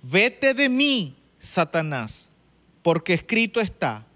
vete 0.02 0.56
de 0.56 0.70
mí, 0.70 1.14
Satanás, 1.38 2.30
porque 2.82 3.14
escrito 3.14 3.62
está, 3.62 4.08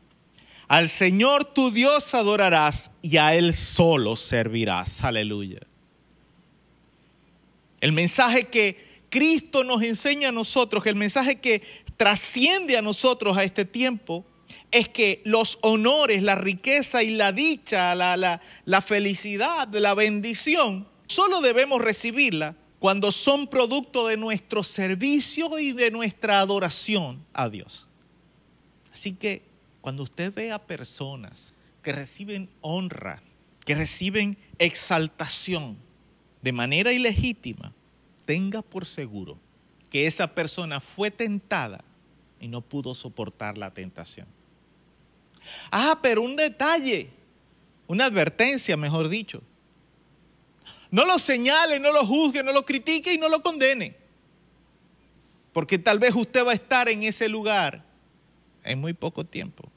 al 0.68 0.90
Señor 0.90 1.46
tu 1.46 1.70
Dios 1.70 2.16
adorarás 2.16 2.90
y 3.04 3.18
a 3.18 3.36
Él 3.36 3.54
solo 3.54 4.16
servirás. 4.16 5.04
Aleluya. 5.04 5.60
El 7.80 7.92
mensaje 7.92 8.46
que 8.46 9.04
Cristo 9.12 9.64
nos 9.64 9.84
enseña 9.84 10.30
a 10.30 10.32
nosotros, 10.32 10.84
el 10.88 10.96
mensaje 10.96 11.36
que 11.36 11.62
trasciende 11.96 12.76
a 12.76 12.82
nosotros 12.82 13.38
a 13.38 13.44
este 13.44 13.66
tiempo, 13.66 14.26
es 14.72 14.90
que 14.90 15.22
los 15.26 15.60
honores, 15.62 16.24
la 16.24 16.34
riqueza 16.34 17.04
y 17.04 17.12
la 17.12 17.32
dicha, 17.32 17.94
la, 17.94 18.18
la, 18.18 18.42
la 18.66 18.82
felicidad, 18.82 19.72
la 19.76 19.94
bendición, 19.94 20.88
Solo 21.08 21.42
debemos 21.42 21.82
recibirla 21.82 22.56
cuando 22.80 23.12
son 23.12 23.48
producto 23.48 24.08
de 24.08 24.18
nuestro 24.18 24.62
servicio 24.62 25.58
y 25.58 25.72
de 25.72 25.90
nuestra 25.90 26.40
adoración 26.40 27.26
a 27.34 27.50
Dios. 27.50 27.88
Así 28.94 29.14
que 29.14 29.42
cuando 29.82 30.04
usted 30.04 30.34
ve 30.34 30.52
a 30.52 30.60
personas 30.60 31.54
que 31.82 31.92
reciben 31.92 32.50
honra, 32.62 33.22
que 33.66 33.74
reciben 33.74 34.38
exaltación 34.60 35.78
de 36.42 36.52
manera 36.52 36.92
ilegítima, 36.92 37.74
tenga 38.26 38.62
por 38.62 38.86
seguro 38.86 39.38
que 39.90 40.08
esa 40.08 40.28
persona 40.28 40.80
fue 40.80 41.10
tentada 41.10 41.84
y 42.40 42.48
no 42.48 42.62
pudo 42.62 42.94
soportar 42.94 43.58
la 43.58 43.74
tentación. 43.74 44.28
Ah, 45.72 46.00
pero 46.02 46.22
un 46.22 46.36
detalle, 46.36 47.10
una 47.88 48.06
advertencia, 48.06 48.76
mejor 48.76 49.10
dicho. 49.10 49.42
No 50.92 51.06
lo 51.06 51.20
señale, 51.20 51.80
no 51.80 51.92
lo 51.92 52.06
juzgue, 52.06 52.44
no 52.44 52.52
lo 52.52 52.66
critique 52.66 53.14
y 53.14 53.18
no 53.18 53.30
lo 53.30 53.42
condene. 53.42 53.96
Porque 55.54 55.78
tal 55.78 56.00
vez 56.00 56.16
usted 56.16 56.46
va 56.46 56.52
a 56.52 56.56
estar 56.56 56.88
en 56.90 57.04
ese 57.04 57.28
lugar 57.28 57.84
en 58.64 58.80
muy 58.80 58.94
poco 58.94 59.26
tiempo. 59.26 59.70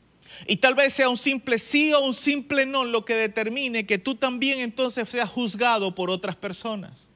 Y 0.47 0.57
tal 0.57 0.75
vez 0.75 0.95
sea 0.95 1.09
un 1.09 1.17
simple 1.17 1.59
sí 1.59 1.93
o 1.93 2.01
un 2.01 2.15
simple 2.15 2.67
no 2.67 2.85
lo 2.85 3.05
que 3.05 3.15
determine 3.15 3.87
que 3.87 3.99
tú 3.99 4.15
también 4.15 4.61
entonces 4.61 5.09
seas 5.09 5.29
juzgado 5.29 5.95
por 5.95 6.11
otras 6.11 6.37
personas. 6.37 7.09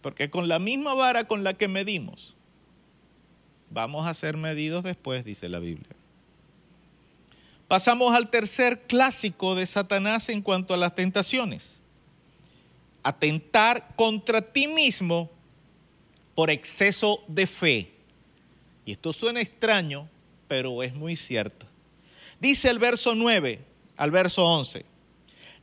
Porque 0.00 0.30
con 0.30 0.48
la 0.48 0.58
misma 0.58 0.94
vara 0.94 1.26
con 1.26 1.44
la 1.44 1.54
que 1.54 1.68
medimos, 1.68 2.36
vamos 3.70 4.06
a 4.06 4.14
ser 4.14 4.36
medidos 4.36 4.84
después, 4.84 5.24
dice 5.24 5.48
la 5.48 5.58
Biblia. 5.58 5.97
Pasamos 7.68 8.14
al 8.14 8.30
tercer 8.30 8.86
clásico 8.86 9.54
de 9.54 9.66
Satanás 9.66 10.30
en 10.30 10.40
cuanto 10.40 10.72
a 10.72 10.78
las 10.78 10.94
tentaciones. 10.94 11.78
Atentar 13.02 13.94
contra 13.94 14.40
ti 14.40 14.66
mismo 14.66 15.30
por 16.34 16.50
exceso 16.50 17.22
de 17.28 17.46
fe. 17.46 17.92
Y 18.86 18.92
esto 18.92 19.12
suena 19.12 19.42
extraño, 19.42 20.08
pero 20.48 20.82
es 20.82 20.94
muy 20.94 21.14
cierto. 21.14 21.66
Dice 22.40 22.70
el 22.70 22.78
verso 22.78 23.14
9 23.14 23.60
al 23.98 24.10
verso 24.10 24.46
11. 24.46 24.86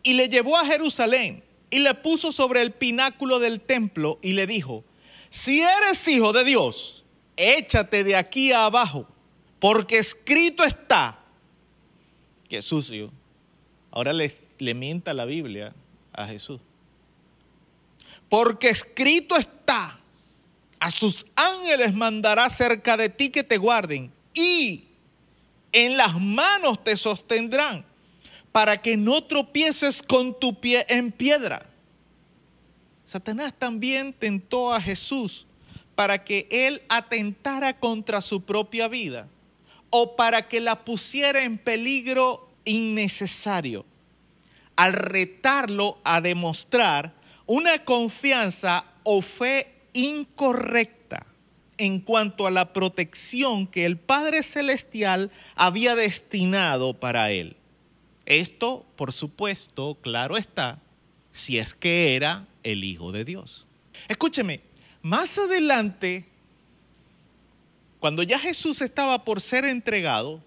Y 0.03 0.13
le 0.13 0.29
llevó 0.29 0.57
a 0.57 0.65
Jerusalén 0.65 1.43
y 1.71 1.79
le 1.79 1.95
puso 1.95 2.31
sobre 2.31 2.61
el 2.61 2.71
pináculo 2.71 3.39
del 3.39 3.61
templo 3.61 4.19
y 4.21 4.33
le 4.33 4.45
dijo, 4.45 4.83
si 5.31 5.61
eres 5.61 6.07
hijo 6.07 6.33
de 6.33 6.43
Dios, 6.43 7.03
échate 7.35 8.03
de 8.03 8.15
aquí 8.15 8.51
abajo, 8.51 9.07
porque 9.59 9.97
escrito 9.97 10.63
está 10.63 11.24
que 12.47 12.61
sucio, 12.61 13.11
ahora 13.91 14.13
le, 14.13 14.31
le 14.59 14.73
mienta 14.73 15.13
la 15.13 15.25
Biblia 15.25 15.73
a 16.13 16.27
Jesús. 16.27 16.61
Porque 18.29 18.69
escrito 18.69 19.35
está, 19.35 19.99
a 20.79 20.91
sus 20.91 21.25
ángeles 21.35 21.93
mandará 21.93 22.49
cerca 22.49 22.97
de 22.97 23.09
ti 23.09 23.29
que 23.29 23.43
te 23.43 23.57
guarden 23.57 24.11
y 24.33 24.85
en 25.71 25.97
las 25.97 26.19
manos 26.19 26.83
te 26.83 26.95
sostendrán 26.97 27.85
para 28.51 28.81
que 28.81 28.95
no 28.95 29.23
tropieces 29.23 30.01
con 30.01 30.39
tu 30.39 30.59
pie 30.59 30.85
en 30.89 31.11
piedra. 31.11 31.69
Satanás 33.05 33.53
también 33.57 34.13
tentó 34.13 34.73
a 34.73 34.81
Jesús 34.81 35.45
para 35.95 36.23
que 36.23 36.47
él 36.49 36.81
atentara 36.89 37.79
contra 37.79 38.21
su 38.21 38.41
propia 38.43 38.87
vida 38.87 39.27
o 39.89 40.15
para 40.15 40.47
que 40.47 40.59
la 40.59 40.83
pusiera 40.83 41.43
en 41.43 41.57
peligro 41.57 42.49
innecesario. 42.65 43.85
al 44.75 44.93
retarlo 44.93 45.99
a 46.03 46.19
demostrar 46.19 47.13
una 47.45 47.85
confianza 47.85 48.85
o 49.03 49.21
fe 49.21 49.73
incorrecta 49.93 51.25
en 51.77 51.99
cuanto 51.99 52.47
a 52.47 52.51
la 52.51 52.73
protección 52.73 53.67
que 53.67 53.85
el 53.85 53.97
Padre 53.97 54.43
Celestial 54.43 55.31
había 55.55 55.95
destinado 55.95 56.93
para 56.93 57.31
él. 57.31 57.55
Esto, 58.25 58.85
por 58.95 59.13
supuesto, 59.13 59.97
claro 60.01 60.37
está, 60.37 60.79
si 61.31 61.57
es 61.57 61.75
que 61.75 62.15
era 62.15 62.47
el 62.63 62.83
Hijo 62.83 63.11
de 63.11 63.25
Dios. 63.25 63.65
Escúcheme, 64.07 64.61
más 65.01 65.37
adelante, 65.37 66.25
cuando 67.99 68.23
ya 68.23 68.39
Jesús 68.39 68.81
estaba 68.81 69.23
por 69.23 69.41
ser 69.41 69.65
entregado, 69.65 70.41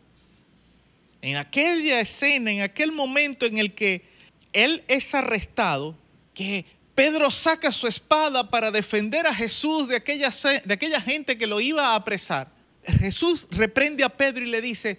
en 1.21 1.37
aquella 1.37 2.01
escena, 2.01 2.53
en 2.53 2.63
aquel 2.63 2.93
momento 2.93 3.47
en 3.47 3.59
el 3.59 3.75
que 3.75 4.05
Él 4.53 4.85
es 4.89 5.15
arrestado, 5.15 5.97
que 6.35 6.65
Pedro 6.95 7.31
saca 7.31 7.73
su 7.73 7.87
espada 7.87 8.49
para 8.51 8.71
defender 8.71 9.27
a 9.27 9.35
Jesús 9.35 9.89
de 9.89 9.97
aquella, 9.97 10.31
de 10.65 10.75
aquella 10.75 11.01
gente 11.01 11.39
que 11.39 11.47
lo 11.47 11.61
iba 11.61 11.89
a 11.89 11.95
apresar. 11.95 12.49
Jesús 12.85 13.47
reprende 13.51 14.05
a 14.05 14.09
Pedro 14.09 14.45
y 14.45 14.49
le 14.49 14.61
dice, 14.61 14.99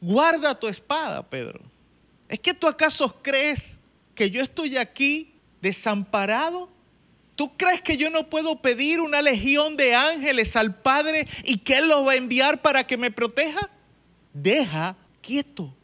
guarda 0.00 0.58
tu 0.58 0.68
espada, 0.68 1.28
Pedro. 1.28 1.60
¿Es 2.28 2.38
que 2.38 2.54
tú 2.54 2.68
acaso 2.68 3.20
crees 3.22 3.78
que 4.14 4.30
yo 4.30 4.42
estoy 4.42 4.76
aquí 4.76 5.34
desamparado? 5.60 6.70
¿Tú 7.40 7.56
crees 7.56 7.80
que 7.80 7.96
yo 7.96 8.10
no 8.10 8.28
puedo 8.28 8.60
pedir 8.60 9.00
una 9.00 9.22
legión 9.22 9.74
de 9.74 9.94
ángeles 9.94 10.56
al 10.56 10.74
Padre 10.82 11.26
y 11.42 11.56
que 11.56 11.78
Él 11.78 11.88
los 11.88 12.06
va 12.06 12.12
a 12.12 12.16
enviar 12.16 12.60
para 12.60 12.86
que 12.86 12.98
me 12.98 13.10
proteja? 13.10 13.70
Deja 14.34 14.94
quieto, 15.22 15.74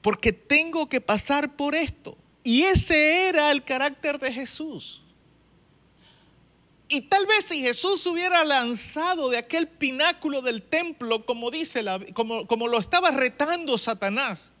porque 0.00 0.32
tengo 0.32 0.88
que 0.88 1.00
pasar 1.00 1.56
por 1.56 1.74
esto. 1.74 2.16
Y 2.44 2.62
ese 2.62 3.26
era 3.26 3.50
el 3.50 3.64
carácter 3.64 4.20
de 4.20 4.32
Jesús. 4.32 5.02
Y 6.86 7.00
tal 7.08 7.26
vez 7.26 7.46
si 7.46 7.60
Jesús 7.60 8.06
hubiera 8.06 8.44
lanzado 8.44 9.30
de 9.30 9.38
aquel 9.38 9.66
pináculo 9.66 10.42
del 10.42 10.62
templo, 10.62 11.26
como 11.26 11.50
dice 11.50 11.82
la, 11.82 11.98
como, 12.14 12.46
como 12.46 12.68
lo 12.68 12.78
estaba 12.78 13.10
retando 13.10 13.78
Satanás, 13.78 14.52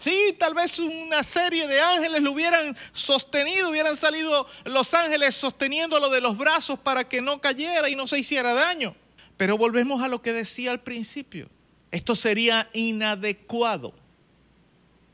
Sí, 0.00 0.34
tal 0.38 0.54
vez 0.54 0.78
una 0.78 1.22
serie 1.22 1.66
de 1.66 1.78
ángeles 1.78 2.22
lo 2.22 2.32
hubieran 2.32 2.74
sostenido, 2.94 3.68
hubieran 3.68 3.98
salido 3.98 4.46
los 4.64 4.94
ángeles 4.94 5.36
sosteniéndolo 5.36 6.08
de 6.08 6.22
los 6.22 6.38
brazos 6.38 6.78
para 6.78 7.06
que 7.06 7.20
no 7.20 7.38
cayera 7.38 7.86
y 7.90 7.94
no 7.94 8.06
se 8.06 8.18
hiciera 8.18 8.54
daño. 8.54 8.96
Pero 9.36 9.58
volvemos 9.58 10.02
a 10.02 10.08
lo 10.08 10.22
que 10.22 10.32
decía 10.32 10.70
al 10.70 10.80
principio. 10.80 11.50
Esto 11.90 12.16
sería 12.16 12.70
inadecuado. 12.72 13.92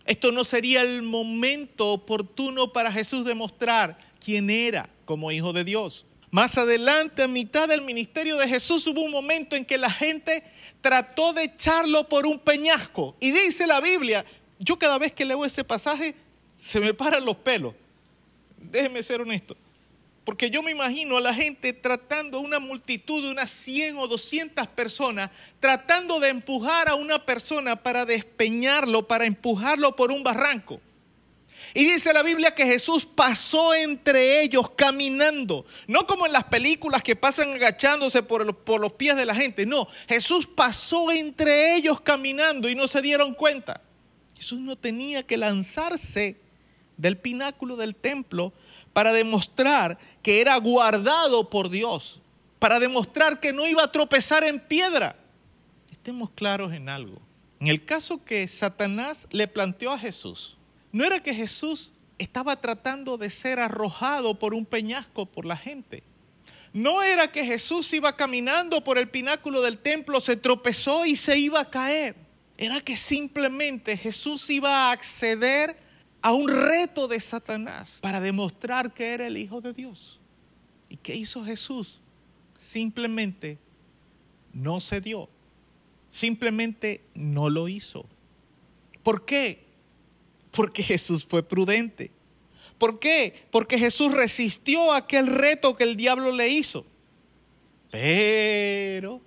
Esto 0.04 0.30
no 0.30 0.44
sería 0.44 0.82
el 0.82 1.02
momento 1.02 1.88
oportuno 1.88 2.72
para 2.72 2.92
Jesús 2.92 3.24
demostrar 3.24 3.98
quién 4.24 4.48
era 4.50 4.88
como 5.04 5.32
hijo 5.32 5.52
de 5.52 5.64
Dios. 5.64 6.06
Más 6.30 6.58
adelante, 6.58 7.24
a 7.24 7.28
mitad 7.28 7.66
del 7.66 7.82
ministerio 7.82 8.36
de 8.36 8.46
Jesús, 8.46 8.86
hubo 8.86 9.02
un 9.02 9.10
momento 9.10 9.56
en 9.56 9.64
que 9.64 9.78
la 9.78 9.90
gente 9.90 10.44
trató 10.80 11.32
de 11.32 11.42
echarlo 11.42 12.08
por 12.08 12.24
un 12.24 12.38
peñasco. 12.38 13.16
Y 13.18 13.32
dice 13.32 13.66
la 13.66 13.80
Biblia, 13.80 14.24
yo 14.58 14.78
cada 14.78 14.98
vez 14.98 15.12
que 15.12 15.24
leo 15.24 15.44
ese 15.44 15.64
pasaje, 15.64 16.14
se 16.58 16.80
me 16.80 16.94
paran 16.94 17.24
los 17.24 17.36
pelos. 17.36 17.74
Déjeme 18.58 19.02
ser 19.02 19.20
honesto. 19.20 19.56
Porque 20.24 20.50
yo 20.50 20.60
me 20.60 20.72
imagino 20.72 21.16
a 21.16 21.20
la 21.20 21.32
gente 21.32 21.72
tratando, 21.72 22.40
una 22.40 22.58
multitud 22.58 23.22
de 23.22 23.30
unas 23.30 23.48
100 23.48 23.96
o 23.98 24.08
200 24.08 24.66
personas, 24.68 25.30
tratando 25.60 26.18
de 26.18 26.30
empujar 26.30 26.88
a 26.88 26.96
una 26.96 27.24
persona 27.24 27.76
para 27.76 28.04
despeñarlo, 28.04 29.06
para 29.06 29.24
empujarlo 29.24 29.94
por 29.94 30.10
un 30.10 30.24
barranco. 30.24 30.80
Y 31.74 31.84
dice 31.84 32.12
la 32.12 32.24
Biblia 32.24 32.54
que 32.54 32.66
Jesús 32.66 33.06
pasó 33.06 33.74
entre 33.74 34.42
ellos 34.42 34.70
caminando, 34.70 35.64
no 35.86 36.06
como 36.06 36.26
en 36.26 36.32
las 36.32 36.44
películas 36.44 37.02
que 37.02 37.14
pasan 37.14 37.52
agachándose 37.52 38.22
por, 38.22 38.56
por 38.56 38.80
los 38.80 38.94
pies 38.94 39.14
de 39.14 39.26
la 39.26 39.34
gente, 39.34 39.64
no, 39.64 39.86
Jesús 40.08 40.46
pasó 40.46 41.12
entre 41.12 41.76
ellos 41.76 42.00
caminando 42.00 42.68
y 42.68 42.74
no 42.74 42.88
se 42.88 43.02
dieron 43.02 43.34
cuenta. 43.34 43.80
Jesús 44.36 44.60
no 44.60 44.76
tenía 44.76 45.22
que 45.22 45.36
lanzarse 45.36 46.36
del 46.96 47.16
pináculo 47.16 47.76
del 47.76 47.94
templo 47.94 48.52
para 48.92 49.12
demostrar 49.12 49.98
que 50.22 50.40
era 50.40 50.56
guardado 50.56 51.48
por 51.50 51.70
Dios, 51.70 52.20
para 52.58 52.78
demostrar 52.78 53.40
que 53.40 53.52
no 53.52 53.66
iba 53.66 53.82
a 53.82 53.92
tropezar 53.92 54.44
en 54.44 54.60
piedra. 54.60 55.16
Estemos 55.90 56.30
claros 56.30 56.72
en 56.74 56.88
algo. 56.88 57.20
En 57.60 57.68
el 57.68 57.84
caso 57.84 58.22
que 58.24 58.46
Satanás 58.48 59.26
le 59.30 59.48
planteó 59.48 59.92
a 59.92 59.98
Jesús, 59.98 60.56
no 60.92 61.04
era 61.04 61.22
que 61.22 61.34
Jesús 61.34 61.92
estaba 62.18 62.56
tratando 62.56 63.16
de 63.16 63.30
ser 63.30 63.58
arrojado 63.58 64.38
por 64.38 64.54
un 64.54 64.66
peñasco 64.66 65.26
por 65.26 65.46
la 65.46 65.56
gente. 65.56 66.02
No 66.72 67.02
era 67.02 67.32
que 67.32 67.44
Jesús 67.44 67.90
iba 67.94 68.16
caminando 68.16 68.84
por 68.84 68.98
el 68.98 69.08
pináculo 69.08 69.62
del 69.62 69.78
templo, 69.78 70.20
se 70.20 70.36
tropezó 70.36 71.06
y 71.06 71.16
se 71.16 71.38
iba 71.38 71.60
a 71.60 71.70
caer. 71.70 72.25
Era 72.58 72.80
que 72.80 72.96
simplemente 72.96 73.96
Jesús 73.96 74.48
iba 74.50 74.88
a 74.88 74.92
acceder 74.92 75.76
a 76.22 76.32
un 76.32 76.48
reto 76.48 77.06
de 77.06 77.20
Satanás 77.20 77.98
para 78.00 78.20
demostrar 78.20 78.92
que 78.94 79.12
era 79.12 79.26
el 79.26 79.36
Hijo 79.36 79.60
de 79.60 79.72
Dios. 79.72 80.18
¿Y 80.88 80.96
qué 80.96 81.14
hizo 81.14 81.44
Jesús? 81.44 82.00
Simplemente 82.58 83.58
no 84.52 84.80
se 84.80 85.00
dio. 85.00 85.28
Simplemente 86.10 87.02
no 87.14 87.50
lo 87.50 87.68
hizo. 87.68 88.06
¿Por 89.02 89.24
qué? 89.26 89.64
Porque 90.50 90.82
Jesús 90.82 91.24
fue 91.24 91.42
prudente. 91.42 92.10
¿Por 92.78 92.98
qué? 92.98 93.46
Porque 93.50 93.78
Jesús 93.78 94.12
resistió 94.12 94.92
aquel 94.92 95.26
reto 95.26 95.76
que 95.76 95.84
el 95.84 95.96
diablo 95.96 96.32
le 96.32 96.48
hizo. 96.48 96.86
Pero 97.90 99.20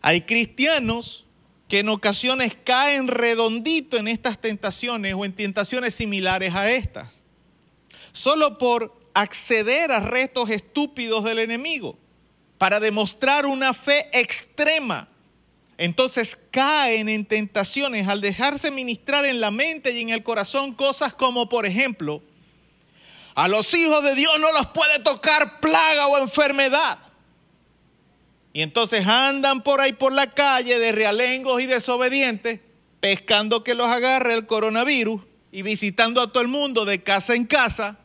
hay 0.00 0.22
cristianos 0.22 1.26
que 1.72 1.78
en 1.78 1.88
ocasiones 1.88 2.54
caen 2.64 3.08
redondito 3.08 3.96
en 3.96 4.06
estas 4.06 4.38
tentaciones 4.38 5.14
o 5.14 5.24
en 5.24 5.32
tentaciones 5.32 5.94
similares 5.94 6.54
a 6.54 6.70
estas, 6.70 7.22
solo 8.12 8.58
por 8.58 9.00
acceder 9.14 9.90
a 9.90 9.98
retos 9.98 10.50
estúpidos 10.50 11.24
del 11.24 11.38
enemigo, 11.38 11.98
para 12.58 12.78
demostrar 12.78 13.46
una 13.46 13.72
fe 13.72 14.06
extrema. 14.12 15.08
Entonces 15.78 16.38
caen 16.50 17.08
en 17.08 17.24
tentaciones 17.24 18.06
al 18.06 18.20
dejarse 18.20 18.70
ministrar 18.70 19.24
en 19.24 19.40
la 19.40 19.50
mente 19.50 19.92
y 19.92 20.02
en 20.02 20.10
el 20.10 20.22
corazón 20.22 20.74
cosas 20.74 21.14
como, 21.14 21.48
por 21.48 21.64
ejemplo, 21.64 22.22
a 23.34 23.48
los 23.48 23.72
hijos 23.72 24.04
de 24.04 24.14
Dios 24.14 24.38
no 24.40 24.52
los 24.52 24.66
puede 24.66 24.98
tocar 24.98 25.58
plaga 25.58 26.06
o 26.08 26.18
enfermedad. 26.18 26.98
Y 28.52 28.62
entonces 28.62 29.06
andan 29.06 29.62
por 29.62 29.80
ahí 29.80 29.92
por 29.92 30.12
la 30.12 30.28
calle 30.28 30.78
de 30.78 30.92
realengos 30.92 31.62
y 31.62 31.66
desobedientes, 31.66 32.60
pescando 33.00 33.64
que 33.64 33.74
los 33.74 33.86
agarre 33.86 34.34
el 34.34 34.46
coronavirus 34.46 35.22
y 35.50 35.62
visitando 35.62 36.20
a 36.20 36.30
todo 36.30 36.42
el 36.42 36.48
mundo 36.48 36.84
de 36.84 37.02
casa 37.02 37.34
en 37.34 37.46
casa. 37.46 37.98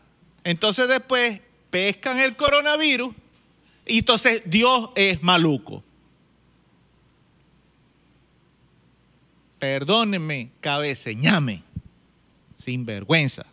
Entonces 0.44 0.88
después 0.88 1.42
pescan 1.70 2.20
el 2.20 2.36
coronavirus 2.36 3.14
y 3.86 4.00
entonces 4.00 4.42
Dios 4.46 4.90
es 4.96 5.22
maluco. 5.22 5.84
Perdónenme, 9.60 10.52
cabeceñame, 10.62 11.64
sin 12.58 12.86
vergüenza. 12.86 13.46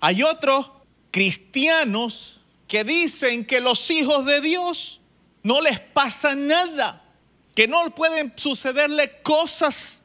Hay 0.00 0.22
otros 0.22 0.70
cristianos 1.10 2.39
que 2.70 2.84
dicen 2.84 3.44
que 3.44 3.60
los 3.60 3.90
hijos 3.90 4.24
de 4.24 4.40
Dios 4.40 5.00
no 5.42 5.60
les 5.60 5.80
pasa 5.80 6.36
nada, 6.36 7.02
que 7.52 7.66
no 7.66 7.92
pueden 7.96 8.32
sucederle 8.36 9.22
cosas 9.22 10.02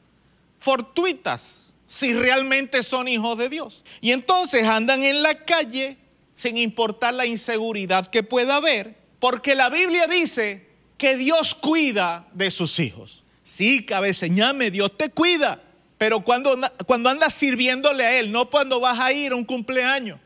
fortuitas 0.58 1.72
si 1.86 2.12
realmente 2.12 2.82
son 2.82 3.06
hijos 3.06 3.38
de 3.38 3.48
Dios. 3.48 3.84
Y 4.00 4.10
entonces 4.10 4.66
andan 4.66 5.04
en 5.04 5.22
la 5.22 5.44
calle 5.44 5.96
sin 6.34 6.58
importar 6.58 7.14
la 7.14 7.24
inseguridad 7.24 8.08
que 8.08 8.24
pueda 8.24 8.56
haber, 8.56 8.96
porque 9.20 9.54
la 9.54 9.70
Biblia 9.70 10.08
dice 10.08 10.68
que 10.98 11.16
Dios 11.16 11.54
cuida 11.54 12.26
de 12.32 12.50
sus 12.50 12.80
hijos. 12.80 13.22
Sí, 13.44 13.86
cabeceñame, 13.86 14.72
Dios 14.72 14.90
te 14.98 15.10
cuida, 15.10 15.62
pero 15.98 16.24
cuando, 16.24 16.58
cuando 16.84 17.10
andas 17.10 17.32
sirviéndole 17.32 18.04
a 18.04 18.18
Él, 18.18 18.32
no 18.32 18.50
cuando 18.50 18.80
vas 18.80 18.98
a 18.98 19.12
ir 19.12 19.30
a 19.30 19.36
un 19.36 19.44
cumpleaños. 19.44 20.18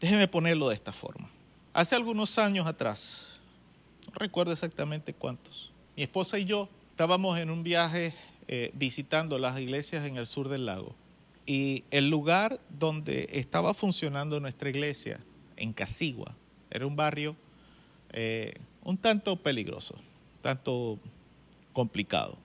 Déjeme 0.00 0.28
ponerlo 0.28 0.68
de 0.68 0.74
esta 0.74 0.92
forma. 0.92 1.28
Hace 1.72 1.94
algunos 1.94 2.38
años 2.38 2.66
atrás, 2.66 3.26
no 4.06 4.14
recuerdo 4.14 4.52
exactamente 4.52 5.12
cuántos, 5.12 5.70
mi 5.96 6.02
esposa 6.02 6.38
y 6.38 6.44
yo 6.44 6.68
estábamos 6.90 7.38
en 7.38 7.50
un 7.50 7.62
viaje 7.62 8.14
eh, 8.46 8.70
visitando 8.74 9.38
las 9.38 9.58
iglesias 9.60 10.06
en 10.06 10.16
el 10.16 10.26
sur 10.26 10.48
del 10.48 10.66
lago. 10.66 10.94
Y 11.46 11.84
el 11.90 12.10
lugar 12.10 12.60
donde 12.68 13.28
estaba 13.32 13.74
funcionando 13.74 14.38
nuestra 14.38 14.68
iglesia, 14.68 15.20
en 15.56 15.72
Casigua, 15.72 16.34
era 16.70 16.86
un 16.86 16.94
barrio 16.94 17.34
eh, 18.12 18.54
un 18.84 18.96
tanto 18.96 19.36
peligroso, 19.36 19.94
tanto 20.40 20.98
complicado. 21.72 22.38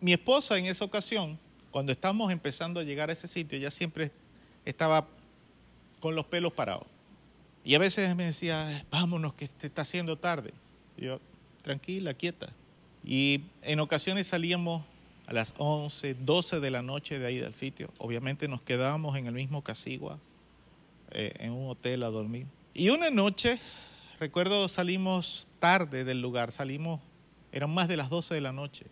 Mi 0.00 0.12
esposa 0.12 0.56
en 0.56 0.66
esa 0.66 0.84
ocasión 0.84 1.38
cuando 1.70 1.92
estábamos 1.92 2.32
empezando 2.32 2.80
a 2.80 2.82
llegar 2.82 3.10
a 3.10 3.12
ese 3.12 3.28
sitio, 3.28 3.58
ella 3.58 3.70
siempre 3.70 4.10
estaba 4.64 5.06
con 6.00 6.14
los 6.14 6.26
pelos 6.26 6.52
parados. 6.52 6.86
Y 7.64 7.74
a 7.74 7.78
veces 7.78 8.14
me 8.16 8.24
decía, 8.24 8.84
vámonos, 8.90 9.34
que 9.34 9.48
se 9.58 9.66
está 9.66 9.82
haciendo 9.82 10.16
tarde. 10.16 10.52
Y 10.96 11.06
yo, 11.06 11.20
tranquila, 11.62 12.14
quieta. 12.14 12.48
Y 13.04 13.42
en 13.62 13.80
ocasiones 13.80 14.26
salíamos 14.26 14.82
a 15.26 15.32
las 15.32 15.54
11, 15.58 16.14
12 16.14 16.60
de 16.60 16.70
la 16.70 16.82
noche 16.82 17.18
de 17.18 17.26
ahí 17.26 17.38
del 17.38 17.54
sitio. 17.54 17.90
Obviamente 17.98 18.48
nos 18.48 18.62
quedábamos 18.62 19.16
en 19.16 19.26
el 19.26 19.34
mismo 19.34 19.62
Casigua, 19.62 20.18
eh, 21.10 21.34
en 21.40 21.52
un 21.52 21.68
hotel 21.68 22.02
a 22.02 22.08
dormir. 22.08 22.46
Y 22.72 22.88
una 22.88 23.10
noche, 23.10 23.60
recuerdo, 24.18 24.68
salimos 24.68 25.46
tarde 25.60 26.04
del 26.04 26.22
lugar, 26.22 26.52
salimos, 26.52 27.00
eran 27.52 27.70
más 27.74 27.88
de 27.88 27.96
las 27.98 28.08
12 28.08 28.34
de 28.34 28.40
la 28.40 28.52
noche. 28.52 28.86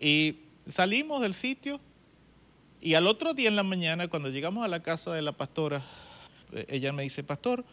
Y 0.00 0.38
salimos 0.66 1.20
del 1.20 1.34
sitio 1.34 1.78
y 2.82 2.94
al 2.94 3.06
otro 3.06 3.32
día 3.32 3.48
en 3.48 3.54
la 3.54 3.62
mañana, 3.62 4.08
cuando 4.08 4.28
llegamos 4.28 4.64
a 4.64 4.68
la 4.68 4.82
casa 4.82 5.14
de 5.14 5.22
la 5.22 5.30
pastora, 5.32 5.82
eh, 6.52 6.66
ella 6.68 6.92
me 6.92 7.04
dice, 7.04 7.22
pastor, 7.22 7.64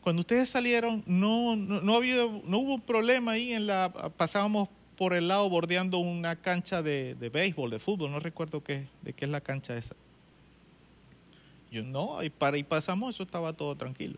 cuando 0.00 0.20
ustedes 0.20 0.48
salieron, 0.48 1.02
no, 1.06 1.54
no, 1.54 1.80
no, 1.82 1.98
hubo 1.98 2.74
un 2.74 2.80
problema 2.80 3.32
ahí 3.32 3.52
en 3.52 3.66
la, 3.66 3.92
pasábamos 4.16 4.68
por 4.96 5.12
el 5.12 5.28
lado 5.28 5.48
bordeando 5.50 5.98
una 5.98 6.36
cancha 6.36 6.82
de, 6.82 7.14
de 7.14 7.28
béisbol, 7.28 7.70
de 7.70 7.78
fútbol, 7.78 8.10
no 8.10 8.20
recuerdo 8.20 8.64
qué, 8.64 8.86
de 9.02 9.12
qué 9.12 9.26
es 9.26 9.30
la 9.30 9.42
cancha 9.42 9.76
esa. 9.76 9.94
Yo 11.70 11.82
no, 11.82 12.22
y 12.22 12.30
para 12.30 12.56
y 12.56 12.62
pasamos, 12.62 13.14
eso 13.14 13.24
estaba 13.24 13.52
todo 13.52 13.76
tranquilo. 13.76 14.16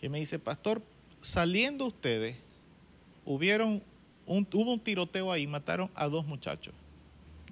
Y 0.00 0.08
me 0.08 0.18
dice, 0.18 0.38
pastor, 0.38 0.80
saliendo 1.20 1.84
ustedes, 1.84 2.36
hubieron 3.24 3.82
un, 4.24 4.46
hubo 4.52 4.72
un 4.72 4.80
tiroteo 4.80 5.30
ahí, 5.30 5.46
mataron 5.46 5.90
a 5.94 6.08
dos 6.08 6.24
muchachos. 6.24 6.72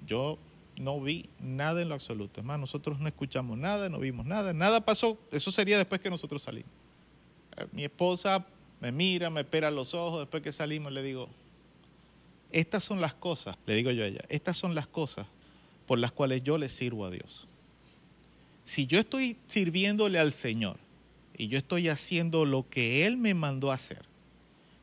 Yo 0.07 0.37
no 0.77 0.99
vi 1.01 1.29
nada 1.39 1.81
en 1.81 1.89
lo 1.89 1.95
absoluto. 1.95 2.39
Es 2.39 2.45
más, 2.45 2.59
nosotros 2.59 2.99
no 2.99 3.07
escuchamos 3.07 3.57
nada, 3.57 3.89
no 3.89 3.99
vimos 3.99 4.25
nada, 4.25 4.53
nada 4.53 4.81
pasó. 4.81 5.17
Eso 5.31 5.51
sería 5.51 5.77
después 5.77 6.01
que 6.01 6.09
nosotros 6.09 6.41
salimos. 6.41 6.71
Eh, 7.57 7.65
mi 7.71 7.83
esposa 7.83 8.45
me 8.79 8.91
mira, 8.91 9.29
me 9.29 9.41
espera 9.41 9.71
los 9.71 9.93
ojos, 9.93 10.19
después 10.19 10.43
que 10.43 10.53
salimos 10.53 10.91
le 10.91 11.01
digo, 11.01 11.29
estas 12.51 12.83
son 12.83 13.01
las 13.01 13.13
cosas, 13.13 13.57
le 13.65 13.75
digo 13.75 13.91
yo 13.91 14.03
a 14.03 14.07
ella, 14.07 14.21
estas 14.29 14.55
son 14.55 14.75
las 14.75 14.87
cosas 14.87 15.27
por 15.87 15.99
las 15.99 16.11
cuales 16.11 16.43
yo 16.43 16.57
le 16.57 16.69
sirvo 16.69 17.05
a 17.05 17.11
Dios. 17.11 17.47
Si 18.63 18.85
yo 18.85 18.99
estoy 18.99 19.37
sirviéndole 19.47 20.19
al 20.19 20.31
Señor 20.31 20.77
y 21.37 21.47
yo 21.47 21.57
estoy 21.57 21.89
haciendo 21.89 22.45
lo 22.45 22.69
que 22.69 23.05
Él 23.05 23.17
me 23.17 23.33
mandó 23.33 23.71
a 23.71 23.75
hacer, 23.75 24.05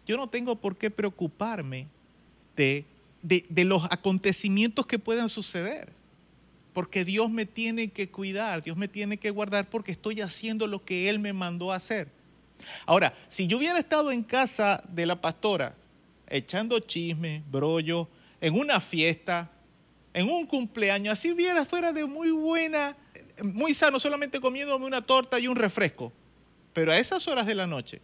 yo 0.06 0.16
no 0.16 0.28
tengo 0.28 0.56
por 0.56 0.76
qué 0.76 0.90
preocuparme 0.90 1.86
de 2.56 2.84
de, 3.24 3.64
los 3.64 3.84
acontecimientos 3.90 4.86
que 4.86 4.98
puedan 4.98 5.28
suceder. 5.28 5.92
Porque 6.72 7.04
Dios 7.04 7.30
me 7.30 7.46
tiene 7.46 7.88
que 7.88 8.10
cuidar, 8.10 8.62
Dios 8.62 8.76
me 8.76 8.88
tiene 8.88 9.16
que 9.16 9.30
guardar 9.30 9.70
porque 9.70 9.92
estoy 9.92 10.20
haciendo 10.20 10.66
lo 10.66 10.84
que 10.84 11.08
Él 11.08 11.18
me 11.18 11.32
mandó 11.32 11.72
a 11.72 11.76
hacer. 11.76 12.08
Ahora, 12.84 13.14
si 13.28 13.46
yo 13.46 13.58
hubiera 13.58 13.78
estado 13.78 14.10
en 14.10 14.22
casa 14.22 14.82
de 14.88 15.06
la 15.06 15.20
pastora, 15.20 15.74
echando 16.28 16.80
chisme, 16.80 17.42
brollo, 17.50 18.08
en 18.40 18.58
una 18.58 18.80
fiesta, 18.80 19.50
en 20.12 20.28
un 20.28 20.46
cumpleaños, 20.46 21.12
así 21.12 21.32
hubiera 21.32 21.64
fuera 21.64 21.92
de 21.92 22.04
muy 22.04 22.30
buena, 22.32 22.96
muy 23.42 23.72
sano, 23.72 24.00
solamente 24.00 24.40
comiéndome 24.40 24.84
una 24.84 25.02
torta 25.02 25.38
y 25.38 25.46
un 25.46 25.56
refresco. 25.56 26.12
Pero 26.72 26.90
a 26.90 26.98
esas 26.98 27.26
horas 27.28 27.46
de 27.46 27.54
la 27.54 27.68
noche, 27.68 28.00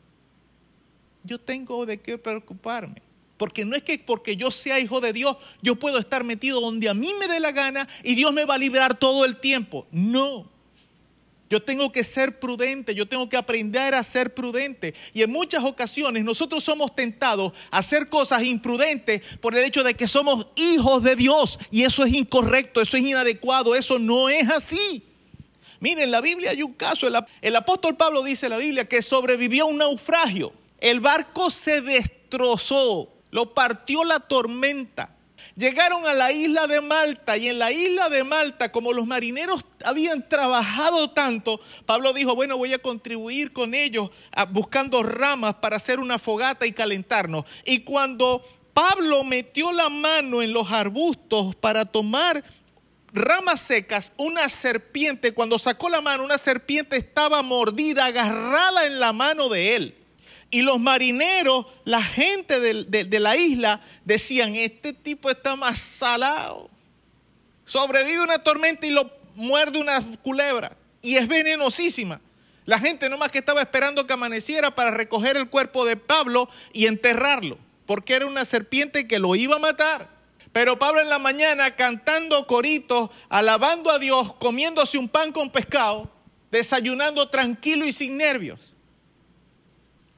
yo 1.24 1.40
tengo 1.40 1.84
de 1.86 1.98
qué 1.98 2.16
preocuparme. 2.16 3.02
Porque 3.40 3.64
no 3.64 3.74
es 3.74 3.82
que 3.82 3.98
porque 3.98 4.36
yo 4.36 4.50
sea 4.50 4.78
hijo 4.80 5.00
de 5.00 5.14
Dios, 5.14 5.34
yo 5.62 5.74
puedo 5.74 5.98
estar 5.98 6.24
metido 6.24 6.60
donde 6.60 6.90
a 6.90 6.92
mí 6.92 7.14
me 7.18 7.26
dé 7.26 7.40
la 7.40 7.52
gana 7.52 7.88
y 8.04 8.14
Dios 8.14 8.34
me 8.34 8.44
va 8.44 8.56
a 8.56 8.58
liberar 8.58 8.98
todo 8.98 9.24
el 9.24 9.38
tiempo. 9.38 9.86
No. 9.90 10.46
Yo 11.48 11.62
tengo 11.62 11.90
que 11.90 12.04
ser 12.04 12.38
prudente, 12.38 12.94
yo 12.94 13.08
tengo 13.08 13.30
que 13.30 13.38
aprender 13.38 13.94
a 13.94 14.04
ser 14.04 14.34
prudente. 14.34 14.92
Y 15.14 15.22
en 15.22 15.30
muchas 15.30 15.64
ocasiones 15.64 16.22
nosotros 16.22 16.62
somos 16.62 16.94
tentados 16.94 17.54
a 17.70 17.78
hacer 17.78 18.10
cosas 18.10 18.44
imprudentes 18.44 19.22
por 19.38 19.56
el 19.56 19.64
hecho 19.64 19.82
de 19.82 19.94
que 19.94 20.06
somos 20.06 20.48
hijos 20.56 21.02
de 21.02 21.16
Dios. 21.16 21.58
Y 21.70 21.84
eso 21.84 22.04
es 22.04 22.12
incorrecto, 22.12 22.82
eso 22.82 22.98
es 22.98 23.02
inadecuado, 23.04 23.74
eso 23.74 23.98
no 23.98 24.28
es 24.28 24.50
así. 24.50 25.02
Miren, 25.78 26.04
en 26.04 26.10
la 26.10 26.20
Biblia 26.20 26.50
hay 26.50 26.62
un 26.62 26.74
caso, 26.74 27.08
el, 27.08 27.16
el 27.40 27.56
apóstol 27.56 27.96
Pablo 27.96 28.22
dice 28.22 28.44
en 28.44 28.50
la 28.50 28.58
Biblia 28.58 28.86
que 28.86 29.00
sobrevivió 29.00 29.64
a 29.64 29.68
un 29.68 29.78
naufragio. 29.78 30.52
El 30.78 31.00
barco 31.00 31.50
se 31.50 31.80
destrozó, 31.80 33.08
lo 33.30 33.54
partió 33.54 34.04
la 34.04 34.20
tormenta. 34.20 35.16
Llegaron 35.56 36.06
a 36.06 36.14
la 36.14 36.32
isla 36.32 36.66
de 36.66 36.80
Malta 36.80 37.36
y 37.36 37.48
en 37.48 37.58
la 37.58 37.72
isla 37.72 38.08
de 38.08 38.24
Malta, 38.24 38.70
como 38.72 38.92
los 38.92 39.06
marineros 39.06 39.64
habían 39.84 40.28
trabajado 40.28 41.10
tanto, 41.10 41.60
Pablo 41.86 42.12
dijo, 42.12 42.34
bueno, 42.34 42.56
voy 42.56 42.72
a 42.72 42.78
contribuir 42.78 43.52
con 43.52 43.74
ellos 43.74 44.10
buscando 44.50 45.02
ramas 45.02 45.54
para 45.56 45.76
hacer 45.76 45.98
una 45.98 46.18
fogata 46.18 46.66
y 46.66 46.72
calentarnos. 46.72 47.44
Y 47.64 47.80
cuando 47.80 48.42
Pablo 48.72 49.24
metió 49.24 49.72
la 49.72 49.88
mano 49.88 50.40
en 50.40 50.52
los 50.52 50.70
arbustos 50.70 51.54
para 51.56 51.84
tomar 51.84 52.44
ramas 53.12 53.60
secas, 53.60 54.12
una 54.16 54.48
serpiente, 54.48 55.32
cuando 55.32 55.58
sacó 55.58 55.88
la 55.88 56.00
mano, 56.00 56.24
una 56.24 56.38
serpiente 56.38 56.96
estaba 56.96 57.42
mordida, 57.42 58.06
agarrada 58.06 58.86
en 58.86 59.00
la 59.00 59.12
mano 59.12 59.48
de 59.48 59.74
él. 59.74 59.99
Y 60.50 60.62
los 60.62 60.80
marineros, 60.80 61.66
la 61.84 62.02
gente 62.02 62.58
de, 62.58 63.20
la 63.20 63.36
isla, 63.36 63.80
decían, 64.04 64.56
este 64.56 64.92
tipo 64.92 65.30
está 65.30 65.54
más 65.54 65.78
salado. 65.78 66.68
Sobrevive 67.64 68.20
una 68.20 68.40
tormenta 68.40 68.86
y 68.86 68.90
lo 68.90 69.10
muerde 69.36 69.78
una 69.78 70.04
culebra. 70.22 70.76
Y 71.02 71.16
es 71.16 71.28
venenosísima. 71.28 72.20
La 72.66 72.78
gente 72.80 73.08
nomás 73.08 73.30
que 73.30 73.38
estaba 73.38 73.62
esperando 73.62 74.06
que 74.06 74.12
amaneciera 74.12 74.74
para 74.74 74.90
recoger 74.90 75.36
el 75.36 75.48
cuerpo 75.48 75.84
de 75.84 75.96
Pablo 75.96 76.48
y 76.72 76.86
enterrarlo, 76.86 77.58
porque 77.86 78.14
era 78.14 78.26
una 78.26 78.44
serpiente 78.44 79.06
que 79.06 79.18
lo 79.18 79.34
iba 79.36 79.56
a 79.56 79.60
matar. 79.60 80.08
Pero 80.52 80.78
Pablo 80.78 81.00
en 81.00 81.08
la 81.08 81.18
mañana 81.18 81.76
cantando 81.76 82.46
coritos, 82.46 83.10
alabando 83.28 83.90
a 83.90 83.98
Dios, 83.98 84.34
comiéndose 84.34 84.98
un 84.98 85.08
pan 85.08 85.32
con 85.32 85.50
pescado, 85.50 86.10
desayunando 86.50 87.28
tranquilo 87.28 87.84
y 87.86 87.92
sin 87.92 88.16
nervios. 88.16 88.58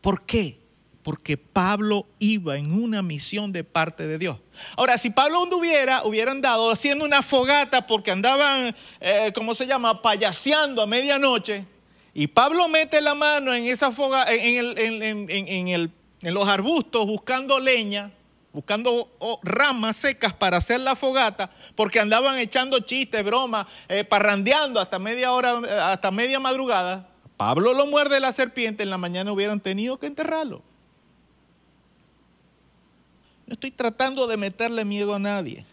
¿Por 0.03 0.27
qué? 0.27 0.59
Porque 1.03 1.39
Pablo 1.39 2.07
iba 2.19 2.57
en 2.57 2.75
una 2.75 3.03
misión 3.03 3.53
de 3.53 3.65
parte 3.65 4.07
de 4.07 4.19
Dios. 4.19 4.39
Ahora, 4.77 4.99
si 4.99 5.11
Pablo 5.11 5.43
anduviera, 5.45 6.05
hubiera 6.05 6.33
andado 6.33 6.71
haciendo 6.71 7.05
una 7.05 7.23
fogata 7.23 7.87
porque 7.87 8.11
andaban, 8.11 8.75
eh, 9.01 9.33
¿cómo 9.35 9.55
se 9.55 9.67
llama?, 9.67 10.03
payaseando 10.03 10.83
a 10.83 10.87
medianoche. 10.87 11.65
Y 12.15 12.27
Pablo 12.27 12.69
mete 12.69 13.01
la 13.01 13.15
mano 13.15 13.55
en 13.55 13.65
esa 13.67 13.91
foga, 13.91 14.27
en, 14.29 15.93
los 16.21 16.49
arbustos 16.49 17.07
buscando 17.07 17.59
leña, 17.59 18.13
buscando 18.53 19.11
ramas 19.43 19.97
secas 19.97 20.35
para 20.35 20.59
hacer 20.59 20.81
la 20.81 20.95
fogata, 20.95 21.51
porque 21.75 22.01
andaban 22.01 22.39
echando 22.39 22.81
chistes, 22.81 23.25
bromas, 23.25 23.67
eh, 23.89 24.05
parrandeando 24.05 24.79
hasta 24.79 24.99
media 24.99 25.33
hora, 25.33 25.59
hasta 25.91 26.11
media 26.11 26.39
madrugada. 26.39 27.12
Pablo 27.45 27.75
lo 27.75 27.87
muerde 27.87 28.21
la 28.21 28.33
serpiente, 28.33 28.85
en 28.85 28.91
la 28.91 28.99
mañana 28.99 29.33
hubieran 29.33 29.59
tenido 29.59 29.99
que 29.99 30.07
enterrarlo. 30.07 30.63
No 33.49 33.55
estoy 33.55 33.73
tratando 33.73 34.29
de 34.29 34.37
meterle 34.37 34.85
miedo 34.85 35.13
a 35.13 35.19
nadie. 35.19 35.67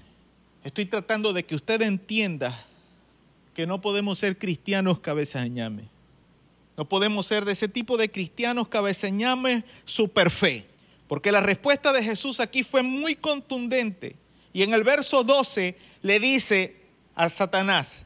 Estoy 0.64 0.88
tratando 0.88 1.32
de 1.32 1.46
que 1.46 1.54
usted 1.54 1.84
entienda 1.84 2.60
que 3.54 3.68
no 3.68 3.82
podemos 3.82 4.18
ser 4.18 4.40
cristianos 4.40 4.98
cabezañame. 4.98 5.84
No 6.76 6.90
podemos 6.90 7.28
ser 7.28 7.46
de 7.46 7.52
ese 7.52 7.68
tipo 7.68 7.98
de 7.98 8.10
cristianos 8.10 8.68
cabezañame 8.68 9.64
super 9.86 10.32
fe. 10.32 10.66
Porque 11.08 11.32
la 11.32 11.40
respuesta 11.40 11.94
de 11.94 12.04
Jesús 12.04 12.40
aquí 12.40 12.64
fue 12.64 12.82
muy 12.82 13.16
contundente. 13.16 14.16
Y 14.54 14.64
en 14.64 14.74
el 14.74 14.84
verso 14.84 15.24
12 15.24 15.78
le 16.02 16.20
dice 16.20 16.78
a 17.14 17.30
Satanás, 17.30 18.06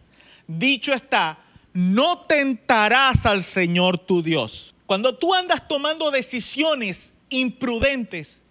dicho 0.50 0.92
está, 0.92 1.43
no 1.74 2.20
tentarás 2.20 3.26
al 3.26 3.44
Señor 3.44 3.98
tu 3.98 4.22
Dios. 4.22 4.74
Cuando 4.86 5.16
tú 5.16 5.34
andas 5.34 5.68
tomando 5.68 6.12
decisiones 6.12 7.14
imprudentes, 7.30 8.42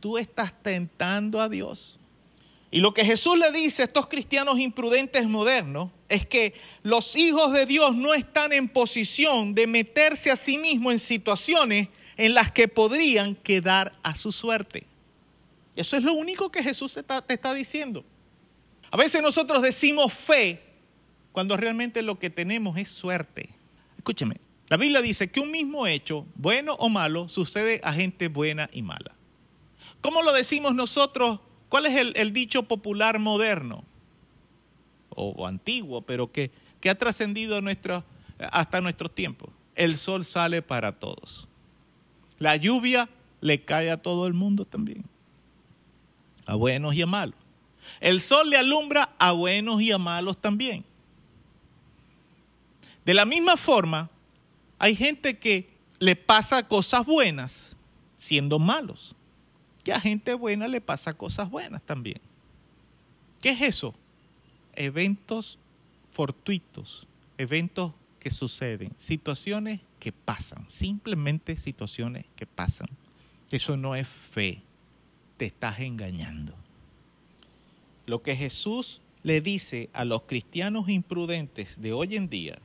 tú 0.00 0.16
estás 0.16 0.52
tentando 0.62 1.40
a 1.40 1.48
Dios. 1.48 1.98
Y 2.70 2.80
lo 2.80 2.94
que 2.94 3.04
Jesús 3.04 3.36
le 3.36 3.50
dice 3.50 3.82
a 3.82 3.84
estos 3.86 4.06
cristianos 4.06 4.58
imprudentes 4.58 5.26
modernos 5.26 5.90
es 6.08 6.24
que 6.24 6.54
los 6.82 7.16
hijos 7.16 7.52
de 7.52 7.66
Dios 7.66 7.94
no 7.96 8.14
están 8.14 8.52
en 8.52 8.68
posición 8.68 9.54
de 9.54 9.66
meterse 9.66 10.30
a 10.30 10.36
sí 10.36 10.56
mismos 10.56 10.92
en 10.92 10.98
situaciones 11.00 11.88
en 12.16 12.34
las 12.34 12.52
que 12.52 12.68
podrían 12.68 13.34
quedar 13.34 13.92
a 14.02 14.14
su 14.14 14.30
suerte. 14.30 14.86
Eso 15.74 15.96
es 15.96 16.02
lo 16.02 16.14
único 16.14 16.50
que 16.50 16.62
Jesús 16.62 16.94
te 16.94 17.34
está, 17.34 17.54
diciendo. 17.54 18.04
A 18.90 18.96
veces 18.96 19.22
nosotros 19.22 19.62
decimos 19.62 20.12
fe 20.12 20.62
cuando 21.32 21.56
realmente 21.56 22.02
lo 22.02 22.18
que 22.18 22.30
tenemos 22.30 22.76
es 22.76 22.88
suerte. 22.88 23.50
Escúcheme, 23.96 24.36
la 24.68 24.76
Biblia 24.76 25.02
dice 25.02 25.30
que 25.30 25.40
un 25.40 25.50
mismo 25.50 25.86
hecho, 25.86 26.26
bueno 26.34 26.74
o 26.74 26.88
malo, 26.88 27.28
sucede 27.28 27.80
a 27.84 27.92
gente 27.92 28.28
buena 28.28 28.68
y 28.72 28.82
mala. 28.82 29.14
¿Cómo 30.00 30.22
lo 30.22 30.32
decimos 30.32 30.74
nosotros? 30.74 31.40
¿Cuál 31.68 31.86
es 31.86 32.14
el, 32.16 32.32
dicho 32.32 32.64
popular 32.64 33.18
moderno? 33.18 33.84
o, 35.10 35.46
antiguo, 35.46 36.02
pero 36.02 36.32
que, 36.32 36.50
que 36.80 36.88
ha 36.88 36.94
trascendido 36.94 37.60
hasta 38.52 38.80
nuestros 38.80 39.14
tiempos. 39.14 39.50
El 39.74 39.96
sol 39.96 40.24
sale 40.24 40.62
para 40.62 40.92
todos. 40.92 41.48
La 42.38 42.56
lluvia 42.56 43.08
le 43.40 43.64
cae 43.64 43.90
a 43.90 44.00
todo 44.00 44.26
el 44.26 44.34
mundo 44.34 44.64
también, 44.64 45.04
a 46.46 46.54
buenos 46.54 46.94
y 46.94 47.02
a 47.02 47.06
malos. 47.06 47.36
El 48.00 48.20
sol 48.20 48.50
le 48.50 48.56
alumbra 48.56 49.10
a 49.18 49.32
buenos 49.32 49.82
y 49.82 49.92
a 49.92 49.98
malos 49.98 50.38
también. 50.38 50.84
De 53.04 53.14
la 53.14 53.24
misma 53.24 53.56
forma, 53.56 54.10
hay 54.78 54.94
gente 54.94 55.38
que 55.38 55.68
le 55.98 56.16
pasa 56.16 56.66
cosas 56.66 57.04
buenas 57.06 57.76
siendo 58.16 58.58
malos. 58.58 59.14
Que 59.84 59.92
a 59.92 60.00
gente 60.00 60.34
buena 60.34 60.68
le 60.68 60.80
pasa 60.80 61.14
cosas 61.14 61.48
buenas 61.50 61.82
también. 61.82 62.20
¿Qué 63.40 63.50
es 63.50 63.62
eso? 63.62 63.94
Eventos 64.74 65.58
fortuitos, 66.10 67.06
eventos 67.38 67.92
que 68.18 68.30
suceden, 68.30 68.92
situaciones 68.98 69.80
que 69.98 70.12
pasan, 70.12 70.68
simplemente 70.68 71.56
situaciones 71.56 72.26
que 72.36 72.46
pasan. 72.46 72.88
Eso 73.50 73.76
no 73.76 73.94
es 73.94 74.06
fe, 74.06 74.62
te 75.38 75.46
estás 75.46 75.80
engañando. 75.80 76.54
Lo 78.06 78.22
que 78.22 78.36
Jesús 78.36 79.00
le 79.22 79.40
dice 79.40 79.88
a 79.92 80.04
los 80.04 80.22
cristianos 80.22 80.88
imprudentes 80.88 81.80
de 81.80 81.92
hoy 81.92 82.16
en 82.16 82.28
día 82.28 82.58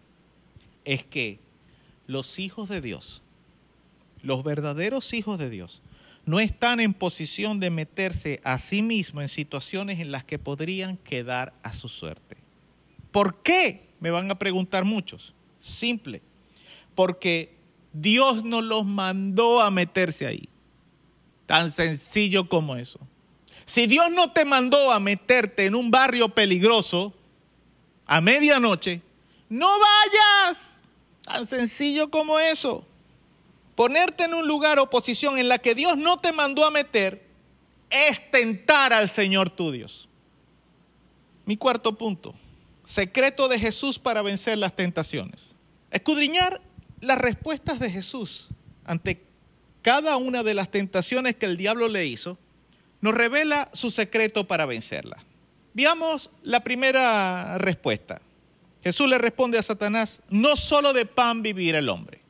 es 0.86 1.04
que 1.04 1.40
los 2.08 2.40
hijos 2.40 2.70
de 2.70 2.82
Dios, 2.82 3.22
los 4.22 4.44
verdaderos 4.44 5.14
hijos 5.14 5.38
de 5.38 5.50
Dios, 5.50 5.82
no 6.26 6.40
están 6.40 6.80
en 6.80 6.94
posición 6.94 7.60
de 7.60 7.70
meterse 7.70 8.40
a 8.44 8.58
sí 8.58 8.82
mismos 8.82 9.24
en 9.24 9.30
situaciones 9.30 10.00
en 10.00 10.12
las 10.12 10.24
que 10.24 10.40
podrían 10.40 10.98
quedar 10.98 11.54
a 11.62 11.72
su 11.72 11.88
suerte. 11.88 12.38
¿Por 13.12 13.42
qué? 13.44 13.90
Me 14.00 14.10
van 14.10 14.30
a 14.32 14.40
preguntar 14.40 14.86
muchos. 14.86 15.34
Simple. 15.60 16.22
Porque 16.96 17.56
Dios 17.94 18.44
no 18.44 18.62
los 18.62 18.86
mandó 18.86 19.62
a 19.62 19.70
meterse 19.70 20.26
ahí. 20.26 20.50
Tan 21.46 21.70
sencillo 21.70 22.50
como 22.50 22.76
eso. 22.76 23.00
Si 23.66 23.88
Dios 23.88 24.12
no 24.12 24.32
te 24.32 24.46
mandó 24.46 24.92
a 24.92 25.00
meterte 25.00 25.66
en 25.66 25.76
un 25.76 25.92
barrio 25.92 26.30
peligroso 26.30 27.14
a 28.06 28.22
medianoche, 28.22 29.02
no 29.50 29.70
vayas. 29.80 30.75
Tan 31.26 31.46
sencillo 31.46 32.10
como 32.10 32.40
eso. 32.40 32.86
Ponerte 33.76 34.24
en 34.24 34.34
un 34.34 34.48
lugar 34.48 34.80
o 34.80 34.90
posición 34.90 35.38
en 35.38 35.50
la 35.50 35.58
que 35.58 35.76
Dios 35.76 35.98
no 35.98 36.18
te 36.18 36.32
mandó 36.32 36.66
a 36.66 36.72
meter 36.72 37.26
es 37.90 38.32
tentar 38.32 38.94
al 38.94 39.10
Señor 39.10 39.50
tu 39.50 39.72
Dios. 39.72 40.08
Mi 41.46 41.58
cuarto 41.58 41.98
punto. 41.98 42.34
Secreto 42.86 43.48
de 43.48 43.60
Jesús 43.60 44.00
para 44.00 44.22
vencer 44.22 44.58
las 44.58 44.76
tentaciones. 44.76 45.56
Escudriñar 45.92 46.62
las 47.02 47.18
respuestas 47.18 47.80
de 47.80 47.90
Jesús 47.90 48.50
ante 48.86 49.24
cada 49.82 50.18
una 50.18 50.44
de 50.44 50.54
las 50.54 50.70
tentaciones 50.72 51.36
que 51.36 51.46
el 51.46 51.58
diablo 51.58 51.88
le 51.88 52.06
hizo 52.06 52.38
nos 53.02 53.14
revela 53.14 53.70
su 53.74 53.92
secreto 53.92 54.48
para 54.48 54.66
vencerla. 54.66 55.18
Veamos 55.74 56.32
la 56.44 56.64
primera 56.64 57.58
respuesta. 57.58 58.22
Jesús 58.86 59.10
le 59.10 59.18
responde 59.18 59.58
a 59.58 59.64
Satanás, 59.64 60.22
no 60.30 60.56
solo 60.56 60.94
de 60.94 61.08
pan 61.08 61.42
vivirá 61.42 61.80
el 61.80 61.90
hombre. 61.90 62.22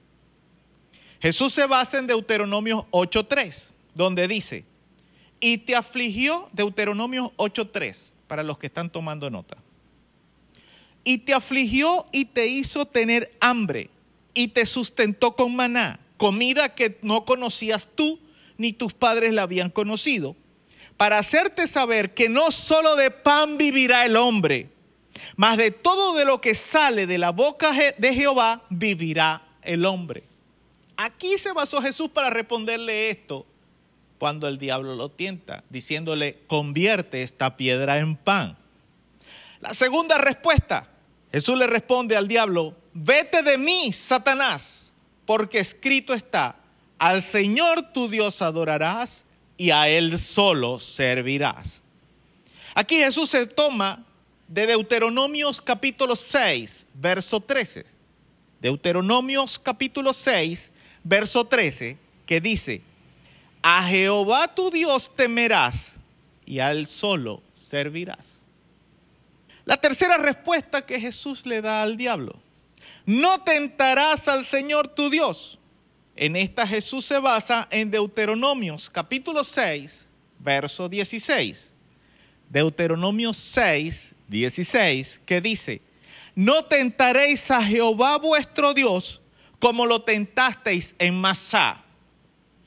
Jesús 1.20 1.52
se 1.52 1.66
basa 1.66 2.00
en 2.00 2.08
Deuteronomio 2.08 2.88
8.3, 2.92 3.72
donde 3.94 4.26
dice, 4.30 4.64
y 5.42 5.58
te 5.58 5.76
afligió, 5.76 6.48
Deuteronomio 6.54 7.34
8.3, 7.36 8.14
para 8.28 8.42
los 8.42 8.58
que 8.58 8.68
están 8.68 8.90
tomando 8.90 9.30
nota, 9.30 9.58
y 11.04 11.18
te 11.18 11.34
afligió 11.34 12.06
y 12.14 12.24
te 12.24 12.48
hizo 12.48 12.86
tener 12.86 13.36
hambre, 13.42 13.90
y 14.34 14.48
te 14.48 14.66
sustentó 14.66 15.36
con 15.36 15.58
maná, 15.58 16.00
comida 16.16 16.74
que 16.74 16.98
no 17.02 17.26
conocías 17.26 17.90
tú, 17.96 18.18
ni 18.58 18.72
tus 18.72 18.94
padres 18.94 19.34
la 19.34 19.42
habían 19.42 19.70
conocido, 19.70 20.38
para 20.96 21.20
hacerte 21.20 21.68
saber 21.68 22.14
que 22.14 22.30
no 22.30 22.50
solo 22.52 22.96
de 22.96 23.12
pan 23.12 23.58
vivirá 23.58 24.06
el 24.06 24.16
hombre, 24.16 24.70
mas 25.36 25.58
de 25.58 25.72
todo 25.72 26.16
de 26.16 26.26
lo 26.26 26.42
que 26.42 26.56
sale 26.56 27.08
de 27.08 27.18
la 27.18 27.32
boca 27.32 27.72
de 27.98 28.14
Jehová 28.14 28.64
vivirá 28.70 29.42
el 29.62 29.86
hombre. 29.86 30.24
Aquí 30.98 31.38
se 31.38 31.52
basó 31.52 31.82
Jesús 31.82 32.10
para 32.10 32.30
responderle 32.30 33.10
esto 33.10 33.46
cuando 34.18 34.48
el 34.48 34.58
diablo 34.58 34.96
lo 34.96 35.10
tienta, 35.10 35.64
diciéndole, 35.70 36.40
convierte 36.48 37.22
esta 37.22 37.58
piedra 37.58 38.00
en 38.00 38.16
pan. 38.16 38.58
La 39.60 39.74
segunda 39.74 40.18
respuesta, 40.18 40.88
Jesús 41.32 41.58
le 41.58 41.68
responde 41.68 42.16
al 42.16 42.28
diablo, 42.28 42.76
vete 42.94 43.44
de 43.44 43.58
mí, 43.58 43.92
Satanás, 43.92 44.94
porque 45.26 45.60
escrito 45.60 46.14
está, 46.14 46.56
al 46.98 47.22
Señor 47.22 47.94
tu 47.94 48.08
Dios 48.08 48.42
adorarás 48.42 49.26
y 49.58 49.72
a 49.72 49.90
Él 49.90 50.18
solo 50.18 50.80
servirás. 50.80 51.82
Aquí 52.74 52.96
Jesús 52.96 53.30
se 53.30 53.48
toma 53.48 54.06
de 54.48 54.68
Deuteronomios 54.68 55.62
capítulo 55.62 56.16
6, 56.16 56.88
verso 56.94 57.40
13. 57.40 57.86
Deuteronomios 58.62 59.60
capítulo 59.60 60.14
6, 60.14 60.72
verso 61.04 61.46
13, 61.46 61.98
que 62.26 62.42
dice, 62.42 62.82
a 63.62 63.84
Jehová 63.84 64.48
tu 64.54 64.70
Dios 64.70 65.12
temerás 65.16 66.00
y 66.46 66.60
a 66.60 66.72
Él 66.72 66.86
solo 66.86 67.42
servirás. 67.54 68.40
La 69.66 69.78
tercera 69.78 70.18
respuesta 70.18 70.86
que 70.86 71.00
Jesús 71.00 71.46
le 71.46 71.62
da 71.62 71.82
al 71.82 71.98
diablo, 71.98 72.40
no 73.06 73.44
tentarás 73.44 74.28
al 74.28 74.46
Señor 74.46 74.88
tu 74.88 75.10
Dios. 75.10 75.58
En 76.16 76.36
esta 76.36 76.66
Jesús 76.66 77.06
se 77.06 77.20
basa 77.20 77.68
en 77.72 77.92
Deuteronomios 77.92 78.90
capítulo 78.90 79.44
6, 79.44 80.08
verso 80.40 80.88
16. 80.88 81.74
Deuteronomio 82.50 83.34
6, 83.34 84.15
16, 84.28 85.22
que 85.26 85.42
dice, 85.42 85.82
no 86.36 86.66
tentaréis 86.66 87.50
a 87.52 87.64
Jehová 87.64 88.18
vuestro 88.18 88.74
Dios 88.74 89.22
como 89.60 89.86
lo 89.86 90.02
tentasteis 90.02 90.96
en 91.00 91.20
Masá. 91.20 91.84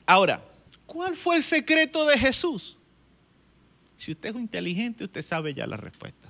Ahora, 0.05 0.43
¿cuál 0.85 1.15
fue 1.15 1.37
el 1.37 1.43
secreto 1.43 2.05
de 2.05 2.17
Jesús? 2.17 2.77
Si 3.95 4.11
usted 4.11 4.29
es 4.29 4.35
inteligente, 4.35 5.03
usted 5.03 5.21
sabe 5.21 5.53
ya 5.53 5.67
la 5.67 5.77
respuesta. 5.77 6.29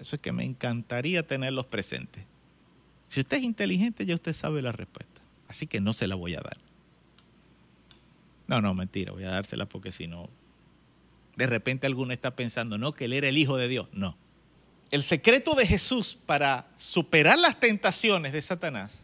Eso 0.00 0.16
es 0.16 0.22
que 0.22 0.32
me 0.32 0.44
encantaría 0.44 1.26
tenerlos 1.26 1.66
presentes. 1.66 2.24
Si 3.08 3.20
usted 3.20 3.38
es 3.38 3.42
inteligente, 3.42 4.06
ya 4.06 4.14
usted 4.14 4.32
sabe 4.32 4.62
la 4.62 4.72
respuesta. 4.72 5.20
Así 5.48 5.66
que 5.66 5.80
no 5.80 5.92
se 5.92 6.06
la 6.06 6.14
voy 6.14 6.34
a 6.34 6.40
dar. 6.40 6.56
No, 8.46 8.60
no, 8.60 8.74
mentira, 8.74 9.12
voy 9.12 9.24
a 9.24 9.30
dársela 9.30 9.66
porque 9.66 9.92
si 9.92 10.06
no, 10.06 10.30
de 11.36 11.46
repente 11.46 11.86
alguno 11.86 12.12
está 12.12 12.36
pensando, 12.36 12.78
no, 12.78 12.92
que 12.92 13.06
él 13.06 13.12
era 13.12 13.28
el 13.28 13.38
Hijo 13.38 13.56
de 13.56 13.68
Dios. 13.68 13.88
No. 13.92 14.16
El 14.90 15.02
secreto 15.02 15.54
de 15.54 15.66
Jesús 15.66 16.18
para 16.26 16.66
superar 16.76 17.38
las 17.38 17.58
tentaciones 17.58 18.32
de 18.32 18.42
Satanás 18.42 19.00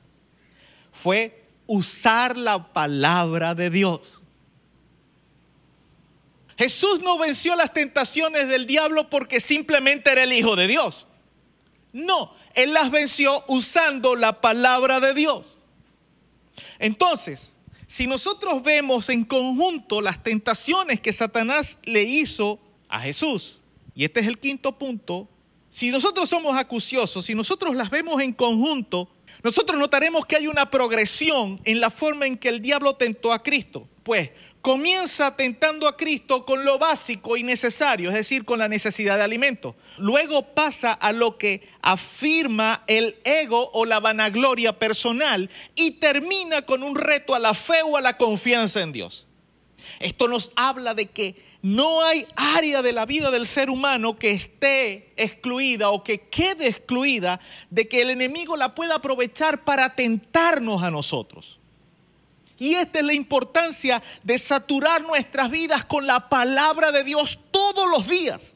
fue 0.93 1.45
usar 1.67 2.37
la 2.37 2.73
palabra 2.73 3.55
de 3.55 3.71
Dios. 3.71 4.21
Jesús 6.59 7.01
no 7.03 7.17
venció 7.19 7.55
las 7.55 7.73
tentaciones 7.73 8.49
del 8.49 8.67
diablo 8.67 9.09
porque 9.09 9.41
simplemente 9.41 10.11
era 10.11 10.25
el 10.25 10.33
Hijo 10.33 10.57
de 10.57 10.67
Dios. 10.67 11.07
No, 11.93 12.35
Él 12.55 12.75
las 12.75 12.91
venció 12.91 13.45
usando 13.49 14.17
la 14.17 14.41
palabra 14.41 15.01
de 15.01 15.15
Dios. 15.15 15.59
Entonces, 16.79 17.55
si 17.89 18.07
nosotros 18.07 18.63
vemos 18.63 19.09
en 19.09 19.25
conjunto 19.25 20.03
las 20.03 20.23
tentaciones 20.23 21.01
que 21.01 21.13
Satanás 21.13 21.79
le 21.85 22.05
hizo 22.05 22.61
a 22.89 23.01
Jesús, 23.01 23.59
y 23.95 24.05
este 24.05 24.21
es 24.21 24.27
el 24.27 24.39
quinto 24.39 24.79
punto, 24.79 25.27
si 25.71 25.91
nosotros 25.91 26.29
somos 26.29 26.57
acuciosos, 26.57 27.25
si 27.25 27.35
nosotros 27.35 27.75
las 27.75 27.91
vemos 27.91 28.23
en 28.23 28.33
conjunto, 28.35 29.09
nosotros 29.43 29.79
notaremos 29.79 30.27
que 30.27 30.37
hay 30.37 30.47
una 30.47 30.71
progresión 30.71 31.61
en 31.65 31.81
la 31.81 31.91
forma 31.91 32.27
en 32.27 32.37
que 32.37 32.51
el 32.51 32.61
diablo 32.61 32.95
tentó 32.95 33.33
a 33.33 33.43
Cristo. 33.43 33.89
Pues 34.03 34.31
comienza 34.63 35.37
tentando 35.37 35.87
a 35.89 35.97
Cristo 35.97 36.45
con 36.45 36.65
lo 36.65 36.79
básico 36.79 37.37
y 37.37 37.43
necesario, 37.43 38.11
es 38.11 38.15
decir, 38.15 38.45
con 38.45 38.59
la 38.59 38.69
necesidad 38.69 39.17
de 39.17 39.25
alimento. 39.25 39.77
Luego 39.99 40.55
pasa 40.55 40.93
a 40.93 41.13
lo 41.13 41.39
que 41.39 41.69
afirma 41.81 42.83
el 42.87 43.17
ego 43.25 43.71
o 43.73 43.85
la 43.85 44.01
vanagloria 44.01 44.79
personal 44.79 45.51
y 45.75 45.93
termina 45.93 46.63
con 46.63 46.83
un 46.83 46.97
reto 46.97 47.35
a 47.35 47.39
la 47.39 47.55
fe 47.55 47.83
o 47.85 47.97
a 47.97 48.01
la 48.01 48.17
confianza 48.17 48.81
en 48.81 48.93
Dios. 48.93 49.27
Esto 50.01 50.29
nos 50.29 50.53
habla 50.55 50.95
de 50.95 51.07
que 51.07 51.49
no 51.63 52.03
hay 52.03 52.27
área 52.37 52.83
de 52.83 52.93
la 52.93 53.05
vida 53.05 53.31
del 53.31 53.47
ser 53.47 53.69
humano 53.69 54.19
que 54.19 54.31
esté 54.31 55.13
excluida 55.17 55.91
o 55.91 56.05
que 56.05 56.21
quede 56.29 56.69
excluida 56.69 57.41
de 57.71 57.89
que 57.89 58.03
el 58.03 58.11
enemigo 58.11 58.57
la 58.57 58.75
pueda 58.75 58.97
aprovechar 58.97 59.65
para 59.65 59.95
tentarnos 59.97 60.83
a 60.83 60.91
nosotros. 60.91 61.59
Y 62.59 62.75
esta 62.75 62.99
es 62.99 63.05
la 63.05 63.15
importancia 63.15 64.03
de 64.25 64.37
saturar 64.39 65.03
nuestras 65.03 65.51
vidas 65.51 65.85
con 65.85 66.07
la 66.07 66.29
palabra 66.29 66.91
de 66.91 67.05
Dios 67.05 67.39
todos 67.51 67.89
los 67.89 68.09
días. 68.09 68.55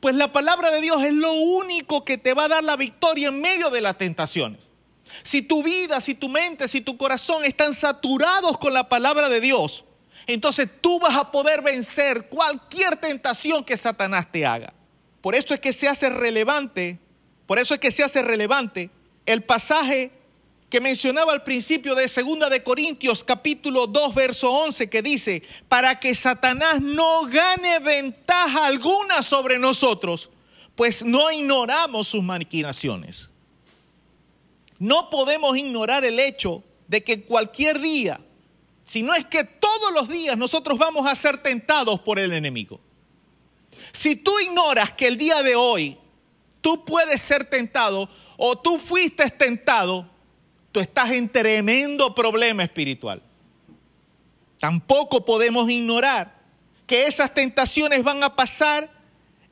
Pues 0.00 0.14
la 0.14 0.32
palabra 0.32 0.70
de 0.70 0.80
Dios 0.80 1.02
es 1.02 1.12
lo 1.12 1.32
único 1.32 2.04
que 2.04 2.16
te 2.16 2.32
va 2.32 2.44
a 2.44 2.48
dar 2.48 2.64
la 2.64 2.76
victoria 2.76 3.28
en 3.28 3.40
medio 3.40 3.68
de 3.68 3.82
las 3.82 3.98
tentaciones. 3.98 4.70
Si 5.22 5.42
tu 5.42 5.62
vida, 5.62 6.00
si 6.00 6.14
tu 6.14 6.30
mente, 6.30 6.68
si 6.68 6.80
tu 6.80 6.96
corazón 6.96 7.44
están 7.44 7.74
saturados 7.74 8.56
con 8.58 8.72
la 8.72 8.88
palabra 8.88 9.28
de 9.28 9.40
Dios, 9.40 9.84
entonces 10.26 10.68
tú 10.80 10.98
vas 11.00 11.16
a 11.16 11.30
poder 11.30 11.60
vencer 11.60 12.28
cualquier 12.28 12.96
tentación 12.96 13.64
que 13.64 13.76
Satanás 13.76 14.30
te 14.32 14.46
haga. 14.46 14.72
Por 15.20 15.34
eso 15.34 15.52
es 15.52 15.60
que 15.60 15.74
se 15.74 15.88
hace 15.88 16.08
relevante, 16.08 16.98
por 17.46 17.58
eso 17.58 17.74
es 17.74 17.80
que 17.80 17.90
se 17.90 18.02
hace 18.02 18.22
relevante 18.22 18.90
el 19.26 19.42
pasaje 19.42 20.12
que 20.70 20.80
mencionaba 20.80 21.32
al 21.32 21.42
principio 21.42 21.96
de 21.96 22.08
Segunda 22.08 22.48
de 22.48 22.62
Corintios 22.62 23.24
capítulo 23.24 23.88
2 23.88 24.14
verso 24.14 24.50
11 24.52 24.88
que 24.88 25.02
dice, 25.02 25.42
para 25.68 25.98
que 25.98 26.14
Satanás 26.14 26.80
no 26.80 27.26
gane 27.26 27.80
ventaja 27.80 28.66
alguna 28.66 29.22
sobre 29.22 29.58
nosotros, 29.58 30.30
pues 30.76 31.04
no 31.04 31.30
ignoramos 31.32 32.06
sus 32.06 32.22
maquinaciones. 32.22 33.28
No 34.78 35.10
podemos 35.10 35.56
ignorar 35.56 36.04
el 36.04 36.20
hecho 36.20 36.62
de 36.86 37.02
que 37.02 37.24
cualquier 37.24 37.80
día, 37.80 38.20
si 38.84 39.02
no 39.02 39.12
es 39.12 39.26
que 39.26 39.42
todos 39.42 39.92
los 39.92 40.08
días 40.08 40.38
nosotros 40.38 40.78
vamos 40.78 41.04
a 41.06 41.16
ser 41.16 41.42
tentados 41.42 42.00
por 42.00 42.20
el 42.20 42.32
enemigo. 42.32 42.80
Si 43.92 44.14
tú 44.14 44.38
ignoras 44.38 44.92
que 44.92 45.08
el 45.08 45.16
día 45.16 45.42
de 45.42 45.56
hoy 45.56 45.98
tú 46.60 46.84
puedes 46.84 47.20
ser 47.20 47.44
tentado 47.44 48.08
o 48.36 48.56
tú 48.56 48.78
fuiste 48.78 49.28
tentado, 49.30 50.09
tú 50.72 50.80
estás 50.80 51.10
en 51.10 51.28
tremendo 51.28 52.14
problema 52.14 52.62
espiritual. 52.62 53.22
Tampoco 54.58 55.24
podemos 55.24 55.68
ignorar 55.70 56.38
que 56.86 57.06
esas 57.06 57.32
tentaciones 57.32 58.02
van 58.02 58.22
a 58.22 58.34
pasar 58.34 58.90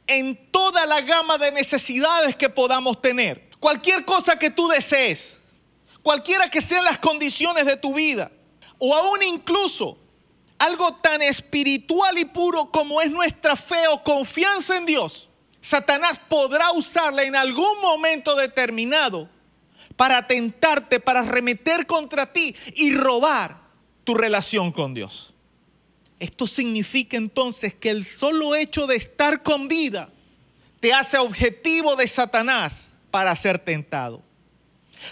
en 0.06 0.50
toda 0.50 0.86
la 0.86 1.00
gama 1.00 1.38
de 1.38 1.52
necesidades 1.52 2.36
que 2.36 2.48
podamos 2.48 3.00
tener. 3.00 3.48
Cualquier 3.60 4.04
cosa 4.04 4.38
que 4.38 4.50
tú 4.50 4.68
desees, 4.68 5.38
cualquiera 6.02 6.50
que 6.50 6.60
sean 6.60 6.84
las 6.84 6.98
condiciones 6.98 7.66
de 7.66 7.76
tu 7.76 7.94
vida, 7.94 8.30
o 8.78 8.94
aún 8.94 9.22
incluso 9.22 9.98
algo 10.58 10.94
tan 10.96 11.22
espiritual 11.22 12.18
y 12.18 12.24
puro 12.24 12.70
como 12.70 13.00
es 13.00 13.10
nuestra 13.10 13.56
fe 13.56 13.86
o 13.88 14.02
confianza 14.02 14.76
en 14.76 14.86
Dios, 14.86 15.28
Satanás 15.60 16.20
podrá 16.28 16.70
usarla 16.72 17.22
en 17.22 17.36
algún 17.36 17.80
momento 17.80 18.34
determinado 18.36 19.28
para 19.98 20.28
tentarte, 20.28 21.00
para 21.00 21.22
remeter 21.22 21.84
contra 21.84 22.32
ti 22.32 22.54
y 22.76 22.94
robar 22.94 23.60
tu 24.04 24.14
relación 24.14 24.70
con 24.70 24.94
Dios. 24.94 25.34
Esto 26.20 26.46
significa 26.46 27.16
entonces 27.16 27.74
que 27.74 27.90
el 27.90 28.04
solo 28.04 28.54
hecho 28.54 28.86
de 28.86 28.94
estar 28.94 29.42
con 29.42 29.66
vida 29.66 30.08
te 30.78 30.92
hace 30.94 31.18
objetivo 31.18 31.96
de 31.96 32.06
Satanás 32.06 32.96
para 33.10 33.34
ser 33.34 33.58
tentado. 33.58 34.22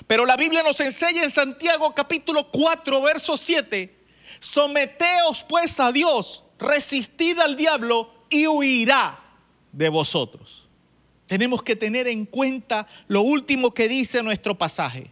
Pero 0.06 0.24
la 0.24 0.36
Biblia 0.36 0.62
nos 0.62 0.78
enseña 0.78 1.24
en 1.24 1.32
Santiago 1.32 1.92
capítulo 1.92 2.48
4, 2.52 3.02
verso 3.02 3.36
7, 3.36 3.92
someteos 4.38 5.44
pues 5.48 5.80
a 5.80 5.90
Dios, 5.90 6.44
resistid 6.60 7.40
al 7.40 7.56
diablo 7.56 8.14
y 8.30 8.46
huirá 8.46 9.18
de 9.72 9.88
vosotros 9.88 10.65
tenemos 11.26 11.62
que 11.62 11.76
tener 11.76 12.06
en 12.08 12.24
cuenta 12.24 12.86
lo 13.08 13.22
último 13.22 13.74
que 13.74 13.88
dice 13.88 14.22
nuestro 14.22 14.56
pasaje. 14.56 15.10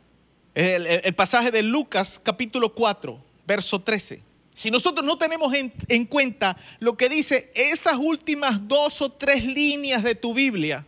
El, 0.55 1.15
pasaje 1.15 1.51
de 1.51 1.62
Lucas 1.62 2.20
capítulo 2.23 2.73
4, 2.74 3.19
verso 3.47 3.81
13. 3.81 4.23
Si 4.55 4.70
nosotros 4.70 5.05
no 5.05 5.19
tenemos 5.19 5.53
en, 5.53 5.73
en 5.89 6.05
cuenta 6.07 6.57
lo 6.78 6.97
que 6.97 7.09
dice 7.09 7.51
esas 7.57 7.97
últimas 7.97 8.69
dos 8.69 9.03
o 9.03 9.11
tres 9.11 9.45
líneas 9.45 10.05
de 10.05 10.15
tu 10.15 10.32
Biblia, 10.32 10.86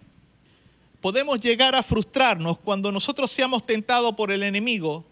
podemos 1.00 1.40
llegar 1.40 1.74
a 1.74 1.82
frustrarnos 1.82 2.58
cuando 2.58 2.92
nosotros 2.92 3.32
seamos 3.32 3.66
tentados 3.66 4.14
por 4.14 4.30
el 4.30 4.44
enemigo 4.44 5.04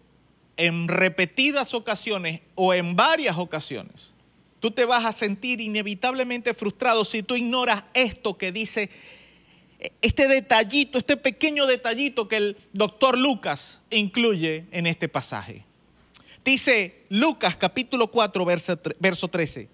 en 0.55 0.87
repetidas 0.87 1.73
ocasiones 1.73 2.39
o 2.55 2.73
en 2.73 2.95
varias 2.95 3.37
ocasiones. 3.37 4.13
Tú 4.61 4.71
te 4.71 4.85
vas 4.85 5.05
a 5.05 5.11
sentir 5.11 5.59
inevitablemente 5.59 6.53
frustrado 6.53 7.03
si 7.03 7.21
tú 7.23 7.35
ignoras 7.35 7.83
esto 7.93 8.37
que 8.37 8.53
dice 8.53 8.89
este 10.01 10.27
detallito, 10.27 10.97
este 10.97 11.17
pequeño 11.17 11.65
detallito 11.67 12.27
que 12.27 12.37
el 12.37 12.57
doctor 12.73 13.17
Lucas 13.17 13.81
incluye 13.89 14.65
en 14.71 14.87
este 14.87 15.07
pasaje. 15.09 15.65
Dice 16.43 17.05
Lucas 17.09 17.55
capítulo 17.55 18.07
4, 18.07 18.45
verso 18.99 19.27
13. 19.27 19.69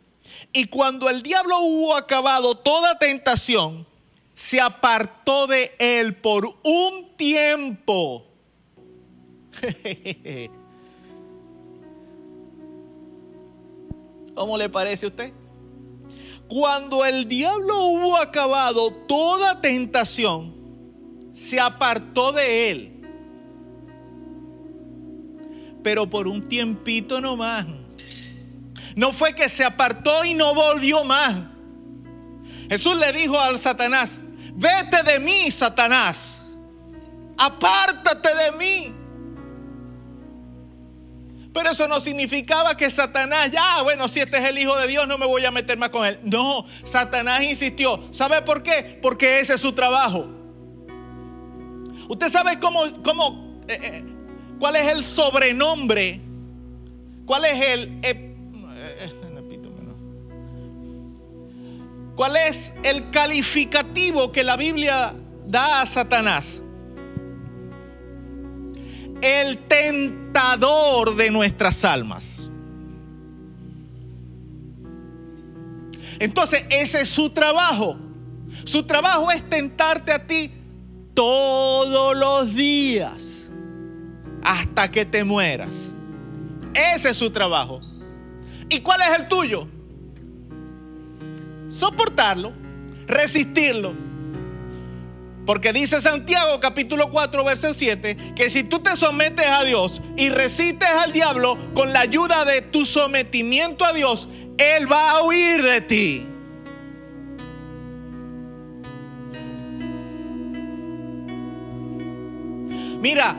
Y 0.54 0.66
cuando 0.66 1.10
el 1.10 1.22
diablo 1.22 1.60
hubo 1.60 1.96
acabado 1.96 2.56
toda 2.56 2.98
tentación, 2.98 3.86
se 4.36 4.60
apartó 4.62 5.48
de 5.48 5.76
él 5.80 6.16
por 6.16 6.58
un 6.64 7.16
tiempo. 7.18 8.26
¿Cómo 14.34 14.58
le 14.58 14.70
parece 14.70 15.06
a 15.06 15.10
usted? 15.10 15.34
Cuando 16.52 17.06
el 17.06 17.30
diablo 17.30 17.86
hubo 17.86 18.18
acabado 18.18 18.92
toda 18.92 19.62
tentación, 19.62 20.54
se 21.34 21.58
apartó 21.62 22.34
de 22.34 22.70
él. 22.70 23.02
Pero 25.82 26.10
por 26.10 26.28
un 26.28 26.50
tiempito 26.50 27.22
nomás. 27.22 27.66
No 28.98 29.14
fue 29.14 29.34
que 29.34 29.48
se 29.48 29.64
apartó 29.64 30.26
y 30.26 30.34
no 30.34 30.54
volvió 30.54 31.06
más. 31.06 31.40
Jesús 32.70 32.98
le 32.98 33.14
dijo 33.14 33.40
al 33.40 33.58
Satanás, 33.58 34.20
vete 34.54 35.04
de 35.10 35.20
mí, 35.20 35.50
Satanás. 35.52 36.42
Apártate 37.38 38.28
de 38.28 38.52
mí. 38.58 38.94
Pero 41.54 41.72
eso 41.72 41.88
no 41.88 42.00
significaba 42.00 42.78
que 42.78 42.90
Satanás, 42.90 43.52
ya, 43.52 43.82
bueno, 43.82 44.08
si 44.08 44.22
este 44.22 44.38
es 44.38 44.46
el 44.46 44.58
Hijo 44.58 44.78
de 44.78 44.88
Dios, 44.88 45.08
no 45.08 45.18
me 45.18 45.26
voy 45.26 45.44
a 45.44 45.52
meter 45.52 45.78
más 45.78 45.90
con 45.90 46.06
él. 46.06 46.20
No, 46.24 46.66
Satanás 46.84 47.44
insistió. 47.44 48.02
¿Sabe 48.12 48.42
por 48.42 48.64
qué? 48.64 49.00
Porque 49.02 49.42
ese 49.42 49.56
es 49.56 49.62
su 49.62 49.74
trabajo. 49.74 50.30
¿Usted 52.08 52.30
sabe 52.30 52.58
cómo, 52.60 52.82
cómo 53.04 53.62
eh, 53.68 53.80
eh, 53.82 54.06
cuál 54.60 54.78
es 54.78 54.88
el 54.92 55.04
sobrenombre? 55.04 56.22
¿Cuál 57.26 57.46
es 57.46 57.62
el... 57.68 58.00
Eh, 58.04 58.28
¿Cuál 62.16 62.36
es 62.36 62.74
el 62.84 63.10
calificativo 63.10 64.32
que 64.32 64.44
la 64.44 64.56
Biblia 64.56 65.16
da 65.48 65.82
a 65.82 65.86
Satanás? 65.88 66.62
El 69.22 69.58
tentador 69.68 71.16
de 71.16 71.30
nuestras 71.30 71.86
almas. 71.86 72.50
Entonces, 76.20 76.64
ese 76.70 77.02
es 77.02 77.10
su 77.10 77.30
trabajo. 77.30 77.98
Su 78.64 78.84
trabajo 78.84 79.32
es 79.32 79.48
tentarte 79.50 80.12
a 80.12 80.28
ti 80.28 80.52
todos 81.14 82.16
los 82.16 82.54
días 82.54 83.52
hasta 84.44 84.92
que 84.92 85.06
te 85.06 85.24
mueras. 85.24 85.74
Ese 86.74 87.10
es 87.10 87.18
su 87.18 87.32
trabajo. 87.32 87.82
¿Y 88.70 88.80
cuál 88.82 89.02
es 89.02 89.20
el 89.20 89.28
tuyo? 89.28 89.68
Soportarlo, 91.70 92.54
resistirlo 93.08 94.11
porque 95.46 95.74
dice 95.74 96.02
Santiago 96.02 96.60
capítulo 96.60 97.10
4 97.10 97.44
verso 97.44 97.74
7 97.74 98.34
que 98.36 98.50
si 98.50 98.64
tú 98.64 98.80
te 98.80 98.96
sometes 98.96 99.48
a 99.48 99.64
Dios 99.64 100.02
y 100.18 100.30
resistes 100.30 100.90
al 100.90 101.12
diablo 101.12 101.58
con 101.74 101.94
la 101.94 102.02
ayuda 102.02 102.46
de 102.46 102.62
tu 102.62 102.86
sometimiento 102.86 103.86
a 103.86 103.94
Dios, 103.94 104.28
Él 104.58 104.92
va 104.92 105.12
a 105.12 105.24
huir 105.24 105.64
de 105.64 105.82
ti. 105.82 106.28
Mira, 113.02 113.36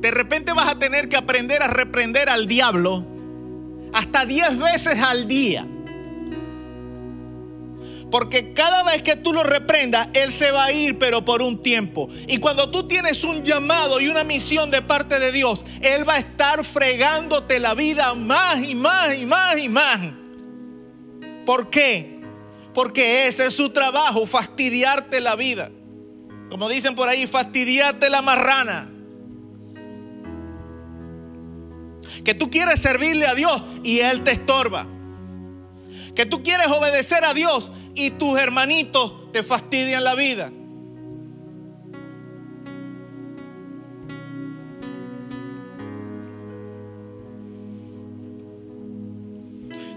de 0.00 0.10
repente 0.12 0.52
vas 0.52 0.68
a 0.68 0.78
tener 0.78 1.08
que 1.08 1.16
aprender 1.16 1.60
a 1.62 1.66
reprender 1.66 2.30
al 2.30 2.46
diablo 2.46 3.04
hasta 3.92 4.24
10 4.24 4.58
veces 4.58 4.98
al 5.00 5.26
día. 5.26 5.66
Porque 8.10 8.52
cada 8.52 8.82
vez 8.82 9.02
que 9.02 9.16
tú 9.16 9.32
lo 9.32 9.44
reprendas, 9.44 10.08
Él 10.14 10.32
se 10.32 10.50
va 10.50 10.64
a 10.64 10.72
ir, 10.72 10.98
pero 10.98 11.24
por 11.24 11.42
un 11.42 11.62
tiempo. 11.62 12.08
Y 12.26 12.38
cuando 12.38 12.70
tú 12.70 12.88
tienes 12.88 13.22
un 13.22 13.44
llamado 13.44 14.00
y 14.00 14.08
una 14.08 14.24
misión 14.24 14.70
de 14.70 14.82
parte 14.82 15.20
de 15.20 15.30
Dios, 15.30 15.64
Él 15.80 16.08
va 16.08 16.14
a 16.14 16.18
estar 16.18 16.64
fregándote 16.64 17.60
la 17.60 17.74
vida 17.74 18.14
más 18.14 18.62
y 18.62 18.74
más 18.74 19.16
y 19.16 19.26
más 19.26 19.58
y 19.58 19.68
más. 19.68 20.00
¿Por 21.46 21.70
qué? 21.70 22.20
Porque 22.74 23.28
ese 23.28 23.46
es 23.46 23.54
su 23.54 23.70
trabajo, 23.70 24.26
fastidiarte 24.26 25.20
la 25.20 25.36
vida. 25.36 25.70
Como 26.48 26.68
dicen 26.68 26.96
por 26.96 27.08
ahí, 27.08 27.28
fastidiarte 27.28 28.10
la 28.10 28.22
marrana. 28.22 28.90
Que 32.24 32.34
tú 32.34 32.50
quieres 32.50 32.80
servirle 32.80 33.26
a 33.26 33.34
Dios 33.34 33.62
y 33.84 34.00
Él 34.00 34.24
te 34.24 34.32
estorba 34.32 34.86
Que 36.14 36.26
tú 36.26 36.42
quieres 36.42 36.66
obedecer 36.68 37.24
a 37.24 37.34
Dios 37.34 37.70
y 37.94 38.10
tus 38.10 38.38
hermanitos 38.38 39.32
te 39.32 39.42
fastidian 39.42 40.04
la 40.04 40.14
vida. 40.14 40.52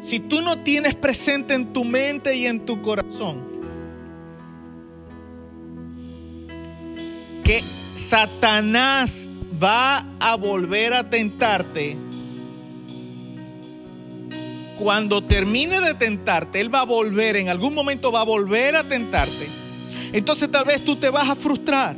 Si 0.02 0.19
tú 0.19 0.41
no 0.41 0.60
tienes 0.64 0.95
presente 0.95 1.53
en 1.53 1.72
tu 1.72 1.85
mente 1.85 2.35
y 2.35 2.45
en 2.45 2.65
tu 2.65 2.81
corazón 2.81 3.53
que 7.44 7.64
Satanás 7.95 9.30
va 9.61 10.06
a 10.19 10.35
volver 10.35 10.94
a 10.94 11.10
tentarte, 11.10 11.98
cuando 14.80 15.24
termine 15.24 15.82
de 15.82 15.94
tentarte, 15.94 16.60
Él 16.60 16.74
va 16.74 16.82
a 16.82 16.86
volver, 16.86 17.36
en 17.36 17.50
algún 17.50 17.74
momento 17.74 18.12
va 18.12 18.22
a 18.22 18.26
volver 18.26 18.76
a 18.76 18.84
tentarte. 18.84 19.48
Entonces 20.12 20.50
tal 20.52 20.66
vez 20.66 20.84
tú 20.84 20.95
te 20.95 21.10
vas 21.10 21.30
a 21.30 21.36
frustrar. 21.36 21.95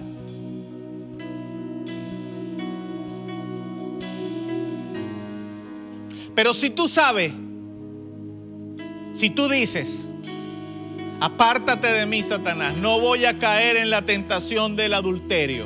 Pero 6.35 6.53
si 6.53 6.69
tú 6.69 6.89
sabes, 6.89 7.31
si 9.13 9.29
tú 9.29 9.47
dices, 9.47 9.99
apártate 11.21 11.87
de 11.87 12.05
mí, 12.05 12.23
Satanás, 12.23 12.75
no 12.75 12.99
voy 12.99 13.25
a 13.25 13.39
caer 13.39 13.77
en 13.77 13.89
la 13.89 14.01
tentación 14.01 14.75
del 14.75 14.93
adulterio. 14.93 15.63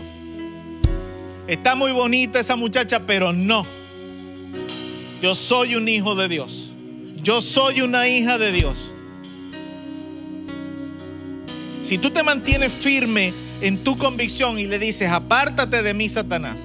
Está 1.48 1.74
muy 1.74 1.92
bonita 1.92 2.40
esa 2.40 2.56
muchacha, 2.56 3.00
pero 3.08 3.34
no. 3.34 3.66
Yo 5.22 5.34
soy 5.34 5.76
un 5.76 5.90
hijo 5.90 6.14
de 6.14 6.28
Dios. 6.28 6.59
Yo 7.24 7.42
soy 7.42 7.82
una 7.82 8.08
hija 8.08 8.38
de 8.38 8.52
Dios. 8.52 8.92
Si 11.82 11.98
tú 11.98 12.12
te 12.12 12.24
mantienes 12.24 12.72
firme 12.72 13.34
en 13.62 13.84
tu 13.84 13.98
convicción 13.98 14.60
y 14.60 14.68
le 14.68 14.80
dices, 14.80 15.10
apártate 15.12 15.82
de 15.82 15.94
mí, 15.94 16.08
Satanás. 16.08 16.62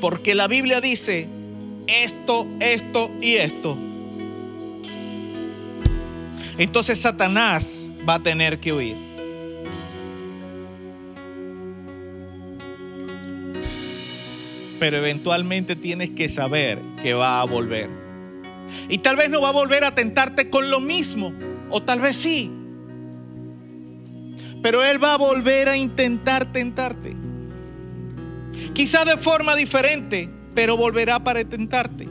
Porque 0.00 0.34
la 0.34 0.48
Biblia 0.48 0.80
dice 0.80 1.28
esto, 1.86 2.46
esto 2.60 3.10
y 3.20 3.34
esto. 3.34 3.76
Entonces 6.56 6.98
Satanás 6.98 7.88
va 8.08 8.14
a 8.14 8.22
tener 8.22 8.60
que 8.60 8.72
huir. 8.72 9.09
Pero 14.80 14.96
eventualmente 14.96 15.76
tienes 15.76 16.10
que 16.10 16.28
saber 16.30 16.80
que 17.02 17.12
va 17.12 17.40
a 17.40 17.44
volver. 17.44 17.90
Y 18.88 18.98
tal 18.98 19.16
vez 19.16 19.28
no 19.28 19.42
va 19.42 19.50
a 19.50 19.52
volver 19.52 19.84
a 19.84 19.94
tentarte 19.94 20.48
con 20.48 20.70
lo 20.70 20.80
mismo, 20.80 21.32
o 21.68 21.82
tal 21.82 22.00
vez 22.00 22.16
sí. 22.16 22.50
Pero 24.62 24.82
Él 24.82 25.02
va 25.02 25.14
a 25.14 25.18
volver 25.18 25.68
a 25.68 25.76
intentar 25.76 26.50
tentarte. 26.50 27.14
Quizá 28.72 29.04
de 29.04 29.18
forma 29.18 29.54
diferente, 29.54 30.30
pero 30.54 30.76
volverá 30.76 31.22
para 31.22 31.44
tentarte. 31.44 32.08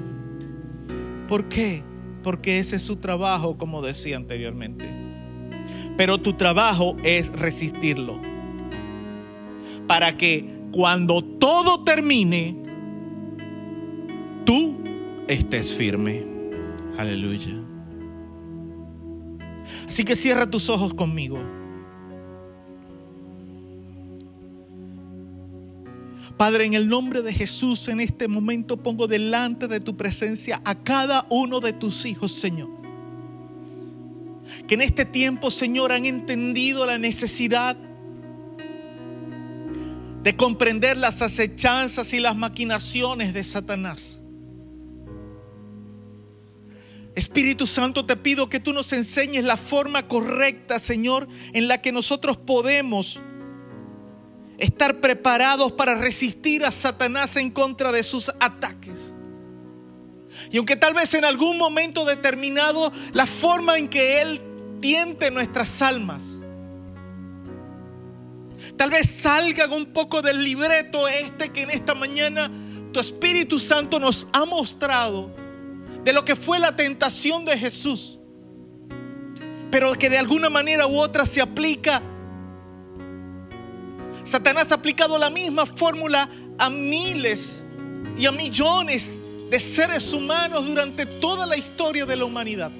¿Por 1.27 1.49
qué? 1.49 1.83
Porque 2.21 2.59
ese 2.59 2.75
es 2.75 2.83
su 2.83 2.97
trabajo, 2.97 3.57
como 3.57 3.81
decía 3.81 4.15
anteriormente. 4.15 4.87
Pero 5.97 6.19
tu 6.19 6.33
trabajo 6.33 6.97
es 7.03 7.31
resistirlo. 7.31 8.21
Para 9.87 10.17
que 10.17 10.58
cuando 10.71 11.23
todo 11.23 11.83
termine, 11.83 12.55
tú 14.45 14.75
estés 15.27 15.73
firme. 15.73 16.23
Aleluya. 16.97 17.53
Así 19.87 20.03
que 20.03 20.15
cierra 20.15 20.49
tus 20.49 20.69
ojos 20.69 20.93
conmigo. 20.93 21.39
Padre, 26.37 26.65
en 26.65 26.73
el 26.73 26.87
nombre 26.87 27.21
de 27.21 27.33
Jesús, 27.33 27.89
en 27.89 27.99
este 27.99 28.29
momento 28.29 28.77
pongo 28.77 29.07
delante 29.07 29.67
de 29.67 29.81
tu 29.81 29.97
presencia 29.97 30.61
a 30.63 30.73
cada 30.73 31.27
uno 31.29 31.59
de 31.59 31.73
tus 31.73 32.05
hijos, 32.05 32.31
Señor. 32.31 32.69
Que 34.65 34.75
en 34.75 34.81
este 34.81 35.03
tiempo, 35.03 35.51
Señor, 35.51 35.91
han 35.91 36.05
entendido 36.05 36.85
la 36.85 36.97
necesidad 36.97 37.75
de 40.23 40.35
comprender 40.35 40.97
las 40.97 41.21
acechanzas 41.21 42.13
y 42.13 42.19
las 42.19 42.35
maquinaciones 42.35 43.33
de 43.33 43.43
Satanás. 43.43 44.21
Espíritu 47.15 47.67
Santo, 47.67 48.05
te 48.05 48.15
pido 48.15 48.49
que 48.49 48.59
tú 48.59 48.73
nos 48.73 48.93
enseñes 48.93 49.43
la 49.43 49.57
forma 49.57 50.07
correcta, 50.07 50.79
Señor, 50.79 51.27
en 51.53 51.67
la 51.67 51.81
que 51.81 51.91
nosotros 51.91 52.37
podemos 52.37 53.19
estar 54.57 54.99
preparados 54.99 55.71
para 55.71 55.95
resistir 55.95 56.65
a 56.65 56.71
Satanás 56.71 57.35
en 57.35 57.49
contra 57.49 57.91
de 57.91 58.03
sus 58.03 58.29
ataques. 58.39 59.15
Y 60.51 60.57
aunque 60.57 60.75
tal 60.75 60.93
vez 60.93 61.13
en 61.13 61.25
algún 61.25 61.57
momento 61.57 62.05
determinado 62.05 62.91
la 63.13 63.25
forma 63.25 63.77
en 63.77 63.89
que 63.89 64.21
Él 64.21 64.41
tiente 64.81 65.31
nuestras 65.31 65.81
almas, 65.81 66.38
Tal 68.79 68.91
vez 68.91 69.09
salgan 69.09 69.73
un 69.73 69.87
poco 69.87 70.21
del 70.21 70.41
libreto 70.41 71.05
este 71.09 71.49
que 71.49 71.63
en 71.63 71.69
esta 71.69 71.93
mañana 71.93 72.49
tu 72.93 73.01
Espíritu 73.01 73.59
Santo 73.59 73.99
nos 73.99 74.25
ha 74.31 74.45
mostrado 74.45 75.35
de 76.05 76.13
lo 76.13 76.23
que 76.23 76.33
fue 76.33 76.59
la 76.59 76.73
tentación 76.73 77.43
de 77.43 77.57
Jesús. 77.57 78.17
Pero 79.69 79.91
que 79.95 80.09
de 80.09 80.17
alguna 80.17 80.49
manera 80.49 80.87
u 80.87 80.97
otra 80.97 81.25
se 81.25 81.41
aplica. 81.41 82.01
Satanás 84.23 84.71
ha 84.71 84.75
aplicado 84.75 85.17
la 85.17 85.29
misma 85.29 85.65
fórmula 85.65 86.29
a 86.57 86.69
miles 86.69 87.65
y 88.17 88.27
a 88.27 88.31
millones 88.31 89.19
de 89.51 89.59
seres 89.59 90.13
humanos 90.13 90.65
durante 90.65 91.05
toda 91.05 91.45
la 91.45 91.57
historia 91.57 92.05
de 92.05 92.15
la 92.15 92.23
humanidad. 92.23 92.71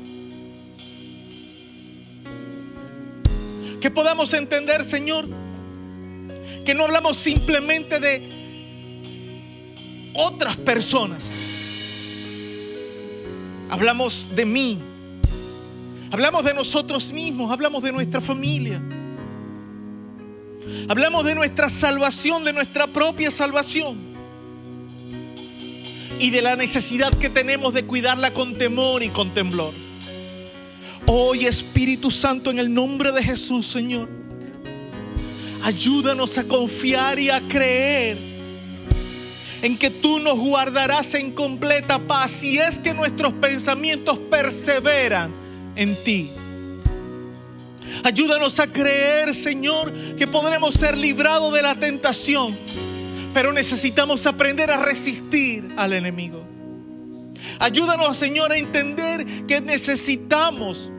Que 3.82 3.92
podamos 3.92 4.34
entender, 4.34 4.86
Señor, 4.86 5.28
que 6.70 6.76
no 6.76 6.84
hablamos 6.84 7.18
simplemente 7.18 8.00
de 8.00 8.22
otras 10.14 10.56
personas. 10.56 11.28
Hablamos 13.72 14.28
de 14.36 14.46
mí. 14.46 14.80
Hablamos 16.12 16.44
de 16.44 16.54
nosotros 16.54 17.12
mismos, 17.12 17.52
hablamos 17.52 17.82
de 17.82 17.92
nuestra 17.92 18.22
familia. 18.22 18.80
Hablamos 20.88 21.26
de 21.26 21.34
nuestra 21.34 21.70
salvación, 21.70 22.44
de 22.44 22.54
nuestra 22.54 22.86
propia 22.86 23.32
salvación. 23.32 23.98
Y 26.20 26.30
de 26.30 26.44
la 26.44 26.56
necesidad 26.56 27.12
que 27.18 27.32
tenemos 27.32 27.74
de 27.74 27.84
cuidarla 27.84 28.30
con 28.30 28.60
temor 28.60 29.02
y 29.02 29.10
con 29.10 29.34
temblor. 29.34 29.74
Hoy 31.08 31.48
Espíritu 31.48 32.12
Santo, 32.12 32.52
en 32.52 32.60
el 32.60 32.72
nombre 32.72 33.12
de 33.12 33.24
Jesús, 33.24 33.66
Señor. 33.66 34.19
Ayúdanos 35.64 36.38
a 36.38 36.44
confiar 36.46 37.20
y 37.20 37.30
a 37.30 37.42
creer 37.42 38.18
en 39.62 39.78
que 39.78 39.90
tú 39.90 40.20
nos 40.20 40.38
guardarás 40.40 41.14
en 41.16 41.32
completa 41.32 42.00
paz 42.00 42.32
si 42.32 42.58
es 42.58 42.80
que 42.80 42.94
nuestros 42.94 43.34
pensamientos 43.34 44.18
perseveran 44.18 45.32
en 45.76 46.02
ti. 46.04 46.32
Ayúdanos 48.04 48.60
a 48.60 48.68
creer, 48.68 49.34
Señor, 49.34 49.92
que 50.18 50.28
podremos 50.28 50.76
ser 50.76 50.98
librados 50.98 51.54
de 51.54 51.62
la 51.62 51.76
tentación, 51.76 52.56
pero 53.34 53.52
necesitamos 53.52 54.26
aprender 54.26 54.72
a 54.72 54.78
resistir 54.78 55.74
al 55.76 55.94
enemigo. 55.94 56.46
Ayúdanos, 57.60 58.16
Señor, 58.16 58.52
a 58.52 58.58
entender 58.58 59.26
que 59.48 59.60
necesitamos 59.60 60.92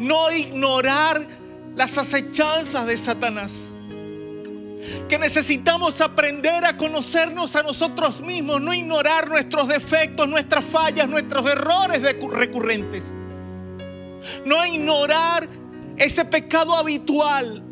no 0.00 0.30
ignorar 0.32 1.26
las 1.76 1.98
acechanzas 1.98 2.86
de 2.86 2.96
Satanás. 2.98 3.68
Que 5.08 5.18
necesitamos 5.18 6.00
aprender 6.00 6.64
a 6.64 6.76
conocernos 6.76 7.56
a 7.56 7.62
nosotros 7.62 8.20
mismos, 8.20 8.60
no 8.60 8.74
ignorar 8.74 9.28
nuestros 9.28 9.68
defectos, 9.68 10.28
nuestras 10.28 10.64
fallas, 10.64 11.08
nuestros 11.08 11.50
errores 11.50 12.02
recurrentes. 12.02 13.12
No 14.44 14.64
ignorar 14.66 15.48
ese 15.96 16.24
pecado 16.24 16.74
habitual, 16.74 17.62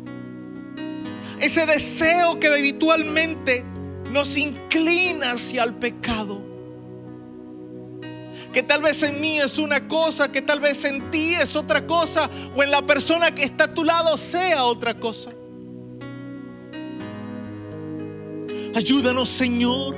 ese 1.39 1.65
deseo 1.65 2.39
que 2.39 2.47
habitualmente 2.47 3.63
nos 4.09 4.37
inclina 4.37 5.31
hacia 5.31 5.63
el 5.63 5.75
pecado 5.75 6.52
que 8.53 8.63
tal 8.63 8.81
vez 8.81 9.01
en 9.03 9.19
mí 9.19 9.39
es 9.39 9.57
una 9.57 9.87
cosa, 9.87 10.31
que 10.31 10.41
tal 10.41 10.59
vez 10.59 10.85
en 10.85 11.09
ti 11.11 11.33
es 11.33 11.55
otra 11.55 11.85
cosa, 11.85 12.29
o 12.55 12.63
en 12.63 12.71
la 12.71 12.81
persona 12.83 13.33
que 13.33 13.43
está 13.43 13.65
a 13.65 13.73
tu 13.73 13.83
lado 13.83 14.17
sea 14.17 14.63
otra 14.63 14.99
cosa. 14.99 15.31
Ayúdanos, 18.75 19.29
Señor, 19.29 19.95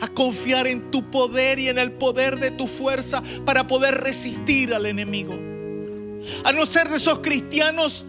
a 0.00 0.08
confiar 0.08 0.66
en 0.66 0.90
tu 0.90 1.10
poder 1.10 1.58
y 1.58 1.68
en 1.68 1.78
el 1.78 1.92
poder 1.92 2.38
de 2.38 2.50
tu 2.52 2.66
fuerza 2.66 3.22
para 3.44 3.66
poder 3.66 3.96
resistir 3.96 4.72
al 4.72 4.86
enemigo. 4.86 5.34
A 6.44 6.52
no 6.52 6.66
ser 6.66 6.88
de 6.88 6.96
esos 6.96 7.18
cristianos 7.20 8.04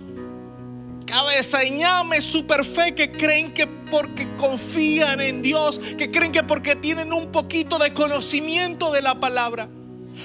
cabeza 1.10 1.64
y 1.64 1.72
ñame 1.72 2.22
super 2.22 2.64
fe 2.64 2.94
que 2.94 3.12
creen 3.12 3.52
que 3.52 3.66
porque 3.66 4.28
confían 4.38 5.20
en 5.20 5.42
Dios, 5.42 5.80
que 5.98 6.12
creen 6.12 6.32
que 6.32 6.44
porque 6.44 6.76
tienen 6.76 7.12
un 7.12 7.32
poquito 7.32 7.80
de 7.80 7.94
conocimiento 7.94 8.92
de 8.92 9.02
la 9.02 9.20
palabra, 9.20 9.70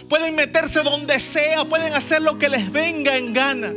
pueden 0.08 0.34
meterse 0.34 0.82
donde 0.82 1.18
sea, 1.20 1.64
pueden 1.64 1.92
hacer 1.94 2.22
lo 2.22 2.38
que 2.38 2.48
les 2.48 2.70
venga 2.70 3.16
en 3.16 3.32
gana. 3.32 3.74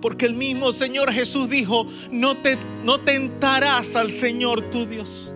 Porque 0.00 0.26
el 0.26 0.34
mismo 0.34 0.72
Señor 0.72 1.12
Jesús 1.12 1.48
dijo, 1.48 1.86
no, 2.10 2.36
te, 2.38 2.58
no 2.84 3.00
tentarás 3.00 3.96
al 3.96 4.10
Señor 4.10 4.70
tu 4.70 4.86
Dios. 4.86 5.32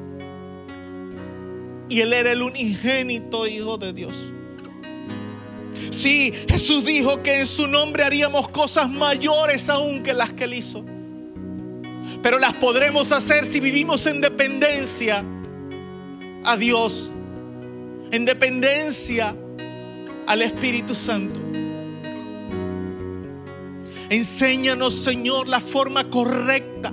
Y 1.89 2.01
Él 2.01 2.13
era 2.13 2.33
el 2.33 2.43
unigénito 2.43 3.47
Hijo 3.47 3.77
de 3.77 3.93
Dios. 3.93 4.33
Sí, 5.91 6.33
Jesús 6.49 6.85
dijo 6.85 7.23
que 7.23 7.41
en 7.41 7.47
su 7.47 7.67
nombre 7.67 8.05
haríamos 8.05 8.49
cosas 8.49 8.89
mayores 8.89 9.69
aún 9.69 10.03
que 10.03 10.15
las 10.15 10.33
que 10.33 10.45
Él 10.45 10.55
hizo. 10.55 10.85
Pero 12.23 12.39
las 12.39 12.55
podremos 12.55 13.13
hacer 13.13 13.45
si 13.45 13.61
vivimos 13.61 14.07
en 14.07 14.21
dependencia 14.21 15.25
a 16.45 16.57
Dios, 16.57 17.11
en 18.11 18.25
dependencia 18.25 19.37
al 20.27 20.43
Espíritu 20.43 20.95
Santo. 20.95 21.41
Enséñanos, 24.11 24.95
Señor, 24.95 25.49
la 25.49 25.61
forma 25.61 26.09
correcta 26.11 26.93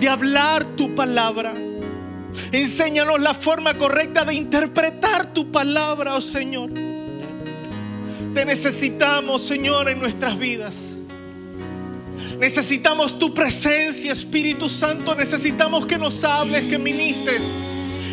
de 0.00 0.08
hablar 0.08 0.64
tu 0.76 0.94
palabra. 0.94 1.54
Enséñanos 2.52 3.20
la 3.20 3.34
forma 3.34 3.76
correcta 3.76 4.24
de 4.24 4.34
interpretar 4.34 5.32
tu 5.32 5.50
palabra, 5.50 6.14
oh 6.14 6.20
Señor. 6.20 6.70
Te 8.34 8.44
necesitamos, 8.44 9.42
Señor, 9.42 9.88
en 9.88 9.98
nuestras 9.98 10.38
vidas. 10.38 10.74
Necesitamos 12.38 13.18
tu 13.18 13.32
presencia, 13.32 14.12
Espíritu 14.12 14.68
Santo. 14.68 15.14
Necesitamos 15.14 15.86
que 15.86 15.98
nos 15.98 16.22
hables, 16.22 16.64
que 16.64 16.78
ministres. 16.78 17.42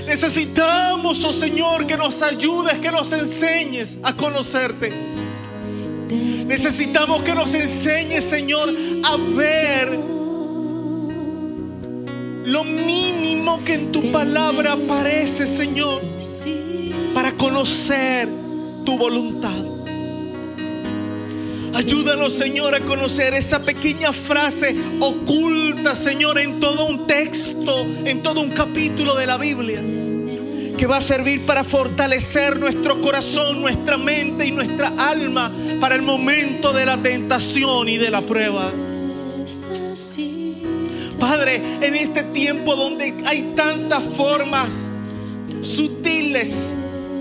Necesitamos, 0.07 1.23
oh 1.23 1.33
Señor, 1.33 1.87
que 1.87 1.97
nos 1.97 2.21
ayudes, 2.21 2.79
que 2.79 2.91
nos 2.91 3.11
enseñes 3.11 3.97
a 4.03 4.15
conocerte. 4.15 4.91
Necesitamos 6.45 7.23
que 7.23 7.33
nos 7.33 7.53
enseñes, 7.53 8.25
Señor, 8.25 8.69
a 9.03 9.17
ver 9.35 9.89
lo 12.45 12.63
mínimo 12.63 13.63
que 13.63 13.75
en 13.75 13.91
tu 13.91 14.11
palabra 14.11 14.73
aparece, 14.73 15.47
Señor, 15.47 16.01
para 17.13 17.31
conocer 17.31 18.27
tu 18.85 18.97
voluntad. 18.97 19.72
Ayúdanos, 21.73 22.33
Señor, 22.33 22.75
a 22.75 22.81
conocer 22.81 23.33
esa 23.33 23.61
pequeña 23.61 24.13
frase 24.13 24.75
oculta, 24.99 25.95
Señor, 25.95 26.37
en 26.37 26.59
todo 26.59 26.85
un 26.85 27.07
texto, 27.07 27.81
en 28.05 28.21
todo 28.21 28.41
un 28.41 28.51
capítulo 28.51 29.15
de 29.15 29.25
la 29.25 29.37
Biblia, 29.37 29.81
que 30.77 30.85
va 30.85 30.97
a 30.97 31.01
servir 31.01 31.45
para 31.47 31.63
fortalecer 31.63 32.59
nuestro 32.59 33.01
corazón, 33.01 33.61
nuestra 33.61 33.97
mente 33.97 34.45
y 34.45 34.51
nuestra 34.51 34.93
alma 34.97 35.51
para 35.79 35.95
el 35.95 36.03
momento 36.03 36.73
de 36.73 36.85
la 36.85 37.01
tentación 37.01 37.89
y 37.89 37.97
de 37.97 38.11
la 38.11 38.21
prueba. 38.21 38.71
Padre, 41.19 41.59
en 41.81 41.95
este 41.95 42.21
tiempo 42.23 42.75
donde 42.75 43.15
hay 43.25 43.53
tantas 43.55 44.03
formas 44.15 44.69
sutiles 45.63 46.69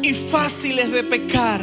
y 0.03 0.13
fáciles 0.13 0.93
de 0.93 1.05
pecar, 1.05 1.61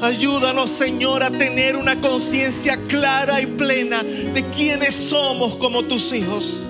Ayúdanos, 0.00 0.70
Señor, 0.70 1.22
a 1.22 1.30
tener 1.30 1.76
una 1.76 2.00
conciencia 2.00 2.76
clara 2.88 3.40
y 3.40 3.46
plena 3.46 4.02
de 4.02 4.44
quiénes 4.54 4.94
somos 4.94 5.54
como 5.54 5.82
tus 5.82 6.12
hijos. 6.12 6.60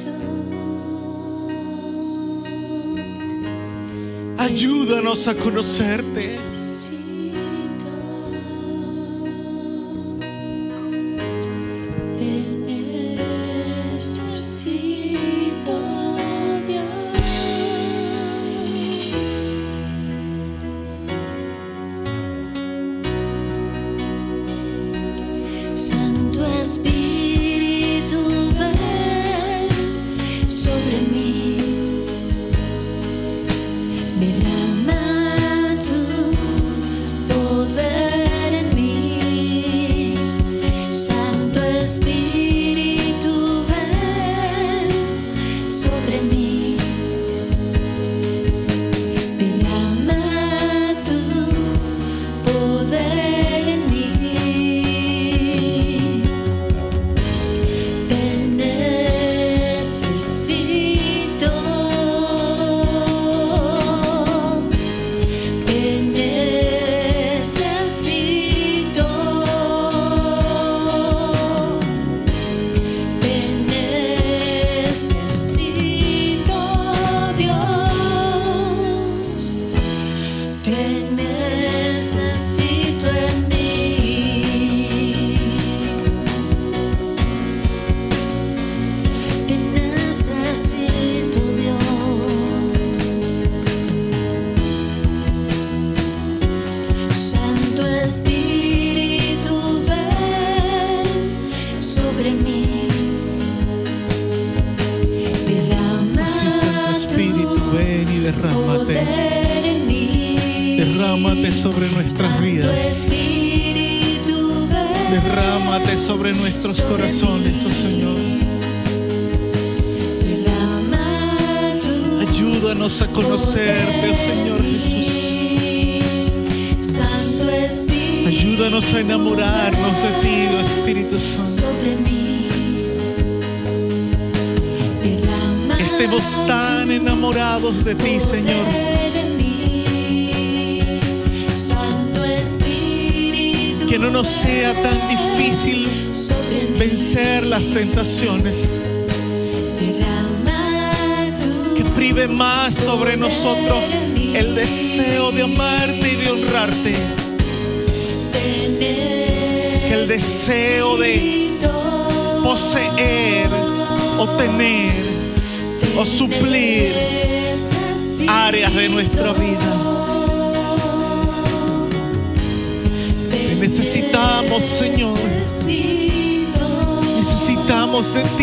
Ayúdanos 4.39 5.27
a 5.27 5.35
conocerte. 5.35 6.39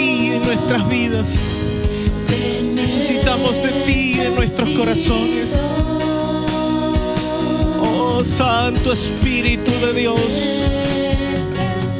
En 0.02 0.44
nuestras 0.44 0.90
vidas. 0.90 1.36
Necesitamos 2.74 3.62
de 3.62 3.70
ti 3.86 4.20
en 4.20 4.36
nuestros 4.36 4.70
corazones. 4.70 5.52
Oh 7.80 8.24
Santo 8.24 8.94
Espíritu 8.94 9.72
de 9.86 9.94
Dios. 9.94 10.22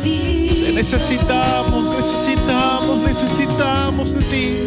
Te 0.02 0.72
necesitamos, 0.74 1.96
necesitamos, 1.96 2.98
necesitamos 3.00 4.14
de 4.16 4.24
ti. 4.24 4.58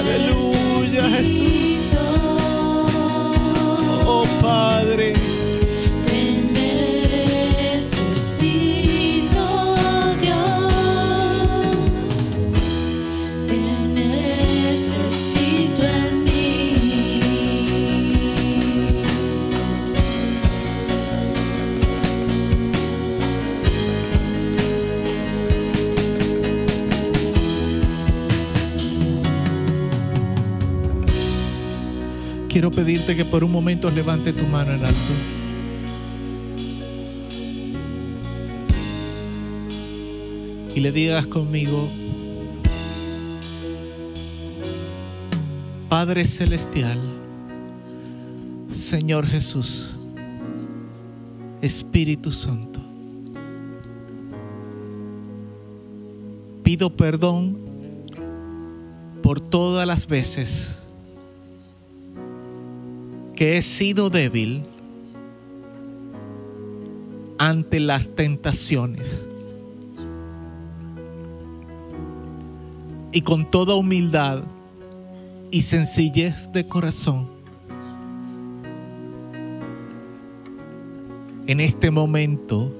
Aleluya 0.00 1.04
Jesús. 1.16 1.96
Oh 4.06 4.24
Padre. 4.40 5.31
Quiero 32.62 32.76
pedirte 32.76 33.16
que 33.16 33.24
por 33.24 33.42
un 33.42 33.50
momento 33.50 33.90
levante 33.90 34.32
tu 34.32 34.46
mano 34.46 34.70
en 34.70 34.84
alto. 34.84 35.12
Y 40.72 40.78
le 40.78 40.92
digas 40.92 41.26
conmigo, 41.26 41.88
Padre 45.88 46.24
Celestial, 46.24 47.00
Señor 48.70 49.26
Jesús, 49.26 49.96
Espíritu 51.62 52.30
Santo, 52.30 52.80
pido 56.62 56.96
perdón 56.96 57.58
por 59.20 59.40
todas 59.40 59.84
las 59.84 60.06
veces 60.06 60.81
que 63.42 63.56
he 63.56 63.62
sido 63.62 64.08
débil 64.08 64.62
ante 67.38 67.80
las 67.80 68.08
tentaciones. 68.14 69.28
Y 73.10 73.22
con 73.22 73.50
toda 73.50 73.74
humildad 73.74 74.44
y 75.50 75.62
sencillez 75.62 76.52
de 76.52 76.68
corazón, 76.68 77.28
en 81.48 81.58
este 81.58 81.90
momento 81.90 82.72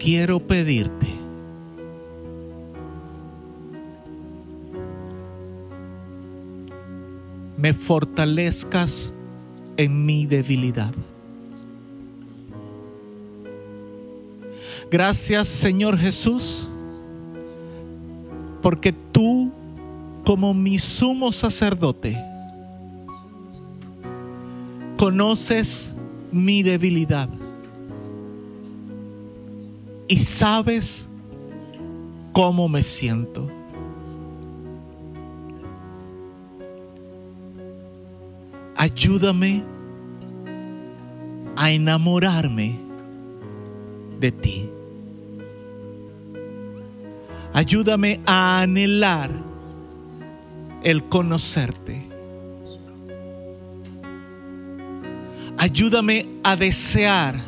quiero 0.00 0.40
pedirte 0.40 1.06
me 7.56 7.72
fortalezcas 7.72 9.12
en 9.76 10.04
mi 10.04 10.26
debilidad. 10.26 10.92
Gracias 14.90 15.48
Señor 15.48 15.98
Jesús, 15.98 16.68
porque 18.62 18.92
tú 18.92 19.50
como 20.24 20.54
mi 20.54 20.78
sumo 20.78 21.32
sacerdote 21.32 22.16
conoces 24.96 25.94
mi 26.32 26.62
debilidad 26.62 27.28
y 30.08 30.18
sabes 30.18 31.08
cómo 32.32 32.68
me 32.68 32.82
siento. 32.82 33.55
Ayúdame 38.76 39.62
a 41.56 41.70
enamorarme 41.70 42.78
de 44.20 44.32
ti. 44.32 44.70
Ayúdame 47.52 48.20
a 48.26 48.60
anhelar 48.60 49.30
el 50.82 51.04
conocerte. 51.08 52.06
Ayúdame 55.58 56.28
a 56.42 56.54
desear 56.54 57.42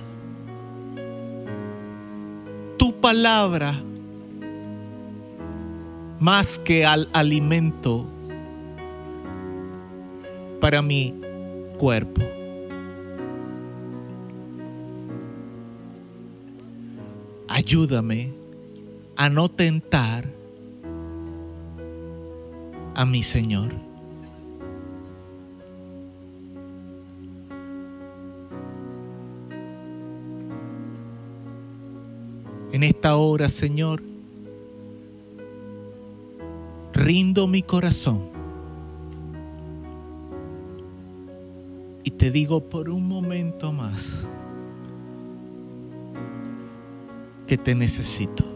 tu 2.79 2.95
palabra 2.95 3.75
más 6.19 6.59
que 6.59 6.87
al 6.87 7.09
alimento 7.13 8.07
para 10.61 10.83
mi 10.83 11.15
cuerpo. 11.79 12.23
Ayúdame 17.49 18.33
a 19.17 19.29
no 19.29 19.49
tentar 19.49 20.25
a 22.95 23.05
mi 23.05 23.23
Señor. 23.23 23.73
En 32.71 32.83
esta 32.83 33.17
hora, 33.17 33.49
Señor, 33.49 34.03
rindo 36.93 37.47
mi 37.47 37.63
corazón 37.63 38.38
te 42.19 42.33
digo 42.33 42.69
por 42.69 42.91
un 42.91 43.07
momento 43.07 43.73
más 43.73 44.27
que 47.47 47.57
te 47.57 47.75
necesito. 47.75 48.48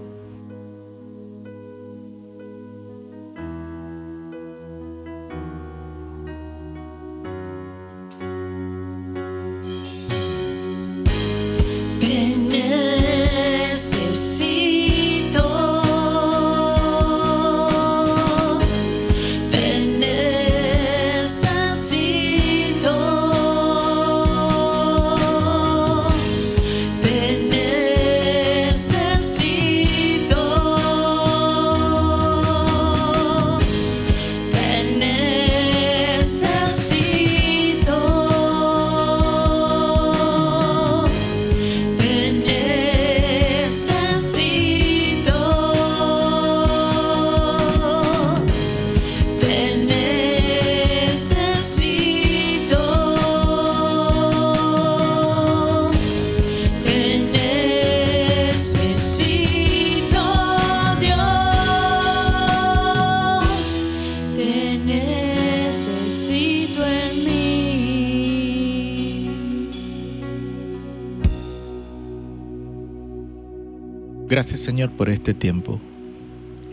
Señor 74.72 74.90
por 74.90 75.10
este 75.10 75.34
tiempo. 75.34 75.78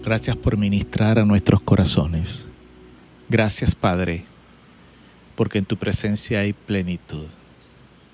Gracias 0.05 0.37
por 0.37 0.55
ministrar 0.55 1.19
a 1.19 1.25
nuestros 1.25 1.61
corazones. 1.61 2.45
Gracias, 3.27 3.75
Padre, 3.75 4.23
porque 5.35 5.57
en 5.57 5.65
tu 5.65 5.75
presencia 5.75 6.39
hay 6.39 6.53
plenitud 6.53 7.27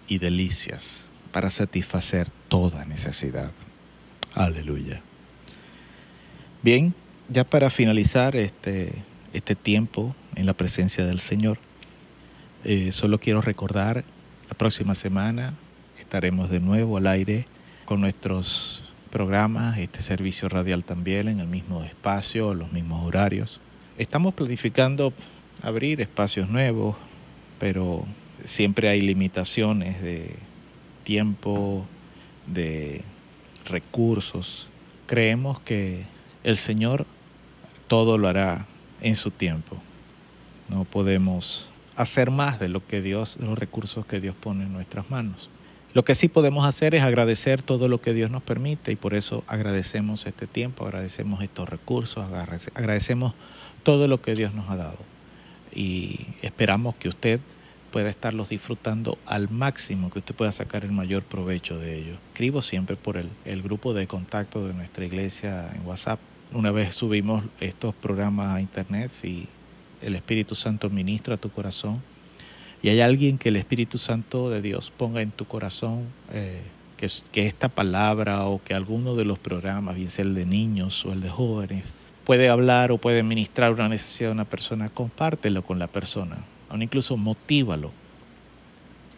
y 0.07 0.17
delicias 0.17 1.07
para 1.31 1.51
satisfacer 1.51 2.31
toda 2.47 2.83
necesidad. 2.85 3.51
Aleluya. 4.33 5.01
Bien, 6.63 6.95
ya 7.29 7.43
para 7.43 7.69
finalizar 7.69 8.35
este, 8.35 8.91
este 9.33 9.53
tiempo 9.53 10.15
en 10.33 10.47
la 10.47 10.55
presencia 10.55 11.05
del 11.05 11.19
Señor, 11.19 11.59
eh, 12.63 12.91
solo 12.91 13.19
quiero 13.19 13.39
recordar, 13.39 14.03
la 14.49 14.57
próxima 14.57 14.95
semana 14.95 15.53
estaremos 15.99 16.49
de 16.49 16.59
nuevo 16.59 16.97
al 16.97 17.05
aire 17.05 17.45
con 17.85 18.01
nuestros 18.01 18.94
programas, 19.15 19.77
este 19.77 20.01
servicio 20.01 20.49
radial 20.49 20.83
también 20.83 21.29
en 21.29 21.39
el 21.39 21.47
mismo 21.47 21.85
espacio, 21.85 22.53
los 22.53 22.73
mismos 22.73 23.05
horarios. 23.05 23.61
Estamos 23.97 24.33
planificando 24.33 25.13
abrir 25.61 26.01
espacios 26.01 26.49
nuevos, 26.49 26.97
pero 27.57 28.03
siempre 28.43 28.89
hay 28.89 28.99
limitaciones 28.99 30.01
de 30.01 30.35
tiempo, 31.05 31.85
de 32.45 33.03
recursos. 33.63 34.67
Creemos 35.07 35.61
que 35.61 36.03
el 36.43 36.57
Señor 36.57 37.05
todo 37.87 38.17
lo 38.17 38.27
hará 38.27 38.65
en 38.99 39.15
su 39.15 39.31
tiempo. 39.31 39.77
No 40.67 40.83
podemos 40.83 41.69
hacer 41.95 42.31
más 42.31 42.59
de 42.59 42.67
lo 42.67 42.85
que 42.85 43.01
Dios, 43.01 43.37
de 43.39 43.45
los 43.45 43.57
recursos 43.57 44.05
que 44.05 44.19
Dios 44.19 44.35
pone 44.35 44.65
en 44.65 44.73
nuestras 44.73 45.09
manos. 45.09 45.49
Lo 45.95 46.03
que 46.03 46.13
sí 46.13 46.27
podemos 46.27 46.65
hacer 46.65 46.93
es 46.93 47.03
agradecer 47.03 47.61
todo 47.61 47.87
lo 47.87 48.01
que 48.01 48.13
Dios 48.13 48.29
nos 48.29 48.43
permite 48.43 48.91
y 48.91 48.97
por 48.97 49.13
eso 49.13 49.45
agradecemos 49.47 50.25
este 50.25 50.45
tiempo, 50.45 50.85
agradecemos 50.85 51.41
estos 51.41 51.69
recursos, 51.69 52.27
agradecemos 52.75 53.33
todo 53.83 54.09
lo 54.09 54.21
que 54.21 54.35
Dios 54.35 54.53
nos 54.53 54.69
ha 54.69 54.75
dado. 54.75 54.97
Y 55.73 56.19
esperamos 56.41 56.95
que 56.95 57.07
usted 57.07 57.39
pueda 57.91 58.09
estarlos 58.09 58.49
disfrutando 58.49 59.17
al 59.25 59.49
máximo, 59.49 60.09
que 60.09 60.19
usted 60.19 60.35
pueda 60.35 60.51
sacar 60.51 60.83
el 60.83 60.91
mayor 60.91 61.23
provecho 61.23 61.79
de 61.79 61.97
ellos. 61.97 62.17
Escribo 62.33 62.61
siempre 62.61 62.97
por 62.97 63.15
el, 63.15 63.61
grupo 63.61 63.93
de 63.93 64.05
contacto 64.05 64.67
de 64.67 64.73
nuestra 64.73 65.05
iglesia 65.05 65.71
en 65.73 65.87
WhatsApp. 65.87 66.19
Una 66.51 66.71
vez 66.71 66.93
subimos 66.93 67.45
estos 67.61 67.95
programas 67.95 68.53
a 68.53 68.59
internet, 68.59 69.11
si 69.11 69.47
el 70.01 70.15
Espíritu 70.15 70.55
Santo 70.55 70.89
ministra 70.89 71.37
tu 71.37 71.49
corazón, 71.51 72.01
y 72.85 72.89
hay 72.89 73.01
alguien 73.01 73.39
que 73.39 73.49
el 73.49 73.55
Espíritu 73.55 73.97
Santo 73.97 74.51
de 74.51 74.61
Dios 74.61 74.93
ponga 74.95 75.23
en 75.23 75.31
tu 75.31 75.45
corazón 75.45 76.03
eh, 76.31 76.61
que, 76.97 77.47
esta 77.47 77.67
palabra 77.67 78.45
o 78.45 78.61
que 78.63 78.75
alguno 78.75 79.15
de 79.15 79.25
los 79.25 79.39
programas, 79.39 79.95
bien 79.95 80.11
sea 80.11 80.23
el 80.23 80.35
de 80.35 80.45
niños 80.45 81.03
o 81.03 81.11
el 81.11 81.19
de 81.19 81.31
jóvenes, 81.31 81.91
puede 82.25 82.47
hablar 82.47 82.91
o 82.91 82.99
puede 82.99 83.23
ministrar 83.23 83.73
una 83.73 83.89
necesidad 83.89 84.29
de 84.29 84.33
una 84.33 84.45
persona, 84.45 84.89
compártelo 84.89 85.63
con 85.63 85.79
la 85.79 85.87
persona, 85.87 86.37
o 86.69 86.77
incluso 86.77 87.17
motívalo. 87.17 87.91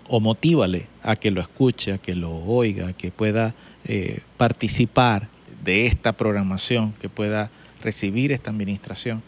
O 0.08 0.22
motívale 0.22 0.88
a 1.04 1.18
que 1.18 1.30
lo 1.30 1.42
escuche, 1.42 1.92
a 1.92 1.98
que 1.98 2.16
lo 2.16 2.38
oiga, 2.46 2.88
a 2.88 2.94
que 2.94 3.12
pueda 3.12 3.54
eh, 3.84 4.22
participar 4.38 5.28
de 5.66 5.88
esta 5.88 6.14
programación, 6.14 6.94
que 7.02 7.10
pueda 7.10 7.52
recibir 7.84 8.32
esta 8.32 8.50
administración, 8.50 9.22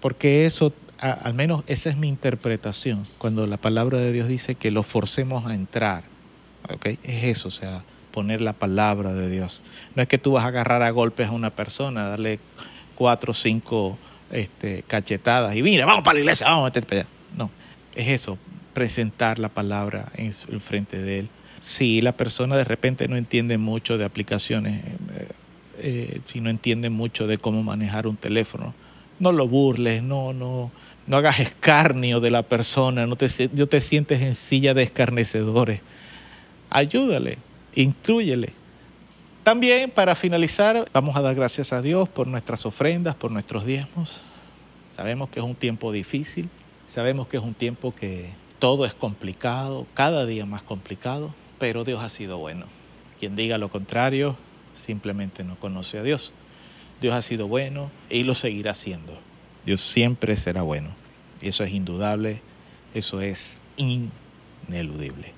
porque 0.00 0.46
eso 0.46 0.72
al 1.00 1.34
menos 1.34 1.64
esa 1.66 1.88
es 1.88 1.96
mi 1.96 2.08
interpretación, 2.08 3.06
cuando 3.18 3.46
la 3.46 3.56
palabra 3.56 3.98
de 3.98 4.12
Dios 4.12 4.28
dice 4.28 4.54
que 4.54 4.70
lo 4.70 4.82
forcemos 4.82 5.46
a 5.46 5.54
entrar. 5.54 6.04
¿okay? 6.72 6.98
Es 7.02 7.24
eso, 7.24 7.48
o 7.48 7.50
sea, 7.50 7.82
poner 8.10 8.40
la 8.40 8.52
palabra 8.52 9.14
de 9.14 9.30
Dios. 9.30 9.62
No 9.94 10.02
es 10.02 10.08
que 10.08 10.18
tú 10.18 10.32
vas 10.32 10.44
a 10.44 10.48
agarrar 10.48 10.82
a 10.82 10.90
golpes 10.90 11.28
a 11.28 11.32
una 11.32 11.50
persona, 11.50 12.08
darle 12.08 12.38
cuatro 12.96 13.30
o 13.30 13.34
cinco 13.34 13.98
este, 14.30 14.84
cachetadas 14.86 15.56
y 15.56 15.62
mira, 15.62 15.86
vamos 15.86 16.04
para 16.04 16.14
la 16.14 16.20
iglesia, 16.20 16.48
vamos 16.48 16.68
a 16.68 16.80
para 16.82 17.00
allá. 17.00 17.06
No, 17.36 17.50
es 17.94 18.08
eso, 18.08 18.36
presentar 18.74 19.38
la 19.38 19.48
palabra 19.48 20.12
en 20.16 20.26
el 20.26 20.60
frente 20.60 20.98
de 20.98 21.20
él. 21.20 21.28
Si 21.60 22.00
la 22.00 22.12
persona 22.12 22.56
de 22.56 22.64
repente 22.64 23.08
no 23.08 23.16
entiende 23.16 23.58
mucho 23.58 23.96
de 23.96 24.04
aplicaciones, 24.04 24.84
eh, 24.84 25.28
eh, 25.78 26.20
si 26.24 26.40
no 26.40 26.50
entiende 26.50 26.90
mucho 26.90 27.26
de 27.26 27.38
cómo 27.38 27.62
manejar 27.62 28.06
un 28.06 28.16
teléfono, 28.16 28.74
no 29.18 29.32
lo 29.32 29.46
burles, 29.46 30.02
no, 30.02 30.32
no, 30.32 30.70
no 31.10 31.16
hagas 31.16 31.40
escarnio 31.40 32.20
de 32.20 32.30
la 32.30 32.44
persona, 32.44 33.04
no 33.04 33.16
te, 33.16 33.26
no 33.52 33.66
te 33.66 33.80
sientes 33.80 34.22
en 34.22 34.36
silla 34.36 34.74
de 34.74 34.84
escarnecedores. 34.84 35.80
Ayúdale, 36.70 37.38
instruyele. 37.74 38.52
También 39.42 39.90
para 39.90 40.14
finalizar, 40.14 40.88
vamos 40.92 41.16
a 41.16 41.20
dar 41.20 41.34
gracias 41.34 41.72
a 41.72 41.82
Dios 41.82 42.08
por 42.08 42.28
nuestras 42.28 42.64
ofrendas, 42.64 43.16
por 43.16 43.32
nuestros 43.32 43.64
diezmos. 43.64 44.20
Sabemos 44.92 45.28
que 45.30 45.40
es 45.40 45.44
un 45.44 45.56
tiempo 45.56 45.90
difícil, 45.90 46.48
sabemos 46.86 47.26
que 47.26 47.38
es 47.38 47.42
un 47.42 47.54
tiempo 47.54 47.92
que 47.92 48.30
todo 48.60 48.86
es 48.86 48.94
complicado, 48.94 49.88
cada 49.94 50.26
día 50.26 50.46
más 50.46 50.62
complicado, 50.62 51.34
pero 51.58 51.82
Dios 51.82 52.04
ha 52.04 52.08
sido 52.08 52.38
bueno. 52.38 52.66
Quien 53.18 53.34
diga 53.34 53.58
lo 53.58 53.68
contrario, 53.68 54.36
simplemente 54.76 55.42
no 55.42 55.56
conoce 55.56 55.98
a 55.98 56.04
Dios. 56.04 56.32
Dios 57.00 57.14
ha 57.14 57.22
sido 57.22 57.48
bueno 57.48 57.90
y 58.08 58.22
lo 58.22 58.36
seguirá 58.36 58.74
siendo. 58.74 59.29
Dios 59.70 59.82
siempre 59.82 60.36
será 60.36 60.62
bueno. 60.62 60.88
Y 61.40 61.46
eso 61.46 61.62
es 61.62 61.72
indudable, 61.72 62.42
eso 62.92 63.20
es 63.20 63.60
ineludible. 63.76 65.32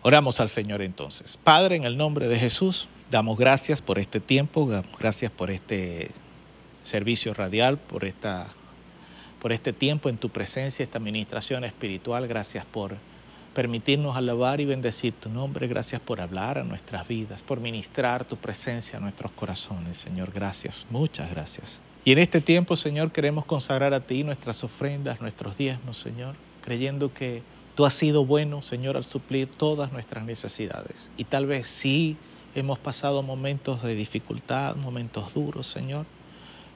Oramos 0.00 0.40
al 0.40 0.48
Señor 0.48 0.80
entonces. 0.80 1.36
Padre, 1.36 1.76
en 1.76 1.84
el 1.84 1.98
nombre 1.98 2.28
de 2.28 2.38
Jesús, 2.38 2.88
damos 3.10 3.36
gracias 3.36 3.82
por 3.82 3.98
este 3.98 4.20
tiempo, 4.20 4.66
gracias 4.98 5.30
por 5.30 5.50
este 5.50 6.12
servicio 6.82 7.34
radial, 7.34 7.76
por, 7.76 8.06
esta, 8.06 8.46
por 9.38 9.52
este 9.52 9.74
tiempo 9.74 10.08
en 10.08 10.16
tu 10.16 10.30
presencia, 10.30 10.82
esta 10.82 10.96
administración 10.96 11.64
espiritual. 11.64 12.26
Gracias 12.26 12.64
por 12.64 12.96
permitirnos 13.52 14.16
alabar 14.16 14.62
y 14.62 14.64
bendecir 14.64 15.12
tu 15.12 15.28
nombre. 15.28 15.66
Gracias 15.68 16.00
por 16.00 16.22
hablar 16.22 16.56
a 16.56 16.64
nuestras 16.64 17.06
vidas, 17.06 17.42
por 17.42 17.60
ministrar 17.60 18.24
tu 18.24 18.38
presencia 18.38 18.96
a 18.96 19.00
nuestros 19.02 19.30
corazones, 19.32 19.98
Señor. 19.98 20.32
Gracias, 20.32 20.86
muchas 20.88 21.28
gracias. 21.28 21.82
Y 22.04 22.10
en 22.10 22.18
este 22.18 22.40
tiempo, 22.40 22.74
Señor, 22.74 23.12
queremos 23.12 23.44
consagrar 23.44 23.94
a 23.94 24.00
ti 24.00 24.24
nuestras 24.24 24.64
ofrendas, 24.64 25.20
nuestros 25.20 25.56
diezmos, 25.56 25.96
Señor, 25.96 26.34
creyendo 26.64 27.14
que 27.14 27.42
tú 27.76 27.86
has 27.86 27.94
sido 27.94 28.24
bueno, 28.24 28.60
Señor, 28.60 28.96
al 28.96 29.04
suplir 29.04 29.48
todas 29.48 29.92
nuestras 29.92 30.24
necesidades. 30.24 31.12
Y 31.16 31.24
tal 31.24 31.46
vez 31.46 31.68
sí 31.68 32.16
hemos 32.56 32.80
pasado 32.80 33.22
momentos 33.22 33.82
de 33.82 33.94
dificultad, 33.94 34.74
momentos 34.74 35.32
duros, 35.32 35.68
Señor, 35.68 36.04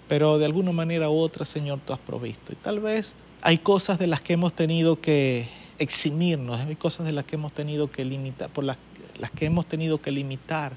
pero 0.08 0.38
de 0.38 0.44
alguna 0.44 0.70
manera 0.70 1.10
u 1.10 1.18
otra, 1.18 1.44
Señor, 1.44 1.80
tú 1.84 1.92
has 1.92 1.98
provisto. 1.98 2.52
Y 2.52 2.56
tal 2.56 2.78
vez 2.78 3.16
hay 3.42 3.58
cosas 3.58 3.98
de 3.98 4.06
las 4.06 4.20
que 4.20 4.34
hemos 4.34 4.52
tenido 4.52 5.00
que 5.00 5.48
eximirnos, 5.78 6.60
hay 6.60 6.76
cosas 6.76 7.04
de 7.04 7.12
las 7.12 7.24
que 7.24 7.34
hemos 7.34 7.52
tenido 7.52 7.90
que 7.90 8.04
limitar, 8.04 8.48
por 8.50 8.62
las, 8.62 8.76
las 9.18 9.32
que 9.32 9.46
hemos 9.46 9.66
tenido 9.66 10.00
que 10.00 10.12
limitar 10.12 10.74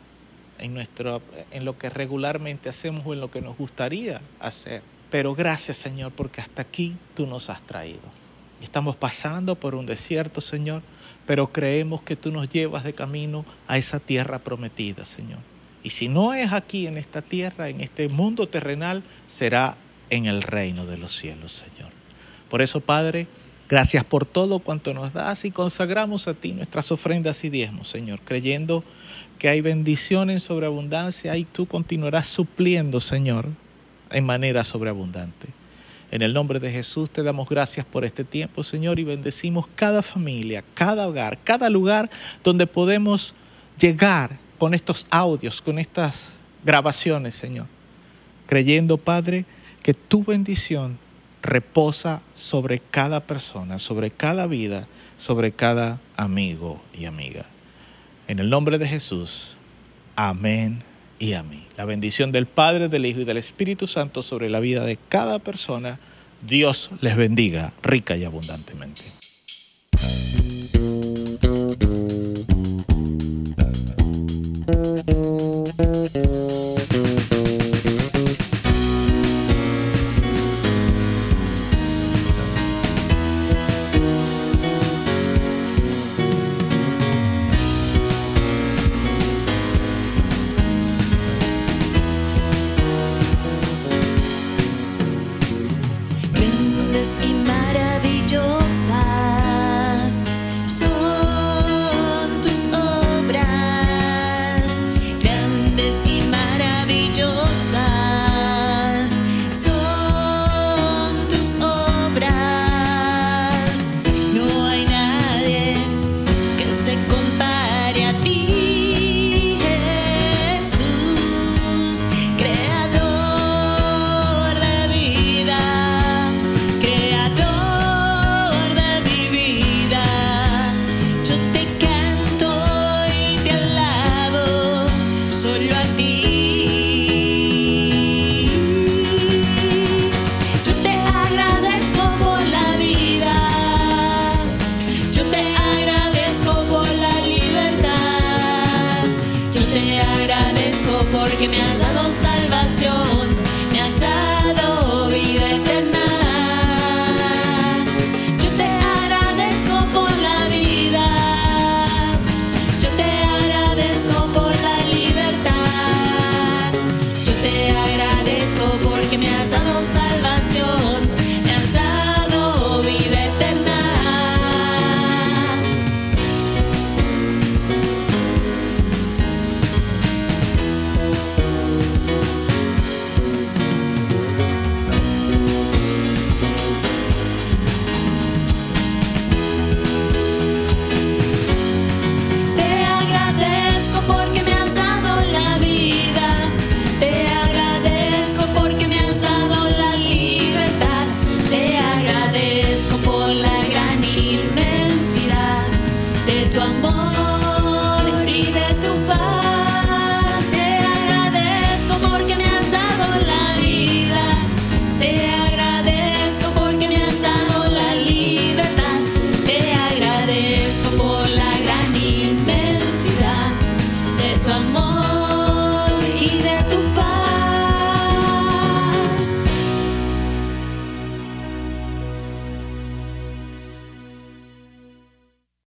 en, 0.60 0.74
nuestro, 0.74 1.22
en 1.52 1.66
lo 1.66 1.78
que 1.78 1.90
regularmente 1.90 2.70
hacemos 2.70 3.06
o 3.06 3.14
en 3.14 3.20
lo 3.20 3.32
que 3.32 3.42
nos 3.42 3.58
gustaría 3.58 4.22
hacer. 4.40 4.82
Pero 5.12 5.36
gracias 5.36 5.78
Señor 5.78 6.12
porque 6.12 6.42
hasta 6.42 6.62
aquí 6.62 6.96
tú 7.16 7.28
nos 7.28 7.50
has 7.50 7.62
traído. 7.62 8.00
Estamos 8.62 8.96
pasando 8.96 9.56
por 9.56 9.74
un 9.74 9.86
desierto, 9.86 10.42
Señor, 10.42 10.82
pero 11.26 11.52
creemos 11.52 12.02
que 12.02 12.16
tú 12.16 12.32
nos 12.32 12.50
llevas 12.50 12.84
de 12.84 12.94
camino 12.94 13.46
a 13.68 13.78
esa 13.78 14.00
tierra 14.00 14.40
prometida, 14.40 15.06
Señor. 15.06 15.40
Y 15.82 15.92
si 15.92 16.10
no 16.10 16.34
es 16.34 16.52
aquí 16.52 16.88
en 16.88 16.98
esta 16.98 17.22
tierra, 17.22 17.70
en 17.70 17.82
este 17.82 18.10
mundo 18.10 18.48
terrenal, 18.50 19.02
será 19.28 19.78
en 20.10 20.26
el 20.26 20.42
reino 20.42 20.86
de 20.86 20.98
los 20.98 21.16
cielos, 21.16 21.54
Señor. 21.54 21.92
Por 22.50 22.62
eso, 22.62 22.82
Padre, 22.82 23.28
Gracias 23.70 24.04
por 24.04 24.26
todo 24.26 24.58
cuanto 24.58 24.96
nos 24.96 25.14
das 25.14 25.46
y 25.46 25.52
consagramos 25.52 26.28
a 26.28 26.34
ti 26.34 26.54
nuestras 26.54 26.92
ofrendas 26.92 27.44
y 27.44 27.52
diezmos, 27.52 27.88
Señor, 27.88 28.20
creyendo 28.26 28.84
que 29.38 29.48
hay 29.48 29.62
bendición 29.62 30.32
en 30.32 30.40
sobreabundancia 30.40 31.38
y 31.38 31.46
tú 31.46 31.68
continuarás 31.68 32.26
supliendo, 32.26 33.00
Señor, 33.00 33.48
en 34.10 34.26
manera 34.26 34.64
sobreabundante. 34.64 35.50
En 36.10 36.24
el 36.24 36.34
nombre 36.34 36.60
de 36.60 36.72
Jesús 36.72 37.12
te 37.12 37.22
damos 37.22 37.48
gracias 37.48 37.86
por 37.86 38.06
este 38.06 38.24
tiempo, 38.24 38.64
Señor, 38.64 38.98
y 38.98 39.04
bendecimos 39.04 39.68
cada 39.76 40.02
familia, 40.02 40.64
cada 40.74 41.08
hogar, 41.08 41.38
cada 41.44 41.70
lugar 41.70 42.10
donde 42.44 42.66
podemos 42.66 43.36
llegar 43.80 44.32
con 44.58 44.74
estos 44.74 45.06
audios, 45.12 45.62
con 45.62 45.78
estas 45.78 46.40
grabaciones, 46.66 47.36
Señor, 47.36 47.68
creyendo, 48.48 48.98
Padre, 48.98 49.46
que 49.84 49.94
tu 49.94 50.24
bendición 50.24 50.98
reposa 51.42 52.22
sobre 52.36 52.80
cada 52.80 53.22
persona, 53.22 53.80
sobre 53.80 54.12
cada 54.12 54.48
vida, 54.48 54.88
sobre 55.18 55.52
cada 55.52 56.00
amigo 56.18 56.82
y 56.98 57.06
amiga. 57.06 57.46
En 58.28 58.40
el 58.40 58.50
nombre 58.50 58.78
de 58.78 58.88
Jesús, 58.88 59.56
amén 60.16 60.84
y 61.18 61.34
amén. 61.34 61.64
La 61.78 61.86
bendición 61.86 62.32
del 62.32 62.46
Padre, 62.46 62.90
del 62.90 63.06
Hijo 63.06 63.22
y 63.22 63.26
del 63.26 63.38
Espíritu 63.38 63.88
Santo 63.88 64.24
sobre 64.24 64.50
la 64.50 64.60
vida 64.60 64.84
de 64.84 64.98
cada 65.10 65.40
persona. 65.40 66.00
Dios 66.48 66.92
les 67.02 67.16
bendiga 67.18 67.74
rica 67.84 68.16
y 68.16 68.24
abundantemente. 68.24 69.19